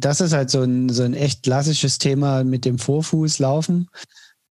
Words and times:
das 0.00 0.20
ist 0.20 0.32
halt 0.32 0.50
so 0.50 0.62
ein, 0.62 0.88
so 0.88 1.02
ein 1.02 1.14
echt 1.14 1.42
klassisches 1.42 1.98
Thema 1.98 2.44
mit 2.44 2.64
dem 2.64 2.78
Vorfußlaufen 2.78 3.88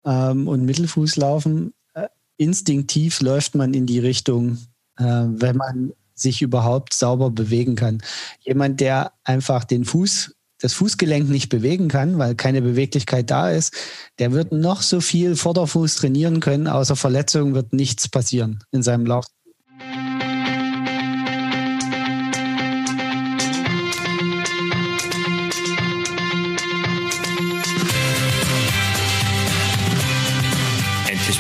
ähm, 0.04 0.49
und 0.49 0.65
Mittelfußlaufen. 0.65 1.75
Äh, 1.95 2.08
instinktiv 2.37 3.21
läuft 3.21 3.55
man 3.55 3.75
in 3.75 3.87
die 3.87 3.99
Richtung, 3.99 4.59
äh, 4.99 5.05
wenn 5.05 5.57
man 5.57 5.93
sich 6.15 6.43
überhaupt 6.43 6.95
sauber 6.95 7.31
bewegen 7.31 7.75
kann. 7.75 8.03
Jemand, 8.41 8.81
der 8.81 9.13
einfach 9.25 9.65
den 9.65 9.85
Fuß, 9.85 10.35
das 10.61 10.75
Fußgelenk 10.75 11.28
nicht 11.28 11.49
bewegen 11.49 11.88
kann, 11.88 12.19
weil 12.19 12.37
keine 12.37 12.63
Beweglichkeit 12.63 13.31
da 13.31 13.51
ist, 13.51 13.74
der 14.19 14.33
wird 14.33 14.53
noch 14.53 14.83
so 14.83 15.01
viel 15.01 15.35
Vorderfuß 15.35 15.97
trainieren 15.97 16.41
können, 16.41 16.69
außer 16.69 16.95
Verletzung 16.95 17.55
wird 17.55 17.73
nichts 17.73 18.09
passieren 18.09 18.62
in 18.70 18.83
seinem 18.83 19.06
Lauf. 19.06 19.27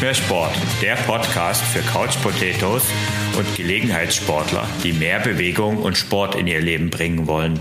Mehr 0.02 0.14
Sport, 0.14 0.50
der 0.82 0.96
Podcast 0.96 1.62
für 1.62 1.78
Couch 1.82 2.20
Potatoes 2.24 2.82
und 3.38 3.56
Gelegenheitssportler, 3.56 4.66
die 4.82 4.92
mehr 4.92 5.20
Bewegung 5.20 5.78
und 5.78 5.96
Sport 5.96 6.34
in 6.34 6.48
ihr 6.48 6.60
Leben 6.60 6.90
bringen 6.90 7.28
wollen. 7.28 7.60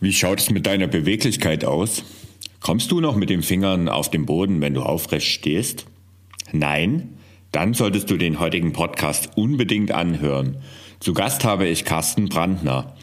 Wie 0.00 0.12
schaut 0.12 0.38
es 0.38 0.50
mit 0.50 0.66
deiner 0.66 0.86
Beweglichkeit 0.86 1.64
aus? 1.64 2.04
Kommst 2.60 2.90
du 2.90 3.00
noch 3.00 3.16
mit 3.16 3.30
den 3.30 3.42
Fingern 3.42 3.88
auf 3.88 4.10
den 4.10 4.26
Boden, 4.26 4.60
wenn 4.60 4.74
du 4.74 4.82
aufrecht 4.82 5.28
stehst? 5.28 5.86
Nein? 6.52 7.16
Dann 7.52 7.72
solltest 7.72 8.10
du 8.10 8.18
den 8.18 8.38
heutigen 8.38 8.74
Podcast 8.74 9.30
unbedingt 9.34 9.92
anhören. 9.92 10.58
Zu 11.00 11.14
Gast 11.14 11.44
habe 11.44 11.66
ich 11.66 11.86
Carsten 11.86 12.28
Brandner. 12.28 12.94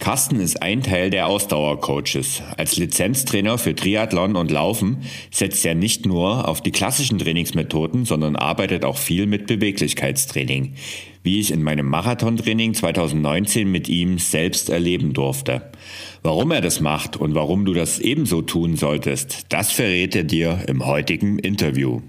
Carsten 0.00 0.40
ist 0.40 0.62
ein 0.62 0.82
Teil 0.82 1.10
der 1.10 1.26
Ausdauercoaches. 1.26 2.42
Als 2.56 2.76
Lizenztrainer 2.78 3.58
für 3.58 3.74
Triathlon 3.74 4.34
und 4.34 4.50
Laufen 4.50 5.02
setzt 5.30 5.64
er 5.66 5.74
nicht 5.74 6.06
nur 6.06 6.48
auf 6.48 6.62
die 6.62 6.70
klassischen 6.70 7.18
Trainingsmethoden, 7.18 8.06
sondern 8.06 8.34
arbeitet 8.34 8.86
auch 8.86 8.96
viel 8.96 9.26
mit 9.26 9.46
Beweglichkeitstraining, 9.46 10.72
wie 11.22 11.38
ich 11.38 11.50
in 11.50 11.62
meinem 11.62 11.86
Marathontraining 11.86 12.72
2019 12.72 13.70
mit 13.70 13.90
ihm 13.90 14.18
selbst 14.18 14.70
erleben 14.70 15.12
durfte. 15.12 15.70
Warum 16.22 16.50
er 16.50 16.62
das 16.62 16.80
macht 16.80 17.18
und 17.18 17.34
warum 17.34 17.66
du 17.66 17.74
das 17.74 17.98
ebenso 17.98 18.40
tun 18.40 18.76
solltest, 18.76 19.52
das 19.52 19.70
verrät 19.70 20.16
er 20.16 20.24
dir 20.24 20.64
im 20.66 20.86
heutigen 20.86 21.38
Interview. 21.38 22.00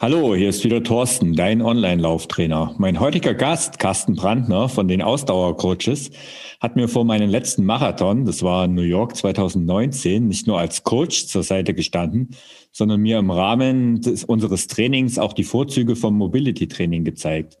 Hallo, 0.00 0.36
hier 0.36 0.50
ist 0.50 0.62
wieder 0.62 0.80
Thorsten, 0.84 1.34
dein 1.34 1.60
Online-Lauftrainer. 1.60 2.76
Mein 2.78 3.00
heutiger 3.00 3.34
Gast, 3.34 3.80
Carsten 3.80 4.14
Brandner 4.14 4.68
von 4.68 4.86
den 4.86 5.02
Ausdauercoaches, 5.02 6.12
hat 6.60 6.76
mir 6.76 6.86
vor 6.86 7.04
meinem 7.04 7.28
letzten 7.28 7.64
Marathon, 7.64 8.24
das 8.24 8.44
war 8.44 8.68
New 8.68 8.82
York 8.82 9.16
2019, 9.16 10.28
nicht 10.28 10.46
nur 10.46 10.60
als 10.60 10.84
Coach 10.84 11.26
zur 11.26 11.42
Seite 11.42 11.74
gestanden, 11.74 12.36
sondern 12.70 13.00
mir 13.00 13.18
im 13.18 13.32
Rahmen 13.32 14.00
des, 14.00 14.22
unseres 14.22 14.68
Trainings 14.68 15.18
auch 15.18 15.32
die 15.32 15.42
Vorzüge 15.42 15.96
vom 15.96 16.16
Mobility-Training 16.16 17.02
gezeigt. 17.02 17.58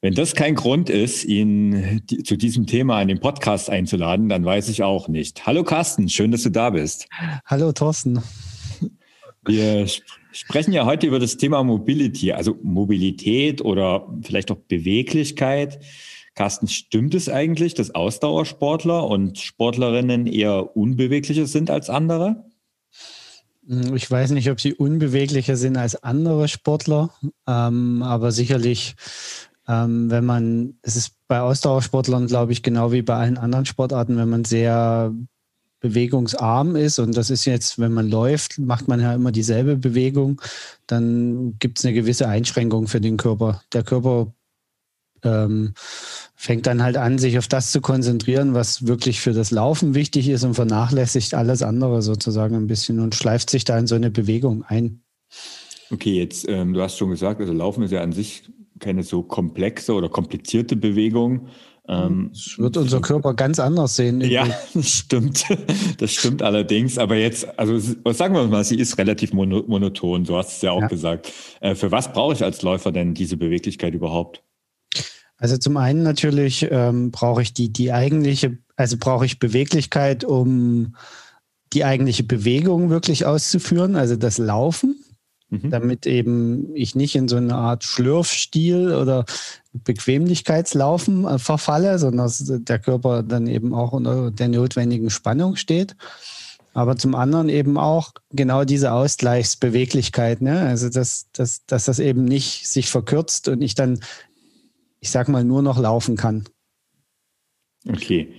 Wenn 0.00 0.14
das 0.14 0.34
kein 0.34 0.54
Grund 0.54 0.88
ist, 0.88 1.26
ihn 1.26 2.00
zu 2.24 2.36
diesem 2.36 2.66
Thema 2.66 3.02
in 3.02 3.08
den 3.08 3.20
Podcast 3.20 3.68
einzuladen, 3.68 4.30
dann 4.30 4.42
weiß 4.42 4.70
ich 4.70 4.82
auch 4.82 5.08
nicht. 5.08 5.44
Hallo 5.44 5.64
Carsten, 5.64 6.08
schön, 6.08 6.30
dass 6.30 6.44
du 6.44 6.50
da 6.50 6.70
bist. 6.70 7.08
Hallo 7.44 7.72
Thorsten. 7.72 8.22
Wir 9.46 9.86
sprechen 10.34 10.72
ja 10.72 10.84
heute 10.84 11.06
über 11.06 11.18
das 11.18 11.36
Thema 11.36 11.62
Mobility, 11.62 12.32
also 12.32 12.58
Mobilität 12.62 13.62
oder 13.62 14.06
vielleicht 14.22 14.50
auch 14.50 14.56
Beweglichkeit. 14.56 15.80
Carsten, 16.34 16.66
stimmt 16.66 17.14
es 17.14 17.28
eigentlich, 17.28 17.74
dass 17.74 17.94
Ausdauersportler 17.94 19.06
und 19.06 19.38
Sportlerinnen 19.38 20.26
eher 20.26 20.76
unbeweglicher 20.76 21.46
sind 21.46 21.70
als 21.70 21.88
andere? 21.88 22.44
Hm, 23.66 23.94
ich 23.94 24.10
weiß 24.10 24.32
nicht, 24.32 24.50
ob 24.50 24.60
sie 24.60 24.74
unbeweglicher 24.74 25.56
sind 25.56 25.76
als 25.76 26.02
andere 26.02 26.48
Sportler, 26.48 27.10
ähm, 27.46 28.02
aber 28.02 28.32
sicherlich, 28.32 28.96
ähm, 29.68 30.10
wenn 30.10 30.24
man, 30.24 30.74
es 30.82 30.96
ist 30.96 31.14
bei 31.28 31.40
Ausdauersportlern, 31.40 32.26
glaube 32.26 32.52
ich, 32.52 32.64
genau 32.64 32.90
wie 32.90 33.02
bei 33.02 33.14
allen 33.14 33.38
anderen 33.38 33.66
Sportarten, 33.66 34.16
wenn 34.16 34.28
man 34.28 34.44
sehr 34.44 35.14
bewegungsarm 35.84 36.76
ist 36.76 36.98
und 36.98 37.14
das 37.14 37.28
ist 37.28 37.44
jetzt, 37.44 37.78
wenn 37.78 37.92
man 37.92 38.08
läuft, 38.08 38.58
macht 38.58 38.88
man 38.88 39.00
ja 39.00 39.12
immer 39.12 39.32
dieselbe 39.32 39.76
Bewegung, 39.76 40.40
dann 40.86 41.56
gibt 41.58 41.78
es 41.78 41.84
eine 41.84 41.92
gewisse 41.92 42.26
Einschränkung 42.26 42.88
für 42.88 43.02
den 43.02 43.18
Körper. 43.18 43.60
Der 43.74 43.82
Körper 43.82 44.32
ähm, 45.24 45.74
fängt 46.34 46.66
dann 46.66 46.82
halt 46.82 46.96
an, 46.96 47.18
sich 47.18 47.36
auf 47.36 47.48
das 47.48 47.70
zu 47.70 47.82
konzentrieren, 47.82 48.54
was 48.54 48.86
wirklich 48.86 49.20
für 49.20 49.34
das 49.34 49.50
Laufen 49.50 49.94
wichtig 49.94 50.30
ist 50.30 50.42
und 50.42 50.54
vernachlässigt 50.54 51.34
alles 51.34 51.60
andere 51.60 52.00
sozusagen 52.00 52.56
ein 52.56 52.66
bisschen 52.66 52.98
und 52.98 53.14
schleift 53.14 53.50
sich 53.50 53.64
da 53.64 53.78
in 53.78 53.86
so 53.86 53.94
eine 53.94 54.10
Bewegung 54.10 54.64
ein. 54.64 55.02
Okay, 55.90 56.18
jetzt, 56.18 56.48
ähm, 56.48 56.72
du 56.72 56.80
hast 56.80 56.96
schon 56.96 57.10
gesagt, 57.10 57.42
also 57.42 57.52
Laufen 57.52 57.82
ist 57.82 57.90
ja 57.90 58.00
an 58.00 58.12
sich 58.12 58.50
keine 58.78 59.02
so 59.02 59.22
komplexe 59.22 59.92
oder 59.92 60.08
komplizierte 60.08 60.76
Bewegung. 60.76 61.48
Ähm, 61.86 62.30
das 62.32 62.58
wird 62.58 62.76
unser 62.76 63.00
Körper 63.00 63.34
ganz 63.34 63.58
anders 63.58 63.96
sehen. 63.96 64.20
Ja, 64.22 64.46
das 64.74 64.88
stimmt. 64.88 65.44
Das 65.98 66.12
stimmt 66.12 66.42
allerdings. 66.42 66.98
Aber 66.98 67.16
jetzt, 67.16 67.58
also 67.58 67.78
sagen 68.12 68.34
wir 68.34 68.46
mal, 68.46 68.64
sie 68.64 68.78
ist 68.78 68.96
relativ 68.98 69.32
monoton. 69.32 70.24
Du 70.24 70.36
hast 70.36 70.56
es 70.56 70.62
ja 70.62 70.72
auch 70.72 70.82
ja. 70.82 70.88
gesagt. 70.88 71.32
Äh, 71.60 71.74
für 71.74 71.90
was 71.90 72.12
brauche 72.12 72.32
ich 72.34 72.42
als 72.42 72.62
Läufer 72.62 72.92
denn 72.92 73.14
diese 73.14 73.36
Beweglichkeit 73.36 73.94
überhaupt? 73.94 74.42
Also 75.36 75.58
zum 75.58 75.76
einen 75.76 76.02
natürlich 76.02 76.66
ähm, 76.70 77.10
brauche 77.10 77.42
ich 77.42 77.52
die, 77.52 77.72
die 77.72 77.92
eigentliche, 77.92 78.56
also 78.76 78.96
brauche 78.98 79.26
ich 79.26 79.38
Beweglichkeit, 79.38 80.24
um 80.24 80.94
die 81.74 81.84
eigentliche 81.84 82.22
Bewegung 82.22 82.88
wirklich 82.88 83.26
auszuführen, 83.26 83.96
also 83.96 84.16
das 84.16 84.38
Laufen. 84.38 85.03
Mhm. 85.62 85.70
damit 85.70 86.06
eben 86.06 86.74
ich 86.74 86.94
nicht 86.94 87.14
in 87.16 87.28
so 87.28 87.36
eine 87.36 87.54
Art 87.54 87.84
Schlürfstil 87.84 88.94
oder 88.94 89.24
Bequemlichkeitslaufen 89.72 91.26
äh, 91.26 91.38
verfalle, 91.38 91.98
sondern 91.98 92.26
dass 92.26 92.42
der 92.44 92.78
Körper 92.78 93.22
dann 93.22 93.46
eben 93.46 93.74
auch 93.74 93.92
unter 93.92 94.30
der 94.30 94.48
notwendigen 94.48 95.10
Spannung 95.10 95.56
steht. 95.56 95.96
Aber 96.72 96.96
zum 96.96 97.14
anderen 97.14 97.48
eben 97.48 97.78
auch 97.78 98.12
genau 98.30 98.64
diese 98.64 98.92
Ausgleichsbeweglichkeit, 98.92 100.42
ne? 100.42 100.60
also 100.60 100.88
dass, 100.88 101.30
dass, 101.32 101.64
dass 101.66 101.84
das 101.84 102.00
eben 102.00 102.24
nicht 102.24 102.66
sich 102.66 102.90
verkürzt 102.90 103.46
und 103.46 103.62
ich 103.62 103.76
dann, 103.76 104.00
ich 104.98 105.10
sag 105.10 105.28
mal, 105.28 105.44
nur 105.44 105.62
noch 105.62 105.78
laufen 105.78 106.16
kann. 106.16 106.44
Okay, 107.88 108.34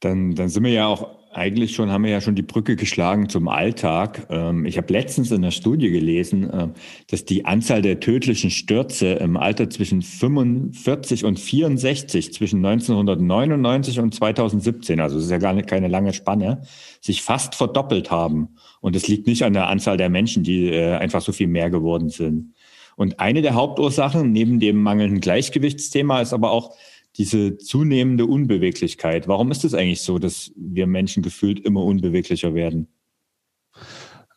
dann, 0.00 0.34
dann 0.34 0.50
sind 0.50 0.64
wir 0.64 0.72
ja 0.72 0.86
auch 0.86 1.21
eigentlich 1.32 1.74
schon, 1.74 1.90
haben 1.90 2.04
wir 2.04 2.10
ja 2.10 2.20
schon 2.20 2.34
die 2.34 2.42
Brücke 2.42 2.76
geschlagen 2.76 3.28
zum 3.28 3.48
Alltag. 3.48 4.26
Ähm, 4.30 4.66
ich 4.66 4.76
habe 4.76 4.92
letztens 4.92 5.30
in 5.30 5.42
der 5.42 5.50
Studie 5.50 5.90
gelesen, 5.90 6.50
äh, 6.50 6.68
dass 7.08 7.24
die 7.24 7.44
Anzahl 7.44 7.82
der 7.82 8.00
tödlichen 8.00 8.50
Stürze 8.50 9.12
im 9.14 9.36
Alter 9.36 9.70
zwischen 9.70 10.02
45 10.02 11.24
und 11.24 11.40
64, 11.40 12.32
zwischen 12.32 12.64
1999 12.64 14.00
und 14.00 14.14
2017, 14.14 15.00
also 15.00 15.16
das 15.16 15.24
ist 15.24 15.30
ja 15.30 15.38
gar 15.38 15.54
nicht, 15.54 15.68
keine 15.68 15.88
lange 15.88 16.12
Spanne, 16.12 16.62
sich 17.00 17.22
fast 17.22 17.54
verdoppelt 17.54 18.10
haben. 18.10 18.56
Und 18.80 18.94
es 18.94 19.08
liegt 19.08 19.26
nicht 19.26 19.44
an 19.44 19.54
der 19.54 19.68
Anzahl 19.68 19.96
der 19.96 20.10
Menschen, 20.10 20.42
die 20.42 20.68
äh, 20.68 20.96
einfach 20.96 21.22
so 21.22 21.32
viel 21.32 21.48
mehr 21.48 21.70
geworden 21.70 22.10
sind. 22.10 22.54
Und 22.96 23.20
eine 23.20 23.42
der 23.42 23.54
Hauptursachen 23.54 24.32
neben 24.32 24.60
dem 24.60 24.82
mangelnden 24.82 25.20
Gleichgewichtsthema 25.20 26.20
ist 26.20 26.34
aber 26.34 26.50
auch 26.50 26.76
diese 27.16 27.58
zunehmende 27.58 28.26
Unbeweglichkeit. 28.26 29.28
Warum 29.28 29.50
ist 29.50 29.64
es 29.64 29.74
eigentlich 29.74 30.02
so, 30.02 30.18
dass 30.18 30.52
wir 30.56 30.86
Menschen 30.86 31.22
gefühlt 31.22 31.60
immer 31.60 31.84
unbeweglicher 31.84 32.54
werden? 32.54 32.88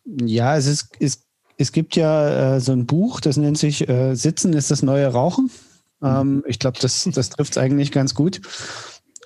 Ja, 0.06 0.56
es 0.58 0.68
ist, 0.68 0.90
es, 1.00 1.26
es 1.58 1.72
gibt 1.72 1.96
ja 1.96 2.56
äh, 2.56 2.60
so 2.60 2.74
ein 2.74 2.86
Buch, 2.86 3.22
das 3.22 3.38
nennt 3.38 3.58
sich 3.58 3.88
äh, 3.88 4.16
Sitzen 4.16 4.54
ist 4.54 4.72
das 4.72 4.84
neue 4.84 5.08
Rauchen. 5.08 5.50
Mhm. 6.02 6.08
Ähm, 6.08 6.44
ich 6.48 6.60
glaube, 6.60 6.78
das, 6.82 7.10
das 7.14 7.30
trifft 7.30 7.54
es 7.54 7.58
eigentlich 7.58 7.92
ganz 7.92 8.14
gut. 8.14 8.42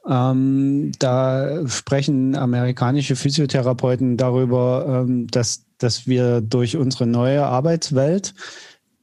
Ähm, 0.08 0.92
da 1.00 1.68
sprechen 1.68 2.36
amerikanische 2.36 3.16
Physiotherapeuten 3.16 4.16
darüber, 4.18 5.04
ähm, 5.08 5.28
dass, 5.28 5.66
dass 5.78 6.08
wir 6.08 6.42
durch 6.42 6.78
unsere 6.78 7.06
neue 7.06 7.46
Arbeitswelt 7.46 8.34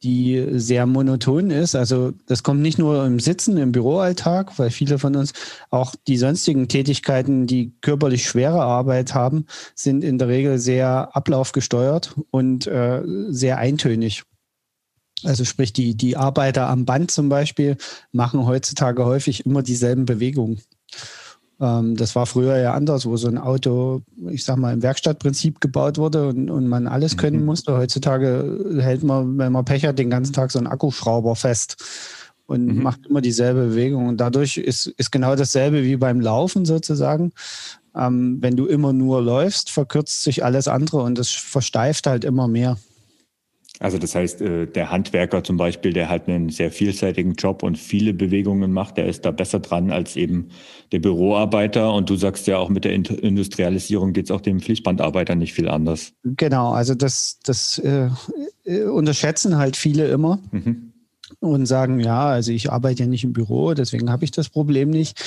die 0.06 0.46
sehr 0.52 0.86
monoton 0.86 1.50
ist. 1.50 1.74
Also 1.74 2.12
das 2.26 2.44
kommt 2.44 2.62
nicht 2.62 2.78
nur 2.78 3.04
im 3.04 3.18
Sitzen, 3.18 3.56
im 3.56 3.72
Büroalltag, 3.72 4.56
weil 4.56 4.70
viele 4.70 5.00
von 5.00 5.16
uns 5.16 5.32
auch 5.70 5.96
die 6.06 6.16
sonstigen 6.16 6.68
Tätigkeiten, 6.68 7.48
die 7.48 7.74
körperlich 7.80 8.24
schwere 8.24 8.62
Arbeit 8.62 9.14
haben, 9.14 9.46
sind 9.74 10.04
in 10.04 10.18
der 10.18 10.28
Regel 10.28 10.58
sehr 10.58 11.16
ablaufgesteuert 11.16 12.14
und 12.30 12.68
äh, 12.68 13.02
sehr 13.28 13.58
eintönig. 13.58 14.22
Also 15.24 15.44
sprich, 15.44 15.72
die, 15.72 15.96
die 15.96 16.16
Arbeiter 16.16 16.68
am 16.68 16.84
Band 16.84 17.10
zum 17.10 17.28
Beispiel 17.28 17.76
machen 18.12 18.46
heutzutage 18.46 19.04
häufig 19.04 19.44
immer 19.44 19.62
dieselben 19.62 20.04
Bewegungen. 20.04 20.60
Ähm, 21.60 21.96
das 21.96 22.14
war 22.14 22.26
früher 22.26 22.58
ja 22.58 22.74
anders, 22.74 23.06
wo 23.06 23.16
so 23.16 23.28
ein 23.28 23.38
Auto, 23.38 24.02
ich 24.30 24.44
sag 24.44 24.56
mal, 24.58 24.74
im 24.74 24.82
Werkstattprinzip 24.82 25.60
gebaut 25.60 25.98
wurde 25.98 26.28
und, 26.28 26.50
und 26.50 26.68
man 26.68 26.86
alles 26.86 27.16
können 27.16 27.40
mhm. 27.40 27.46
musste. 27.46 27.76
Heutzutage 27.76 28.78
hält 28.78 29.02
man, 29.02 29.38
wenn 29.38 29.52
man 29.52 29.64
Pech 29.64 29.84
hat, 29.86 29.98
den 29.98 30.10
ganzen 30.10 30.32
Tag 30.32 30.50
so 30.50 30.58
einen 30.58 30.68
Akkuschrauber 30.68 31.34
fest 31.36 31.76
und 32.46 32.66
mhm. 32.66 32.82
macht 32.82 33.06
immer 33.06 33.20
dieselbe 33.20 33.68
Bewegung. 33.68 34.06
Und 34.06 34.18
dadurch 34.18 34.58
ist, 34.58 34.86
ist 34.86 35.10
genau 35.10 35.34
dasselbe 35.34 35.82
wie 35.82 35.96
beim 35.96 36.20
Laufen 36.20 36.64
sozusagen. 36.64 37.32
Ähm, 37.94 38.38
wenn 38.40 38.56
du 38.56 38.66
immer 38.66 38.92
nur 38.92 39.22
läufst, 39.22 39.70
verkürzt 39.70 40.22
sich 40.22 40.44
alles 40.44 40.68
andere 40.68 40.98
und 40.98 41.18
es 41.18 41.30
versteift 41.30 42.06
halt 42.06 42.24
immer 42.24 42.48
mehr. 42.48 42.76
Also 43.78 43.98
das 43.98 44.14
heißt, 44.14 44.40
äh, 44.40 44.66
der 44.66 44.90
Handwerker 44.90 45.44
zum 45.44 45.56
Beispiel, 45.56 45.92
der 45.92 46.08
hat 46.08 46.28
einen 46.28 46.48
sehr 46.48 46.70
vielseitigen 46.70 47.34
Job 47.34 47.62
und 47.62 47.76
viele 47.76 48.14
Bewegungen 48.14 48.72
macht, 48.72 48.96
der 48.96 49.06
ist 49.06 49.24
da 49.24 49.30
besser 49.30 49.60
dran 49.60 49.90
als 49.90 50.16
eben 50.16 50.48
der 50.92 51.00
Büroarbeiter. 51.00 51.92
Und 51.92 52.08
du 52.08 52.16
sagst 52.16 52.46
ja 52.46 52.56
auch 52.58 52.70
mit 52.70 52.84
der 52.84 52.92
Industrialisierung 52.94 54.12
geht 54.12 54.26
es 54.26 54.30
auch 54.30 54.40
dem 54.40 54.60
Fließbandarbeiter 54.60 55.34
nicht 55.34 55.52
viel 55.52 55.68
anders. 55.68 56.12
Genau, 56.24 56.70
also 56.72 56.94
das, 56.94 57.38
das 57.44 57.78
äh, 57.78 58.08
äh 58.64 58.84
unterschätzen 58.84 59.58
halt 59.58 59.76
viele 59.76 60.08
immer. 60.08 60.40
Mhm 60.52 60.92
und 61.40 61.66
sagen, 61.66 62.00
ja, 62.00 62.26
also 62.26 62.52
ich 62.52 62.70
arbeite 62.70 63.02
ja 63.02 63.08
nicht 63.08 63.24
im 63.24 63.32
Büro, 63.32 63.74
deswegen 63.74 64.10
habe 64.10 64.24
ich 64.24 64.30
das 64.30 64.48
Problem 64.48 64.90
nicht. 64.90 65.22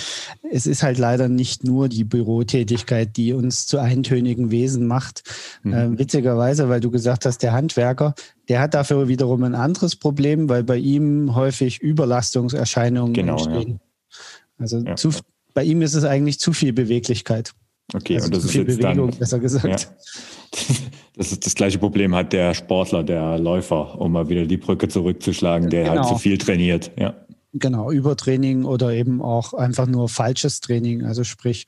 Es 0.50 0.66
ist 0.66 0.81
halt 0.81 0.98
leider 0.98 1.28
nicht 1.28 1.63
nur 1.63 1.90
die 1.90 2.06
Bürotätigkeit, 2.06 3.18
die 3.18 3.34
uns 3.34 3.68
zu 3.68 3.80
eintönigen 3.80 4.50
Wesen 4.50 4.88
macht. 4.88 5.24
Mhm. 5.63 5.74
Äh, 5.74 6.00
witzigerweise, 6.00 6.69
weil 6.69 6.80
du 6.80 6.90
gesagt 6.90 7.25
hast, 7.25 7.44
der 7.44 7.54
Handwerker, 7.54 8.16
der 8.50 8.60
hat 8.60 8.74
dafür 8.74 9.07
wiederum 9.07 9.44
ein 9.44 9.56
anderes 9.56 9.96
Problem, 9.96 10.50
weil 10.50 10.63
bei 10.63 10.78
ihm 10.78 11.36
häufig 11.36 11.80
Überlastungserscheinungen 11.80 13.13
genau, 13.13 13.34
entstehen. 13.34 13.80
Ja. 13.80 14.18
Also 14.57 14.80
ja. 14.80 14.96
Zu, 14.96 15.12
bei 15.54 15.63
ihm 15.63 15.81
ist 15.81 15.94
es 15.94 16.04
eigentlich 16.04 16.40
zu 16.40 16.51
viel 16.51 16.74
Beweglichkeit. 16.74 17.54
Okay, 17.94 18.16
also 18.16 18.25
und 18.25 18.36
das 18.36 18.46
ist 18.46 18.54
jetzt 18.56 18.78
Bewegung, 18.78 19.12
dann, 19.12 19.19
besser 19.19 19.40
gesagt. 19.40 19.66
Ja. 19.66 19.78
Das 21.16 21.34
ist 21.34 21.46
das 21.46 21.54
gleiche 21.54 21.78
Problem 21.80 22.16
hat 22.16 22.31
der 22.31 22.54
Sportler, 22.54 23.04
der 23.04 23.38
Läufer, 23.38 24.00
um 24.00 24.13
mal 24.13 24.30
wieder 24.30 24.46
die 24.46 24.56
Brücke 24.56 24.88
zurückzuschlagen, 24.88 25.69
der 25.69 25.84
genau. 25.84 25.98
halt 25.98 26.07
zu 26.07 26.16
viel 26.16 26.38
trainiert. 26.38 26.92
Ja. 26.98 27.13
Genau, 27.52 27.92
Übertraining 27.92 28.63
oder 28.63 28.94
eben 28.94 29.22
auch 29.22 29.54
einfach 29.54 29.86
nur 29.86 30.07
falsches 30.07 30.62
Training, 30.62 31.04
also 31.04 31.25
sprich 31.25 31.66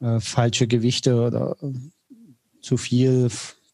äh, 0.00 0.20
falsche 0.20 0.66
Gewichte 0.66 1.20
oder 1.20 1.54
äh, 1.60 1.72
zu 2.62 2.78
viel, 2.78 3.28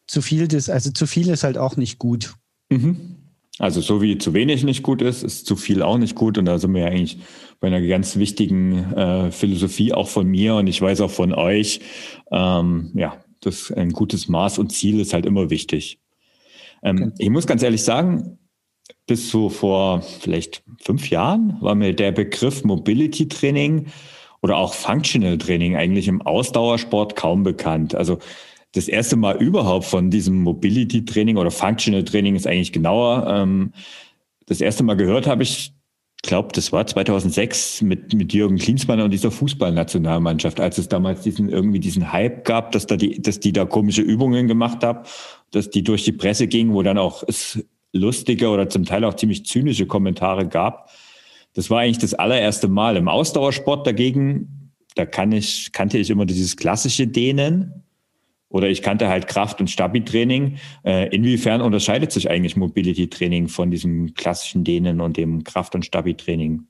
zu 0.09 0.21
viel 0.21 0.47
des, 0.47 0.69
also 0.69 0.91
zu 0.91 1.05
viel 1.05 1.29
ist 1.29 1.43
halt 1.43 1.57
auch 1.57 1.77
nicht 1.77 1.99
gut. 1.99 2.33
Mhm. 2.69 3.15
Also 3.59 3.81
so 3.81 4.01
wie 4.01 4.17
zu 4.17 4.33
wenig 4.33 4.63
nicht 4.63 4.83
gut 4.83 5.01
ist, 5.01 5.21
ist 5.21 5.45
zu 5.45 5.55
viel 5.55 5.83
auch 5.83 5.97
nicht 5.97 6.15
gut. 6.15 6.37
Und 6.37 6.45
da 6.45 6.57
sind 6.57 6.73
wir 6.73 6.81
ja 6.81 6.87
eigentlich 6.87 7.19
bei 7.59 7.67
einer 7.67 7.81
ganz 7.81 8.15
wichtigen 8.15 8.93
äh, 8.93 9.31
Philosophie 9.31 9.93
auch 9.93 10.07
von 10.07 10.27
mir 10.27 10.55
und 10.55 10.67
ich 10.67 10.81
weiß 10.81 11.01
auch 11.01 11.11
von 11.11 11.33
euch. 11.33 11.81
Ähm, 12.31 12.91
ja, 12.95 13.17
das 13.41 13.71
ein 13.71 13.91
gutes 13.91 14.29
Maß 14.29 14.57
und 14.59 14.71
Ziel 14.71 14.99
ist 14.99 15.13
halt 15.13 15.25
immer 15.25 15.49
wichtig. 15.49 15.99
Ähm, 16.81 17.11
okay. 17.11 17.13
Ich 17.19 17.29
muss 17.29 17.45
ganz 17.45 17.61
ehrlich 17.61 17.83
sagen, 17.83 18.39
bis 19.05 19.29
so 19.29 19.49
vor 19.49 20.01
vielleicht 20.01 20.63
fünf 20.81 21.09
Jahren 21.09 21.57
war 21.61 21.75
mir 21.75 21.93
der 21.93 22.13
Begriff 22.13 22.63
Mobility 22.63 23.27
Training 23.27 23.87
oder 24.41 24.57
auch 24.57 24.73
Functional 24.73 25.37
Training 25.37 25.75
eigentlich 25.75 26.07
im 26.07 26.21
Ausdauersport 26.21 27.15
kaum 27.15 27.43
bekannt. 27.43 27.93
Also 27.93 28.19
das 28.73 28.87
erste 28.87 29.15
Mal 29.15 29.37
überhaupt 29.37 29.85
von 29.85 30.11
diesem 30.11 30.41
Mobility 30.41 31.05
Training 31.05 31.37
oder 31.37 31.51
Functional 31.51 32.03
Training 32.03 32.35
ist 32.35 32.47
eigentlich 32.47 32.71
genauer. 32.71 33.25
Ähm, 33.27 33.73
das 34.45 34.61
erste 34.61 34.83
Mal 34.83 34.95
gehört 34.95 35.27
habe 35.27 35.43
ich 35.43 35.73
glaube, 36.21 36.49
das 36.53 36.71
war 36.71 36.85
2006 36.85 37.81
mit, 37.81 38.13
mit 38.13 38.33
Jürgen 38.33 38.57
Klinsmann 38.57 38.99
und 38.99 39.11
dieser 39.11 39.31
Fußballnationalmannschaft, 39.31 40.59
als 40.59 40.77
es 40.77 40.89
damals 40.89 41.21
diesen 41.21 41.49
irgendwie 41.49 41.79
diesen 41.79 42.11
Hype 42.11 42.43
gab, 42.45 42.71
dass 42.73 42.87
da 42.87 42.97
die, 42.97 43.21
dass 43.21 43.39
die 43.39 43.53
da 43.53 43.65
komische 43.65 44.01
Übungen 44.01 44.47
gemacht 44.47 44.83
haben, 44.83 45.07
dass 45.51 45.69
die 45.69 45.83
durch 45.83 46.03
die 46.03 46.11
Presse 46.11 46.47
gingen, 46.47 46.73
wo 46.73 46.83
dann 46.83 46.97
auch 46.97 47.23
es 47.25 47.63
lustige 47.93 48.49
oder 48.49 48.69
zum 48.69 48.85
Teil 48.85 49.03
auch 49.03 49.15
ziemlich 49.15 49.45
zynische 49.45 49.87
Kommentare 49.87 50.47
gab. 50.47 50.91
Das 51.53 51.69
war 51.69 51.79
eigentlich 51.79 51.97
das 51.97 52.13
allererste 52.13 52.67
Mal. 52.67 52.97
Im 52.97 53.07
Ausdauersport 53.07 53.87
dagegen, 53.87 54.73
da 54.95 55.05
kann 55.05 55.31
ich, 55.31 55.71
kannte 55.71 55.97
ich 55.97 56.09
immer 56.09 56.25
dieses 56.25 56.57
klassische 56.57 57.07
Dehnen. 57.07 57.83
Oder 58.49 58.67
ich 58.69 58.81
kannte 58.81 59.07
halt 59.07 59.27
Kraft- 59.27 59.59
und 59.59 59.69
Stabi-Training. 59.69 60.57
Äh, 60.83 61.15
inwiefern 61.15 61.61
unterscheidet 61.61 62.11
sich 62.11 62.29
eigentlich 62.29 62.55
Mobility-Training 62.55 63.47
von 63.47 63.69
diesem 63.69 64.15
klassischen 64.15 64.63
Dehnen 64.63 65.01
und 65.01 65.17
dem 65.17 65.43
Kraft- 65.43 65.75
und 65.75 65.85
Stabi-Training? 65.85 66.63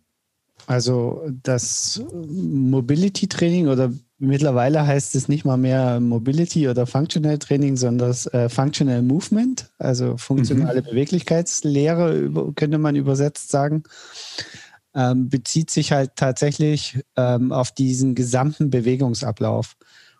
Also 0.67 1.23
das 1.41 2.03
Mobility-Training 2.11 3.69
oder 3.69 3.91
mittlerweile 4.19 4.85
heißt 4.85 5.15
es 5.15 5.27
nicht 5.27 5.45
mal 5.45 5.57
mehr 5.57 5.99
Mobility 5.99 6.67
oder 6.67 6.85
Functional 6.85 7.39
Training, 7.39 7.77
sondern 7.77 8.09
das 8.09 8.27
äh, 8.27 8.49
Functional 8.49 9.01
Movement, 9.01 9.71
also 9.79 10.17
funktionale 10.17 10.81
mhm. 10.81 10.85
Beweglichkeitslehre 10.85 12.53
könnte 12.55 12.77
man 12.77 12.95
übersetzt 12.95 13.49
sagen, 13.49 13.83
ähm, 14.93 15.29
bezieht 15.29 15.71
sich 15.71 15.91
halt 15.91 16.11
tatsächlich 16.15 16.99
ähm, 17.15 17.51
auf 17.51 17.71
diesen 17.71 18.15
gesamten 18.15 18.69
Bewegungsablauf. 18.69 19.75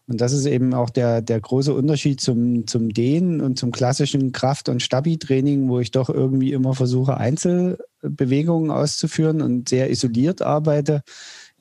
Und 0.09 0.21
das 0.21 0.33
ist 0.33 0.47
eben 0.47 0.73
auch 0.73 0.89
der, 0.89 1.21
der 1.21 1.39
große 1.39 1.71
Unterschied 1.71 2.19
zum, 2.19 2.65
zum 2.65 2.89
Dehnen 2.89 3.41
und 3.41 3.59
zum 3.59 3.71
klassischen 3.71 4.31
Kraft- 4.31 4.67
und 4.67 4.81
Stabi-Training, 4.81 5.69
wo 5.69 5.79
ich 5.79 5.91
doch 5.91 6.09
irgendwie 6.09 6.51
immer 6.51 6.73
versuche, 6.73 7.17
Einzelbewegungen 7.17 8.71
auszuführen 8.71 9.43
und 9.43 9.69
sehr 9.69 9.91
isoliert 9.91 10.41
arbeite. 10.41 11.03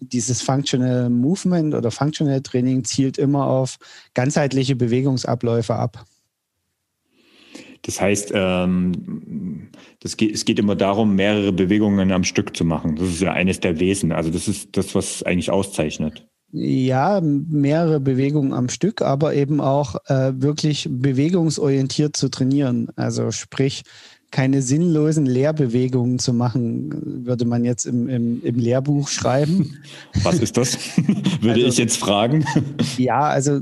Dieses 0.00 0.40
Functional 0.40 1.10
Movement 1.10 1.74
oder 1.74 1.90
Functional 1.90 2.40
Training 2.40 2.84
zielt 2.84 3.18
immer 3.18 3.48
auf 3.48 3.76
ganzheitliche 4.14 4.76
Bewegungsabläufe 4.76 5.74
ab. 5.74 6.06
Das 7.82 8.00
heißt, 8.00 8.32
ähm, 8.34 9.68
das 10.00 10.16
geht, 10.16 10.34
es 10.34 10.46
geht 10.46 10.58
immer 10.58 10.74
darum, 10.74 11.16
mehrere 11.16 11.52
Bewegungen 11.52 12.12
am 12.12 12.24
Stück 12.24 12.56
zu 12.56 12.64
machen. 12.64 12.96
Das 12.96 13.08
ist 13.08 13.20
ja 13.20 13.32
eines 13.34 13.60
der 13.60 13.78
Wesen. 13.78 14.10
Also 14.10 14.30
das 14.30 14.48
ist 14.48 14.74
das, 14.74 14.94
was 14.94 15.22
eigentlich 15.22 15.50
auszeichnet. 15.50 16.26
Ja, 16.50 17.20
mehrere 17.20 18.00
Bewegungen 18.00 18.54
am 18.54 18.70
Stück, 18.70 19.02
aber 19.02 19.34
eben 19.34 19.60
auch 19.60 19.96
äh, 20.06 20.32
wirklich 20.34 20.88
bewegungsorientiert 20.90 22.16
zu 22.16 22.30
trainieren. 22.30 22.88
Also 22.96 23.30
sprich, 23.32 23.84
keine 24.30 24.62
sinnlosen 24.62 25.26
Lehrbewegungen 25.26 26.18
zu 26.18 26.32
machen, 26.32 27.24
würde 27.26 27.44
man 27.44 27.64
jetzt 27.64 27.84
im, 27.86 28.08
im, 28.08 28.42
im 28.42 28.58
Lehrbuch 28.58 29.08
schreiben. 29.08 29.78
Was 30.22 30.40
ist 30.40 30.56
das? 30.56 30.78
würde 31.40 31.54
also, 31.54 31.66
ich 31.66 31.78
jetzt 31.78 31.98
fragen. 31.98 32.44
Ja, 32.96 33.28
also 33.28 33.60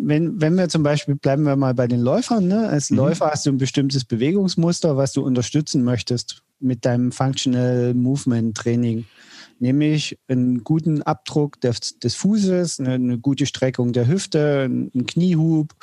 wenn, 0.00 0.40
wenn 0.40 0.56
wir 0.56 0.68
zum 0.68 0.82
Beispiel, 0.82 1.14
bleiben 1.14 1.44
wir 1.44 1.56
mal 1.56 1.74
bei 1.74 1.86
den 1.86 2.00
Läufern, 2.00 2.46
ne? 2.46 2.68
als 2.68 2.90
mhm. 2.90 2.98
Läufer 2.98 3.30
hast 3.30 3.46
du 3.46 3.50
ein 3.50 3.58
bestimmtes 3.58 4.04
Bewegungsmuster, 4.04 4.96
was 4.96 5.12
du 5.12 5.22
unterstützen 5.22 5.84
möchtest 5.84 6.42
mit 6.60 6.84
deinem 6.84 7.12
Functional 7.12 7.94
Movement 7.94 8.56
Training 8.56 9.04
nämlich 9.60 10.18
einen 10.28 10.64
guten 10.64 11.02
Abdruck 11.02 11.60
des, 11.60 11.98
des 11.98 12.14
Fußes, 12.14 12.80
eine, 12.80 12.94
eine, 12.94 13.18
gute 13.18 13.46
Streckung 13.46 13.92
der 13.92 14.06
Hüfte, 14.06 14.62
einen 14.64 15.06
Kniehub 15.06 15.74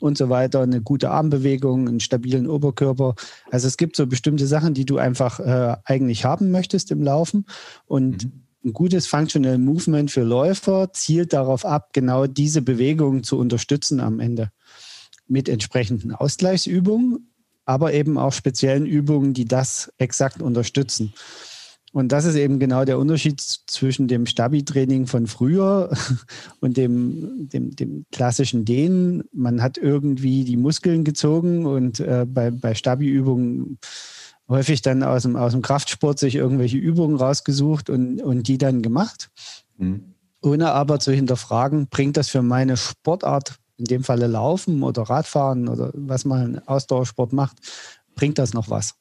und 0.00 0.16
so 0.16 0.28
weiter, 0.28 0.60
eine 0.62 0.80
gute 0.80 1.10
Armbewegung, 1.10 1.88
einen 1.88 2.00
stabilen 2.00 2.48
Oberkörper. 2.48 3.14
Also 3.50 3.68
es 3.68 3.76
gibt 3.76 3.96
so 3.96 4.06
bestimmte 4.06 4.46
Sachen, 4.46 4.74
die 4.74 4.84
du 4.84 4.98
einfach 4.98 5.40
äh, 5.40 5.76
eigentlich 5.84 6.24
haben 6.24 6.50
möchtest 6.50 6.90
im 6.90 7.02
Laufen 7.02 7.46
und 7.86 8.24
mhm. 8.24 8.32
Ein 8.62 8.74
gutes 8.74 9.06
Functional 9.06 9.56
Movement 9.56 10.10
für 10.10 10.22
Läufer 10.22 10.92
zielt 10.92 11.32
darauf 11.32 11.64
ab, 11.64 11.94
genau 11.94 12.26
diese 12.26 12.60
Bewegung 12.60 13.22
zu 13.22 13.38
unterstützen 13.38 14.00
am 14.00 14.20
Ende. 14.20 14.50
Mit 15.26 15.48
entsprechenden 15.48 16.14
Ausgleichsübungen, 16.14 17.32
aber 17.64 17.94
eben 17.94 18.18
auch 18.18 18.34
speziellen 18.34 18.84
Übungen, 18.84 19.32
die 19.32 19.46
das 19.46 19.90
exakt 19.96 20.42
unterstützen. 20.42 21.14
Und 21.92 22.12
das 22.12 22.24
ist 22.24 22.36
eben 22.36 22.60
genau 22.60 22.84
der 22.84 22.98
Unterschied 22.98 23.40
zwischen 23.40 24.06
dem 24.06 24.26
Stabi-Training 24.26 25.06
von 25.06 25.26
früher 25.26 25.90
und 26.60 26.76
dem, 26.76 27.48
dem, 27.48 27.74
dem 27.74 28.06
klassischen 28.12 28.64
Dehnen. 28.64 29.24
Man 29.32 29.60
hat 29.60 29.76
irgendwie 29.76 30.44
die 30.44 30.56
Muskeln 30.56 31.02
gezogen 31.02 31.66
und 31.66 31.98
äh, 31.98 32.26
bei, 32.28 32.50
bei 32.52 32.74
Stabi-Übungen 32.74 33.78
häufig 34.48 34.82
dann 34.82 35.02
aus 35.02 35.22
dem, 35.22 35.36
aus 35.36 35.52
dem 35.52 35.62
Kraftsport 35.62 36.18
sich 36.18 36.36
irgendwelche 36.36 36.76
Übungen 36.76 37.16
rausgesucht 37.16 37.90
und, 37.90 38.20
und 38.20 38.46
die 38.46 38.58
dann 38.58 38.82
gemacht. 38.82 39.30
Mhm. 39.78 40.14
Ohne 40.42 40.72
aber 40.72 41.00
zu 41.00 41.12
hinterfragen, 41.12 41.88
bringt 41.88 42.16
das 42.16 42.28
für 42.28 42.42
meine 42.42 42.76
Sportart, 42.76 43.56
in 43.78 43.84
dem 43.86 44.04
Falle 44.04 44.26
Laufen 44.26 44.82
oder 44.82 45.02
Radfahren 45.02 45.68
oder 45.68 45.90
was 45.94 46.24
man 46.24 46.58
Ausdauersport 46.66 47.32
macht, 47.32 47.56
bringt 48.14 48.38
das 48.38 48.52
noch 48.52 48.68
was? 48.68 48.94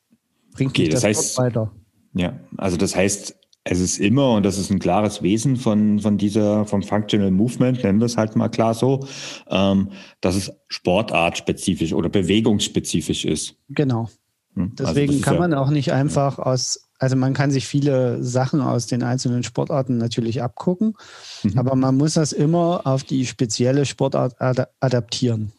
Bringt 0.53 0.71
okay, 0.71 0.87
das, 0.87 1.01
das 1.01 1.17
heißt, 1.17 1.37
weiter? 1.37 1.71
Ja, 2.13 2.39
also 2.57 2.77
das 2.77 2.95
heißt, 2.95 3.35
es 3.63 3.79
ist 3.79 3.99
immer, 3.99 4.33
und 4.33 4.43
das 4.43 4.57
ist 4.57 4.71
ein 4.71 4.79
klares 4.79 5.21
Wesen 5.21 5.55
von, 5.57 5.99
von 5.99 6.17
dieser, 6.17 6.65
vom 6.65 6.81
Functional 6.81 7.31
Movement, 7.31 7.83
nennen 7.83 7.99
wir 7.99 8.05
es 8.05 8.17
halt 8.17 8.35
mal 8.35 8.49
klar 8.49 8.73
so, 8.73 9.05
ähm, 9.49 9.89
dass 10.21 10.35
es 10.35 10.51
sportartspezifisch 10.69 11.93
oder 11.93 12.09
bewegungsspezifisch 12.09 13.25
ist. 13.25 13.55
Genau. 13.69 14.09
Hm? 14.55 14.71
Also 14.79 14.93
Deswegen 14.93 15.13
also 15.13 15.23
kann 15.23 15.33
ja, 15.35 15.39
man 15.41 15.53
auch 15.53 15.69
nicht 15.69 15.91
einfach 15.91 16.39
aus, 16.39 16.89
also 16.97 17.15
man 17.15 17.33
kann 17.33 17.51
sich 17.51 17.67
viele 17.67 18.23
Sachen 18.23 18.61
aus 18.61 18.87
den 18.87 19.03
einzelnen 19.03 19.43
Sportarten 19.43 19.97
natürlich 19.97 20.41
abgucken, 20.41 20.95
mhm. 21.43 21.57
aber 21.57 21.75
man 21.75 21.95
muss 21.95 22.13
das 22.13 22.31
immer 22.31 22.87
auf 22.87 23.03
die 23.03 23.25
spezielle 23.25 23.85
Sportart 23.85 24.35
adaptieren. 24.39 25.51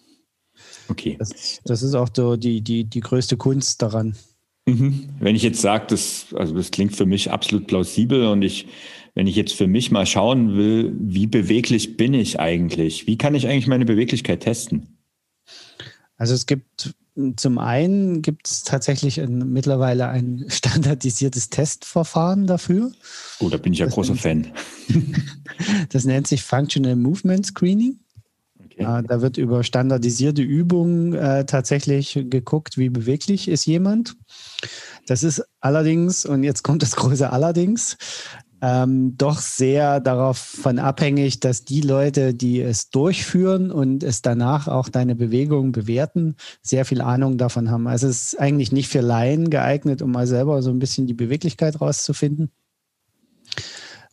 Okay. 0.88 1.16
Das, 1.18 1.60
das 1.64 1.82
ist 1.82 1.94
auch 1.94 2.08
so 2.14 2.36
die, 2.36 2.60
die, 2.60 2.84
die 2.84 3.00
größte 3.00 3.36
Kunst 3.36 3.80
daran. 3.82 4.16
Mhm. 4.66 5.08
Wenn 5.18 5.36
ich 5.36 5.42
jetzt 5.42 5.60
sage, 5.60 5.86
das, 5.88 6.26
also 6.34 6.54
das 6.54 6.70
klingt 6.70 6.94
für 6.94 7.06
mich 7.06 7.30
absolut 7.30 7.66
plausibel 7.66 8.26
und 8.26 8.42
ich 8.42 8.66
wenn 9.14 9.26
ich 9.26 9.36
jetzt 9.36 9.54
für 9.54 9.66
mich 9.66 9.90
mal 9.90 10.06
schauen 10.06 10.56
will, 10.56 10.94
wie 10.98 11.26
beweglich 11.26 11.96
bin 11.96 12.14
ich 12.14 12.38
eigentlich? 12.38 13.06
Wie 13.06 13.18
kann 13.18 13.34
ich 13.34 13.48
eigentlich 13.48 13.66
meine 13.66 13.84
Beweglichkeit 13.84 14.40
testen? 14.40 14.98
Also 16.16 16.34
es 16.34 16.46
gibt 16.46 16.94
zum 17.36 17.58
einen 17.58 18.22
gibt 18.22 18.46
es 18.46 18.62
tatsächlich 18.62 19.20
ein, 19.20 19.52
mittlerweile 19.52 20.08
ein 20.08 20.44
standardisiertes 20.48 21.50
Testverfahren 21.50 22.46
dafür. 22.46 22.92
Oh, 23.40 23.48
da 23.48 23.56
bin 23.56 23.72
ich 23.72 23.80
ja 23.80 23.86
das 23.86 23.94
großer 23.94 24.14
Fan. 24.14 24.48
das 25.90 26.04
nennt 26.04 26.28
sich 26.28 26.42
Functional 26.42 26.96
Movement 26.96 27.46
Screening. 27.46 27.98
Okay. 28.64 29.02
Da 29.06 29.20
wird 29.20 29.36
über 29.36 29.64
standardisierte 29.64 30.42
Übungen 30.42 31.12
äh, 31.12 31.44
tatsächlich 31.44 32.18
geguckt, 32.30 32.78
wie 32.78 32.88
beweglich 32.88 33.48
ist 33.48 33.66
jemand. 33.66 34.16
Das 35.06 35.22
ist 35.22 35.42
allerdings, 35.60 36.24
und 36.24 36.44
jetzt 36.44 36.62
kommt 36.62 36.82
das 36.82 36.96
große 36.96 37.30
Allerdings, 37.30 37.96
ähm, 38.62 39.16
doch 39.16 39.38
sehr 39.38 40.00
davon 40.00 40.78
abhängig, 40.78 41.40
dass 41.40 41.64
die 41.64 41.80
Leute, 41.80 42.34
die 42.34 42.60
es 42.60 42.90
durchführen 42.90 43.70
und 43.70 44.02
es 44.02 44.20
danach 44.20 44.68
auch 44.68 44.88
deine 44.88 45.14
Bewegung 45.14 45.72
bewerten, 45.72 46.36
sehr 46.60 46.84
viel 46.84 47.00
Ahnung 47.00 47.38
davon 47.38 47.70
haben. 47.70 47.86
Also 47.86 48.06
es 48.06 48.32
ist 48.32 48.40
eigentlich 48.40 48.70
nicht 48.70 48.88
für 48.88 49.00
Laien 49.00 49.48
geeignet, 49.48 50.02
um 50.02 50.12
mal 50.12 50.26
selber 50.26 50.62
so 50.62 50.70
ein 50.70 50.78
bisschen 50.78 51.06
die 51.06 51.14
Beweglichkeit 51.14 51.80
rauszufinden. 51.80 52.50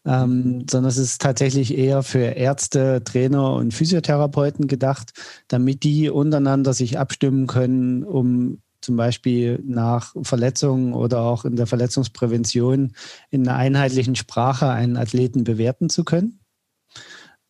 Ähm, 0.05 0.65
sondern 0.69 0.89
es 0.89 0.97
ist 0.97 1.21
tatsächlich 1.21 1.77
eher 1.77 2.01
für 2.01 2.19
Ärzte, 2.19 3.03
Trainer 3.03 3.53
und 3.53 3.73
Physiotherapeuten 3.73 4.67
gedacht, 4.67 5.11
damit 5.49 5.83
die 5.83 6.09
untereinander 6.09 6.71
sich 6.71 6.97
abstimmen 6.97 7.47
können, 7.47 8.05
um 8.05 8.61
zum 8.87 8.95
Beispiel 8.95 9.61
nach 9.65 10.15
Verletzungen 10.21 10.93
oder 10.93 11.19
auch 11.19 11.43
in 11.43 11.57
der 11.57 11.67
Verletzungsprävention 11.67 12.93
in 13.29 13.45
einer 13.45 13.57
einheitlichen 13.57 14.15
Sprache 14.15 14.69
einen 14.69 14.95
Athleten 14.95 15.43
bewerten 15.43 15.89
zu 15.89 16.05
können. 16.05 16.39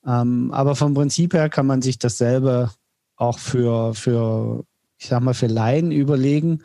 Ähm, 0.04 0.52
aber 0.52 0.76
vom 0.76 0.96
Prinzip 0.96 1.36
her 1.36 1.48
kann 1.50 1.68
man 1.68 1.84
sich 1.84 2.00
dasselbe 2.00 2.72
auch 3.18 3.38
für, 3.38 3.94
für, 3.94 4.66
ich 4.98 5.10
sag 5.10 5.22
mal, 5.22 5.36
für 5.36 5.46
Laien 5.46 5.92
überlegen. 5.92 6.64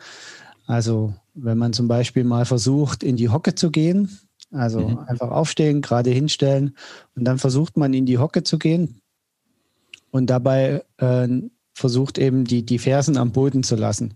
Also 0.65 1.13
wenn 1.35 1.59
man 1.59 1.73
zum 1.73 1.87
Beispiel 1.87 2.23
mal 2.23 2.45
versucht, 2.45 3.03
in 3.03 3.15
die 3.15 3.29
Hocke 3.29 3.53
zu 3.53 3.69
gehen, 3.69 4.17
also 4.49 4.79
mhm. 4.79 4.97
einfach 5.01 5.29
aufstehen, 5.29 5.83
gerade 5.83 6.09
hinstellen 6.09 6.75
und 7.15 7.25
dann 7.25 7.37
versucht 7.37 7.77
man 7.77 7.93
in 7.93 8.07
die 8.07 8.17
Hocke 8.17 8.41
zu 8.41 8.57
gehen 8.57 9.01
und 10.09 10.31
dabei 10.31 10.83
äh, 10.97 11.27
versucht 11.75 12.17
eben 12.17 12.45
die, 12.45 12.65
die 12.65 12.79
Fersen 12.79 13.17
am 13.17 13.33
Boden 13.33 13.61
zu 13.61 13.75
lassen. 13.75 14.15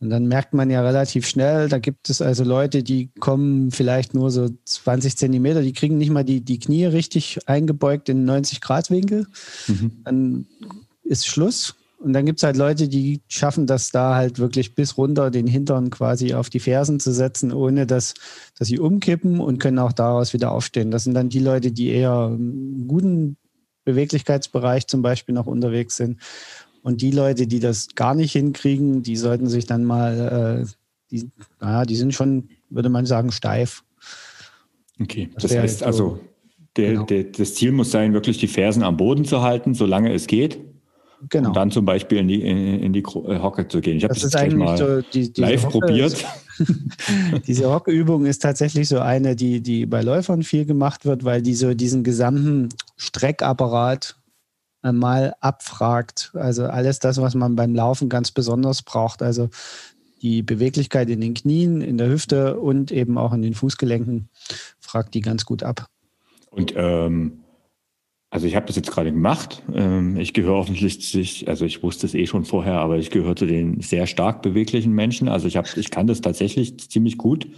Und 0.00 0.10
dann 0.10 0.26
merkt 0.26 0.54
man 0.54 0.70
ja 0.70 0.80
relativ 0.82 1.26
schnell, 1.26 1.68
da 1.68 1.78
gibt 1.78 2.08
es 2.08 2.22
also 2.22 2.44
Leute, 2.44 2.84
die 2.84 3.10
kommen 3.18 3.72
vielleicht 3.72 4.14
nur 4.14 4.30
so 4.30 4.48
20 4.64 5.16
Zentimeter, 5.16 5.60
die 5.62 5.72
kriegen 5.72 5.98
nicht 5.98 6.10
mal 6.10 6.24
die, 6.24 6.40
die 6.40 6.60
Knie 6.60 6.86
richtig 6.86 7.40
eingebeugt 7.46 8.08
in 8.08 8.28
90-Grad-Winkel. 8.28 9.26
Mhm. 9.66 9.90
Dann 10.04 10.46
ist 11.02 11.26
Schluss. 11.26 11.74
Und 11.98 12.12
dann 12.12 12.26
gibt 12.26 12.38
es 12.38 12.44
halt 12.44 12.56
Leute, 12.56 12.86
die 12.86 13.22
schaffen 13.26 13.66
das 13.66 13.90
da 13.90 14.14
halt 14.14 14.38
wirklich 14.38 14.76
bis 14.76 14.96
runter, 14.96 15.32
den 15.32 15.48
Hintern 15.48 15.90
quasi 15.90 16.32
auf 16.32 16.48
die 16.48 16.60
Fersen 16.60 17.00
zu 17.00 17.12
setzen, 17.12 17.52
ohne 17.52 17.86
dass, 17.86 18.14
dass 18.56 18.68
sie 18.68 18.78
umkippen 18.78 19.40
und 19.40 19.58
können 19.58 19.80
auch 19.80 19.92
daraus 19.92 20.32
wieder 20.32 20.52
aufstehen. 20.52 20.92
Das 20.92 21.02
sind 21.02 21.14
dann 21.14 21.28
die 21.28 21.40
Leute, 21.40 21.72
die 21.72 21.88
eher 21.88 22.30
im 22.32 22.86
guten 22.86 23.36
Beweglichkeitsbereich 23.84 24.86
zum 24.86 25.02
Beispiel 25.02 25.34
noch 25.34 25.46
unterwegs 25.46 25.96
sind. 25.96 26.20
Und 26.88 27.02
die 27.02 27.10
Leute, 27.10 27.46
die 27.46 27.60
das 27.60 27.88
gar 27.96 28.14
nicht 28.14 28.32
hinkriegen, 28.32 29.02
die 29.02 29.16
sollten 29.16 29.46
sich 29.46 29.66
dann 29.66 29.84
mal, 29.84 30.64
äh, 30.64 30.66
die, 31.10 31.28
naja, 31.60 31.84
die 31.84 31.96
sind 31.96 32.14
schon, 32.14 32.48
würde 32.70 32.88
man 32.88 33.04
sagen, 33.04 33.30
steif. 33.30 33.84
Okay, 34.98 35.28
das, 35.34 35.42
das 35.42 35.58
heißt 35.58 35.78
so, 35.80 35.84
also, 35.84 36.20
der, 36.78 36.92
genau. 36.92 37.04
der, 37.04 37.24
das 37.24 37.56
Ziel 37.56 37.72
muss 37.72 37.90
sein, 37.90 38.14
wirklich 38.14 38.38
die 38.38 38.46
Fersen 38.46 38.82
am 38.82 38.96
Boden 38.96 39.26
zu 39.26 39.42
halten, 39.42 39.74
solange 39.74 40.14
es 40.14 40.26
geht. 40.26 40.60
Genau. 41.28 41.48
Und 41.48 41.56
dann 41.58 41.70
zum 41.70 41.84
Beispiel 41.84 42.16
in 42.16 42.28
die, 42.28 42.40
in, 42.40 42.80
in 42.80 42.92
die 42.94 43.02
äh, 43.02 43.38
Hocke 43.38 43.68
zu 43.68 43.82
gehen. 43.82 43.98
Ich 43.98 44.04
habe 44.04 44.14
das, 44.14 44.22
das 44.22 44.32
gleich 44.32 44.54
mal 44.54 44.78
so, 44.78 45.02
die, 45.02 45.30
live 45.36 45.66
Hocke 45.66 45.80
probiert. 45.80 46.14
Ist, 46.14 46.24
diese 47.46 47.70
Hockeübung 47.70 48.24
ist 48.24 48.40
tatsächlich 48.40 48.88
so 48.88 49.00
eine, 49.00 49.36
die, 49.36 49.60
die 49.60 49.84
bei 49.84 50.00
Läufern 50.00 50.42
viel 50.42 50.64
gemacht 50.64 51.04
wird, 51.04 51.22
weil 51.22 51.42
die 51.42 51.54
so 51.54 51.74
diesen 51.74 52.02
gesamten 52.02 52.70
Streckapparat 52.96 54.16
mal 54.82 55.34
abfragt. 55.40 56.30
Also 56.34 56.66
alles 56.66 56.98
das, 56.98 57.20
was 57.20 57.34
man 57.34 57.56
beim 57.56 57.74
Laufen 57.74 58.08
ganz 58.08 58.30
besonders 58.30 58.82
braucht. 58.82 59.22
Also 59.22 59.48
die 60.22 60.42
Beweglichkeit 60.42 61.08
in 61.10 61.20
den 61.20 61.34
Knien, 61.34 61.80
in 61.80 61.98
der 61.98 62.08
Hüfte 62.08 62.58
und 62.58 62.90
eben 62.90 63.18
auch 63.18 63.32
in 63.32 63.42
den 63.42 63.54
Fußgelenken 63.54 64.28
fragt 64.80 65.14
die 65.14 65.20
ganz 65.20 65.44
gut 65.44 65.62
ab. 65.62 65.88
Und 66.50 66.74
ähm, 66.76 67.44
also 68.30 68.46
ich 68.46 68.56
habe 68.56 68.66
das 68.66 68.76
jetzt 68.76 68.90
gerade 68.90 69.10
gemacht. 69.10 69.62
Ähm, 69.72 70.18
ich 70.18 70.34
gehöre 70.34 70.56
offensichtlich, 70.56 71.48
also 71.48 71.64
ich 71.64 71.82
wusste 71.82 72.06
es 72.06 72.14
eh 72.14 72.26
schon 72.26 72.44
vorher, 72.44 72.74
aber 72.80 72.98
ich 72.98 73.10
gehöre 73.10 73.36
zu 73.36 73.46
den 73.46 73.80
sehr 73.80 74.06
stark 74.06 74.42
beweglichen 74.42 74.92
Menschen. 74.92 75.28
Also 75.28 75.46
ich 75.48 75.56
habe, 75.56 75.68
ich 75.76 75.90
kann 75.90 76.06
das 76.06 76.20
tatsächlich 76.20 76.78
ziemlich 76.90 77.16
gut 77.16 77.48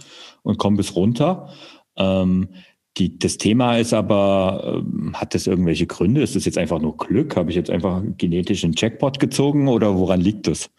und 0.43 0.57
komme 0.57 0.77
bis 0.77 0.95
runter. 0.95 1.49
Ähm, 1.97 2.49
die, 2.97 3.17
das 3.17 3.37
Thema 3.37 3.77
ist 3.77 3.93
aber, 3.93 4.83
äh, 4.83 5.13
hat 5.13 5.33
das 5.33 5.47
irgendwelche 5.47 5.87
Gründe? 5.87 6.21
Ist 6.21 6.35
das 6.35 6.45
jetzt 6.45 6.57
einfach 6.57 6.79
nur 6.79 6.97
Glück? 6.97 7.35
Habe 7.35 7.49
ich 7.49 7.55
jetzt 7.55 7.69
einfach 7.69 8.01
genetisch 8.17 8.63
einen 8.63 8.73
Jackpot 8.75 9.19
gezogen 9.19 9.67
oder 9.67 9.95
woran 9.95 10.19
liegt 10.19 10.47
das? 10.47 10.69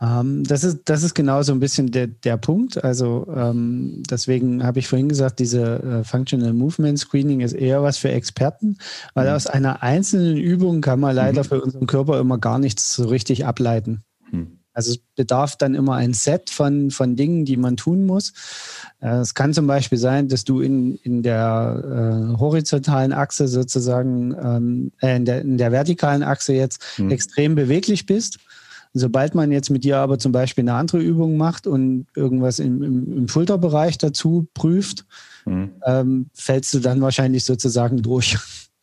Ähm, 0.00 0.44
das, 0.44 0.64
ist, 0.64 0.82
das 0.86 1.02
ist 1.02 1.14
genau 1.14 1.42
so 1.42 1.52
ein 1.52 1.60
bisschen 1.60 1.90
der, 1.90 2.06
der 2.06 2.36
Punkt. 2.36 2.82
Also 2.82 3.26
ähm, 3.34 4.02
deswegen 4.08 4.64
habe 4.64 4.78
ich 4.78 4.88
vorhin 4.88 5.08
gesagt, 5.08 5.38
diese 5.38 5.82
äh, 5.82 6.04
Functional 6.04 6.52
Movement 6.52 6.98
Screening 6.98 7.40
ist 7.40 7.52
eher 7.52 7.82
was 7.82 7.98
für 7.98 8.10
Experten, 8.10 8.78
weil 9.14 9.28
mhm. 9.28 9.34
aus 9.34 9.46
einer 9.46 9.82
einzelnen 9.82 10.36
Übung 10.36 10.80
kann 10.80 11.00
man 11.00 11.14
leider 11.14 11.42
mhm. 11.42 11.46
für 11.46 11.62
unseren 11.62 11.86
Körper 11.86 12.18
immer 12.18 12.38
gar 12.38 12.58
nichts 12.58 12.94
so 12.94 13.06
richtig 13.06 13.46
ableiten. 13.46 14.04
Mhm. 14.30 14.58
Also 14.74 14.90
es 14.90 14.98
bedarf 15.14 15.56
dann 15.56 15.74
immer 15.74 15.94
ein 15.94 16.12
Set 16.12 16.50
von, 16.50 16.90
von 16.90 17.16
Dingen, 17.16 17.44
die 17.44 17.56
man 17.56 17.76
tun 17.76 18.04
muss. 18.04 18.32
Äh, 19.00 19.18
es 19.18 19.34
kann 19.34 19.54
zum 19.54 19.66
Beispiel 19.66 19.98
sein, 19.98 20.28
dass 20.28 20.44
du 20.44 20.60
in, 20.60 20.96
in 20.96 21.22
der 21.22 22.34
äh, 22.34 22.38
horizontalen 22.38 23.12
Achse 23.12 23.48
sozusagen, 23.48 24.34
ähm, 24.34 24.92
äh, 25.00 25.16
in, 25.16 25.24
der, 25.24 25.40
in 25.42 25.56
der 25.56 25.72
vertikalen 25.72 26.24
Achse 26.24 26.52
jetzt 26.52 26.82
mhm. 26.98 27.10
extrem 27.10 27.54
beweglich 27.54 28.04
bist. 28.04 28.38
Sobald 28.96 29.34
man 29.34 29.50
jetzt 29.50 29.70
mit 29.70 29.82
dir 29.82 29.98
aber 29.98 30.18
zum 30.18 30.30
Beispiel 30.30 30.62
eine 30.62 30.74
andere 30.74 30.98
Übung 30.98 31.36
macht 31.36 31.66
und 31.66 32.06
irgendwas 32.14 32.60
im, 32.60 32.82
im, 32.82 33.16
im 33.16 33.28
Schulterbereich 33.28 33.98
dazu 33.98 34.46
prüft, 34.54 35.04
mhm. 35.46 35.70
ähm, 35.84 36.30
fällst 36.32 36.74
du 36.74 36.80
dann 36.80 37.00
wahrscheinlich 37.00 37.44
sozusagen 37.44 38.02
durch. 38.02 38.38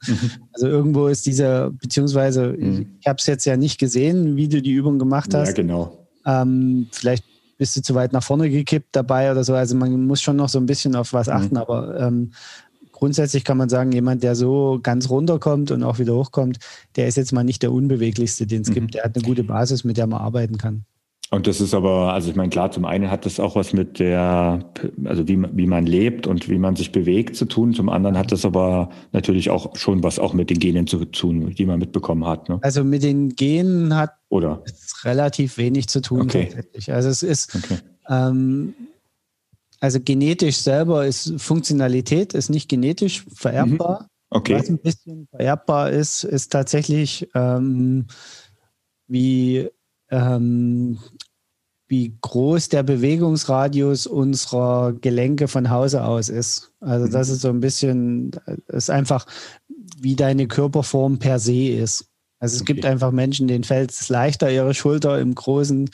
Mhm. 0.08 0.32
Also 0.54 0.68
irgendwo 0.68 1.08
ist 1.08 1.26
dieser, 1.26 1.72
beziehungsweise 1.72 2.56
mhm. 2.58 2.98
ich 3.00 3.08
habe 3.08 3.18
es 3.20 3.26
jetzt 3.28 3.46
ja 3.46 3.58
nicht 3.58 3.80
gesehen, 3.80 4.36
wie 4.36 4.48
du 4.48 4.62
die 4.62 4.72
Übung 4.72 5.00
gemacht 5.00 5.34
hast. 5.34 5.50
Ja, 5.50 5.54
genau. 5.54 6.08
Ähm, 6.26 6.88
vielleicht 6.92 7.24
bist 7.58 7.76
du 7.76 7.82
zu 7.82 7.94
weit 7.94 8.14
nach 8.14 8.24
vorne 8.24 8.50
gekippt 8.50 8.90
dabei 8.96 9.32
oder 9.32 9.44
so. 9.44 9.54
Also 9.54 9.76
man 9.76 10.06
muss 10.06 10.22
schon 10.22 10.36
noch 10.36 10.50
so 10.50 10.60
ein 10.60 10.66
bisschen 10.66 10.96
auf 10.96 11.14
was 11.14 11.28
mhm. 11.28 11.34
achten, 11.34 11.56
mhm. 11.56 11.62
aber 11.62 12.00
ähm, 12.00 12.32
grundsätzlich 12.92 13.44
kann 13.44 13.58
man 13.58 13.70
sagen, 13.70 13.92
jemand, 13.92 14.24
der 14.24 14.36
so 14.36 14.80
ganz 14.82 15.10
runterkommt 15.10 15.72
und 15.72 15.84
auch 15.84 16.00
wieder 16.00 16.16
hochkommt, 16.16 16.60
der 16.96 17.08
ist 17.08 17.18
jetzt 17.18 17.34
mal 17.34 17.44
nicht 17.44 17.64
der 17.64 17.72
unbeweglichste, 17.72 18.48
den 18.48 18.62
es 18.62 18.70
mhm. 18.70 18.74
gibt. 18.74 18.94
Der 18.96 19.04
hat 19.04 19.16
eine 19.16 19.24
gute 19.26 19.44
Basis, 19.44 19.84
mit 19.84 19.98
der 19.98 20.08
man 20.08 20.22
arbeiten 20.22 20.58
kann. 20.58 20.86
Und 21.34 21.48
das 21.48 21.62
ist 21.62 21.74
aber, 21.74 22.14
also 22.14 22.30
ich 22.30 22.36
meine, 22.36 22.50
klar, 22.50 22.72
zum 22.72 22.84
einen 22.84 23.10
hat 23.10 23.26
das 23.26 23.40
auch 23.40 23.56
was 23.56 23.72
mit 23.72 24.00
der, 24.00 24.66
also 25.06 25.30
wie, 25.30 25.42
wie 25.54 25.66
man 25.66 25.86
lebt 25.86 26.28
und 26.28 26.50
wie 26.50 26.58
man 26.58 26.76
sich 26.76 26.92
bewegt 26.92 27.38
zu 27.38 27.46
tun. 27.46 27.74
Zum 27.74 27.88
anderen 27.88 28.18
hat 28.18 28.34
das 28.34 28.44
aber 28.44 28.90
natürlich 29.14 29.50
auch 29.50 29.78
schon 29.78 30.04
was 30.04 30.20
auch 30.20 30.34
mit 30.34 30.50
den 30.50 30.60
Genen 30.60 30.88
zu 30.88 31.06
tun, 31.06 31.56
die 31.56 31.66
man 31.66 31.80
mitbekommen 31.80 32.28
hat. 32.28 32.50
Ne? 32.50 32.60
Also 32.62 32.84
mit 32.84 33.02
den 33.02 33.30
Genen 33.30 33.96
hat 33.96 34.12
Oder? 34.28 34.62
relativ 35.06 35.58
wenig 35.58 35.88
zu 35.88 36.02
tun 36.02 36.24
okay. 36.24 36.48
tatsächlich. 36.48 36.92
Also 36.92 37.08
es 37.08 37.24
ist, 37.24 37.56
okay. 37.56 37.78
ähm, 38.10 38.74
also 39.80 40.00
genetisch 40.04 40.58
selber 40.58 41.06
ist 41.08 41.34
Funktionalität, 41.38 42.34
ist 42.34 42.50
nicht 42.50 42.68
genetisch 42.68 43.24
vererbbar. 43.34 44.02
Mhm. 44.02 44.08
Okay. 44.32 44.56
Was 44.56 44.68
ein 44.68 44.80
bisschen 44.80 45.30
vererbbar 45.30 45.92
ist, 45.92 46.26
ist 46.26 46.52
tatsächlich 46.52 47.30
ähm, 47.36 48.08
wie 49.08 49.70
ähm, 50.12 51.00
wie 51.88 52.16
groß 52.22 52.70
der 52.70 52.84
Bewegungsradius 52.84 54.08
unserer 54.08 54.94
Gelenke 54.94 55.50
von 55.50 55.70
Hause 55.70 56.06
aus 56.06 56.30
ist. 56.30 56.72
Also 56.80 57.08
das 57.08 57.28
mhm. 57.28 57.34
ist 57.34 57.42
so 57.42 57.50
ein 57.50 57.60
bisschen, 57.60 58.32
ist 58.68 58.90
einfach, 58.90 59.26
wie 60.00 60.16
deine 60.16 60.48
Körperform 60.48 61.20
per 61.20 61.38
se 61.38 61.68
ist. 61.68 62.06
Also 62.40 62.56
es 62.56 62.62
okay. 62.62 62.74
gibt 62.74 62.86
einfach 62.86 63.12
Menschen, 63.12 63.48
denen 63.48 63.66
fällt 63.66 63.92
es 63.92 64.08
leichter, 64.08 64.50
ihre 64.50 64.74
Schulter 64.74 65.20
im 65.20 65.36
Großen 65.36 65.90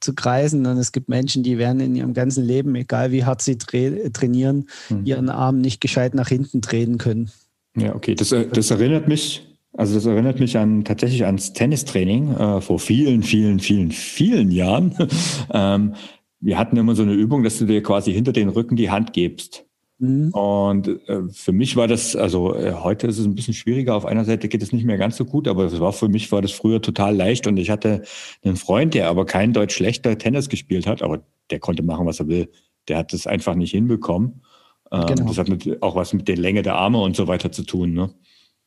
zu 0.00 0.14
kreisen. 0.14 0.66
Und 0.66 0.78
es 0.78 0.90
gibt 0.90 1.08
Menschen, 1.10 1.42
die 1.42 1.58
werden 1.58 1.80
in 1.80 1.94
ihrem 1.94 2.14
ganzen 2.14 2.44
Leben, 2.44 2.74
egal 2.74 3.12
wie 3.12 3.24
hart 3.24 3.42
sie 3.42 3.58
tra 3.58 3.78
trainieren, 4.12 4.68
mhm. 4.88 5.04
ihren 5.04 5.28
Arm 5.28 5.58
nicht 5.58 5.82
gescheit 5.82 6.14
nach 6.14 6.28
hinten 6.28 6.62
drehen 6.62 6.96
können. 6.96 7.30
Ja, 7.76 7.94
okay. 7.94 8.14
Das, 8.14 8.32
äh, 8.32 8.48
das 8.48 8.70
erinnert 8.70 9.06
mich 9.06 9.51
also 9.74 9.94
das 9.94 10.04
erinnert 10.04 10.38
mich 10.38 10.58
an 10.58 10.84
tatsächlich 10.84 11.24
ans 11.24 11.52
Tennistraining 11.52 12.34
äh, 12.34 12.60
vor 12.60 12.78
vielen, 12.78 13.22
vielen, 13.22 13.58
vielen, 13.58 13.90
vielen 13.90 14.50
Jahren. 14.50 14.94
ähm, 15.52 15.94
wir 16.40 16.58
hatten 16.58 16.76
immer 16.76 16.94
so 16.94 17.02
eine 17.02 17.14
Übung, 17.14 17.42
dass 17.42 17.58
du 17.58 17.66
dir 17.66 17.82
quasi 17.82 18.12
hinter 18.12 18.32
den 18.32 18.48
Rücken 18.48 18.76
die 18.76 18.90
Hand 18.90 19.12
gibst. 19.12 19.64
Mhm. 19.98 20.30
Und 20.30 20.88
äh, 21.08 21.22
für 21.32 21.52
mich 21.52 21.76
war 21.76 21.86
das, 21.86 22.16
also 22.16 22.54
äh, 22.54 22.72
heute 22.72 23.06
ist 23.06 23.18
es 23.18 23.24
ein 23.24 23.34
bisschen 23.34 23.54
schwieriger. 23.54 23.94
Auf 23.94 24.04
einer 24.04 24.24
Seite 24.24 24.48
geht 24.48 24.62
es 24.62 24.72
nicht 24.72 24.84
mehr 24.84 24.98
ganz 24.98 25.16
so 25.16 25.24
gut, 25.24 25.46
aber 25.46 25.64
es 25.64 25.78
war 25.78 25.92
für 25.92 26.08
mich 26.08 26.30
war 26.32 26.42
das 26.42 26.50
früher 26.50 26.82
total 26.82 27.14
leicht. 27.14 27.46
Und 27.46 27.56
ich 27.56 27.70
hatte 27.70 28.02
einen 28.44 28.56
Freund, 28.56 28.94
der 28.94 29.08
aber 29.08 29.24
kein 29.24 29.52
Deutsch 29.52 29.76
schlechter 29.76 30.18
Tennis 30.18 30.48
gespielt 30.48 30.86
hat, 30.86 31.02
aber 31.02 31.22
der 31.50 31.60
konnte 31.60 31.82
machen, 31.82 32.06
was 32.06 32.20
er 32.20 32.28
will. 32.28 32.50
Der 32.88 32.98
hat 32.98 33.14
es 33.14 33.28
einfach 33.28 33.54
nicht 33.54 33.70
hinbekommen. 33.70 34.42
Ähm, 34.90 35.06
genau. 35.06 35.28
Das 35.28 35.38
hat 35.38 35.48
mit, 35.48 35.80
auch 35.82 35.94
was 35.94 36.12
mit 36.12 36.26
der 36.26 36.36
Länge 36.36 36.62
der 36.62 36.74
Arme 36.74 37.00
und 37.00 37.14
so 37.14 37.28
weiter 37.28 37.52
zu 37.52 37.62
tun. 37.62 37.94
Ne? 37.94 38.10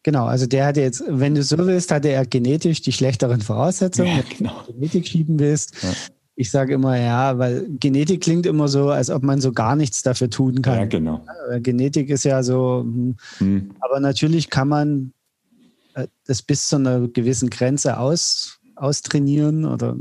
Genau, 0.05 0.25
also 0.25 0.45
der 0.45 0.67
hatte 0.67 0.81
jetzt, 0.81 1.03
wenn 1.07 1.33
du 1.33 1.41
so 1.41 1.57
willst, 1.57 1.91
hatte 1.91 2.09
er 2.09 2.27
genetisch 2.27 2.83
die 2.83 2.91
schlechteren 2.91 3.41
Voraussetzungen. 3.41 4.17
Ja, 4.17 4.24
genau. 4.38 4.51
Wenn 4.57 4.65
du 4.67 4.74
Genetik 4.74 5.07
schieben 5.07 5.39
willst, 5.39 5.81
ja 5.81 5.89
ich 6.35 6.51
sage 6.51 6.74
immer 6.74 6.97
ja, 6.97 7.38
weil 7.38 7.65
Genetik 7.79 8.21
klingt 8.21 8.45
immer 8.45 8.67
so, 8.67 8.89
als 8.89 9.09
ob 9.09 9.24
man 9.24 9.39
so 9.39 9.53
gar 9.53 9.75
nichts 9.75 10.03
dafür 10.03 10.29
tun 10.29 10.62
kann. 10.62 10.79
Ja, 10.79 10.85
genau. 10.85 11.25
Genetik 11.59 12.09
ist 12.09 12.25
ja 12.25 12.43
so, 12.43 12.81
hm. 12.83 13.15
hm. 13.38 13.71
aber 13.79 14.00
natürlich 14.00 14.50
kann 14.50 14.67
man 14.67 15.13
äh, 15.93 16.07
das 16.25 16.41
bis 16.41 16.67
zu 16.67 16.75
einer 16.75 17.07
gewissen 17.07 17.50
Grenze 17.50 17.97
aus, 17.97 18.59
austrainieren 18.75 19.63
oder 19.63 19.95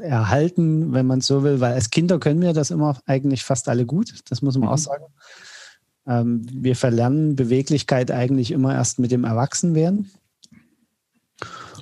erhalten, 0.00 0.92
wenn 0.92 1.06
man 1.06 1.20
so 1.20 1.42
will, 1.42 1.60
weil 1.60 1.72
als 1.72 1.90
Kinder 1.90 2.20
können 2.20 2.40
wir 2.40 2.52
das 2.52 2.70
immer 2.70 2.96
eigentlich 3.06 3.42
fast 3.42 3.68
alle 3.68 3.84
gut, 3.84 4.14
das 4.30 4.42
muss 4.42 4.56
man 4.56 4.68
mhm. 4.68 4.74
auch 4.74 4.78
sagen. 4.78 5.04
Ähm, 6.10 6.42
wir 6.52 6.74
verlernen 6.74 7.36
Beweglichkeit 7.36 8.10
eigentlich 8.10 8.50
immer 8.50 8.74
erst 8.74 8.98
mit 8.98 9.12
dem 9.12 9.22
Erwachsenwerden. 9.22 10.10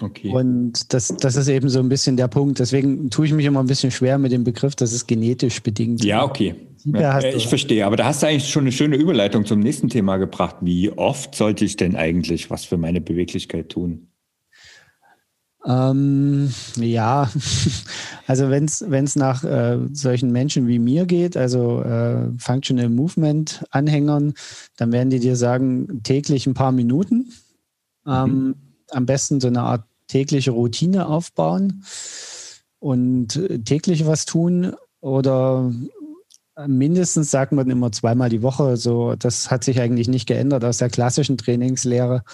Okay. 0.00 0.28
Und 0.28 0.92
das, 0.92 1.08
das 1.18 1.36
ist 1.36 1.48
eben 1.48 1.68
so 1.68 1.80
ein 1.80 1.88
bisschen 1.88 2.16
der 2.16 2.28
Punkt. 2.28 2.58
Deswegen 2.58 3.10
tue 3.10 3.26
ich 3.26 3.32
mich 3.32 3.46
immer 3.46 3.60
ein 3.60 3.66
bisschen 3.66 3.90
schwer 3.90 4.18
mit 4.18 4.30
dem 4.30 4.44
Begriff, 4.44 4.76
dass 4.76 4.92
es 4.92 5.06
genetisch 5.06 5.62
bedingt. 5.62 6.04
Ja, 6.04 6.22
okay. 6.24 6.54
Ja, 6.84 7.20
ich 7.20 7.48
verstehe, 7.48 7.84
aber 7.84 7.96
da 7.96 8.04
hast 8.04 8.22
du 8.22 8.28
eigentlich 8.28 8.48
schon 8.48 8.62
eine 8.62 8.72
schöne 8.72 8.96
Überleitung 8.96 9.44
zum 9.44 9.60
nächsten 9.60 9.88
Thema 9.88 10.16
gebracht. 10.16 10.56
Wie 10.60 10.90
oft 10.90 11.34
sollte 11.34 11.64
ich 11.64 11.76
denn 11.76 11.96
eigentlich 11.96 12.50
was 12.50 12.64
für 12.64 12.76
meine 12.76 13.00
Beweglichkeit 13.00 13.70
tun? 13.70 14.08
Ähm, 15.68 16.50
ja, 16.76 17.30
also 18.26 18.48
wenn 18.48 18.64
es 18.64 19.16
nach 19.16 19.44
äh, 19.44 19.78
solchen 19.92 20.32
Menschen 20.32 20.66
wie 20.66 20.78
mir 20.78 21.04
geht, 21.04 21.36
also 21.36 21.82
äh, 21.82 22.30
Functional 22.38 22.88
Movement 22.88 23.64
Anhängern, 23.70 24.32
dann 24.78 24.92
werden 24.92 25.10
die 25.10 25.20
dir 25.20 25.36
sagen, 25.36 26.02
täglich 26.04 26.46
ein 26.46 26.54
paar 26.54 26.72
Minuten. 26.72 27.32
Ähm, 28.06 28.30
mhm. 28.30 28.54
Am 28.90 29.04
besten 29.04 29.40
so 29.40 29.48
eine 29.48 29.60
Art 29.60 29.84
tägliche 30.06 30.52
Routine 30.52 31.06
aufbauen 31.06 31.84
und 32.78 33.36
äh, 33.36 33.58
täglich 33.58 34.06
was 34.06 34.24
tun 34.24 34.72
oder 35.00 35.70
mindestens 36.66 37.30
sagt 37.30 37.52
man 37.52 37.70
immer 37.70 37.92
zweimal 37.92 38.30
die 38.30 38.42
Woche. 38.42 38.76
So, 38.76 39.14
das 39.16 39.50
hat 39.50 39.64
sich 39.64 39.80
eigentlich 39.80 40.08
nicht 40.08 40.26
geändert 40.26 40.64
aus 40.64 40.78
der 40.78 40.88
klassischen 40.88 41.36
Trainingslehre, 41.36 42.24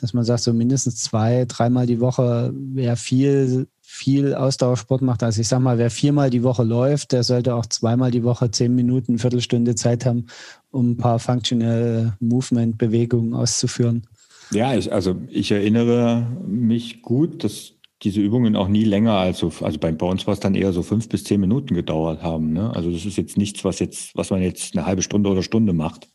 dass 0.00 0.14
man 0.14 0.24
sagt, 0.24 0.42
so 0.42 0.52
mindestens 0.52 0.96
zwei, 0.96 1.44
dreimal 1.46 1.86
die 1.86 2.00
Woche, 2.00 2.52
wer 2.54 2.96
viel, 2.96 3.66
viel 3.82 4.34
Ausdauersport 4.34 5.02
macht. 5.02 5.22
Also 5.22 5.40
ich 5.40 5.48
sag 5.48 5.60
mal, 5.60 5.78
wer 5.78 5.90
viermal 5.90 6.30
die 6.30 6.42
Woche 6.42 6.62
läuft, 6.62 7.12
der 7.12 7.22
sollte 7.22 7.54
auch 7.54 7.66
zweimal 7.66 8.10
die 8.10 8.24
Woche 8.24 8.50
zehn 8.50 8.74
Minuten, 8.74 9.18
Viertelstunde 9.18 9.74
Zeit 9.74 10.06
haben, 10.06 10.26
um 10.70 10.92
ein 10.92 10.96
paar 10.96 11.18
Functional 11.18 12.16
Movement 12.20 12.78
Bewegungen 12.78 13.34
auszuführen. 13.34 14.06
Ja, 14.52 14.74
ich, 14.74 14.92
also 14.92 15.16
ich 15.28 15.52
erinnere 15.52 16.26
mich 16.46 17.02
gut, 17.02 17.44
dass 17.44 17.74
diese 18.02 18.20
Übungen 18.20 18.56
auch 18.56 18.68
nie 18.68 18.84
länger 18.84 19.12
als 19.12 19.38
so, 19.38 19.52
also 19.60 19.78
bei, 19.78 19.92
bei 19.92 20.06
uns 20.06 20.26
war 20.26 20.34
es 20.34 20.40
dann 20.40 20.54
eher 20.54 20.72
so 20.72 20.82
fünf 20.82 21.08
bis 21.08 21.24
zehn 21.24 21.40
Minuten 21.40 21.74
gedauert 21.74 22.22
haben. 22.22 22.52
Ne? 22.52 22.74
Also 22.74 22.90
das 22.90 23.04
ist 23.04 23.16
jetzt 23.16 23.36
nichts, 23.36 23.64
was 23.64 23.78
jetzt, 23.78 24.16
was 24.16 24.30
man 24.30 24.40
jetzt 24.40 24.74
eine 24.74 24.86
halbe 24.86 25.02
Stunde 25.02 25.28
oder 25.28 25.42
Stunde 25.42 25.72
macht. 25.72 26.08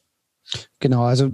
Genau, 0.80 1.04
also 1.04 1.32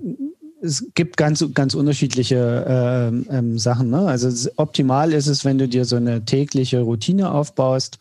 es 0.62 0.86
gibt 0.94 1.18
ganz, 1.18 1.44
ganz 1.53 1.74
unterschiedliche 1.74 2.65
äh, 2.68 3.38
ähm, 3.38 3.58
Sachen. 3.58 3.89
Ne? 3.89 4.00
Also 4.00 4.50
optimal 4.58 5.12
ist 5.12 5.27
es, 5.27 5.44
wenn 5.44 5.58
du 5.58 5.68
dir 5.68 5.86
so 5.86 5.96
eine 5.96 6.24
tägliche 6.24 6.82
Routine 6.82 7.32
aufbaust, 7.32 7.97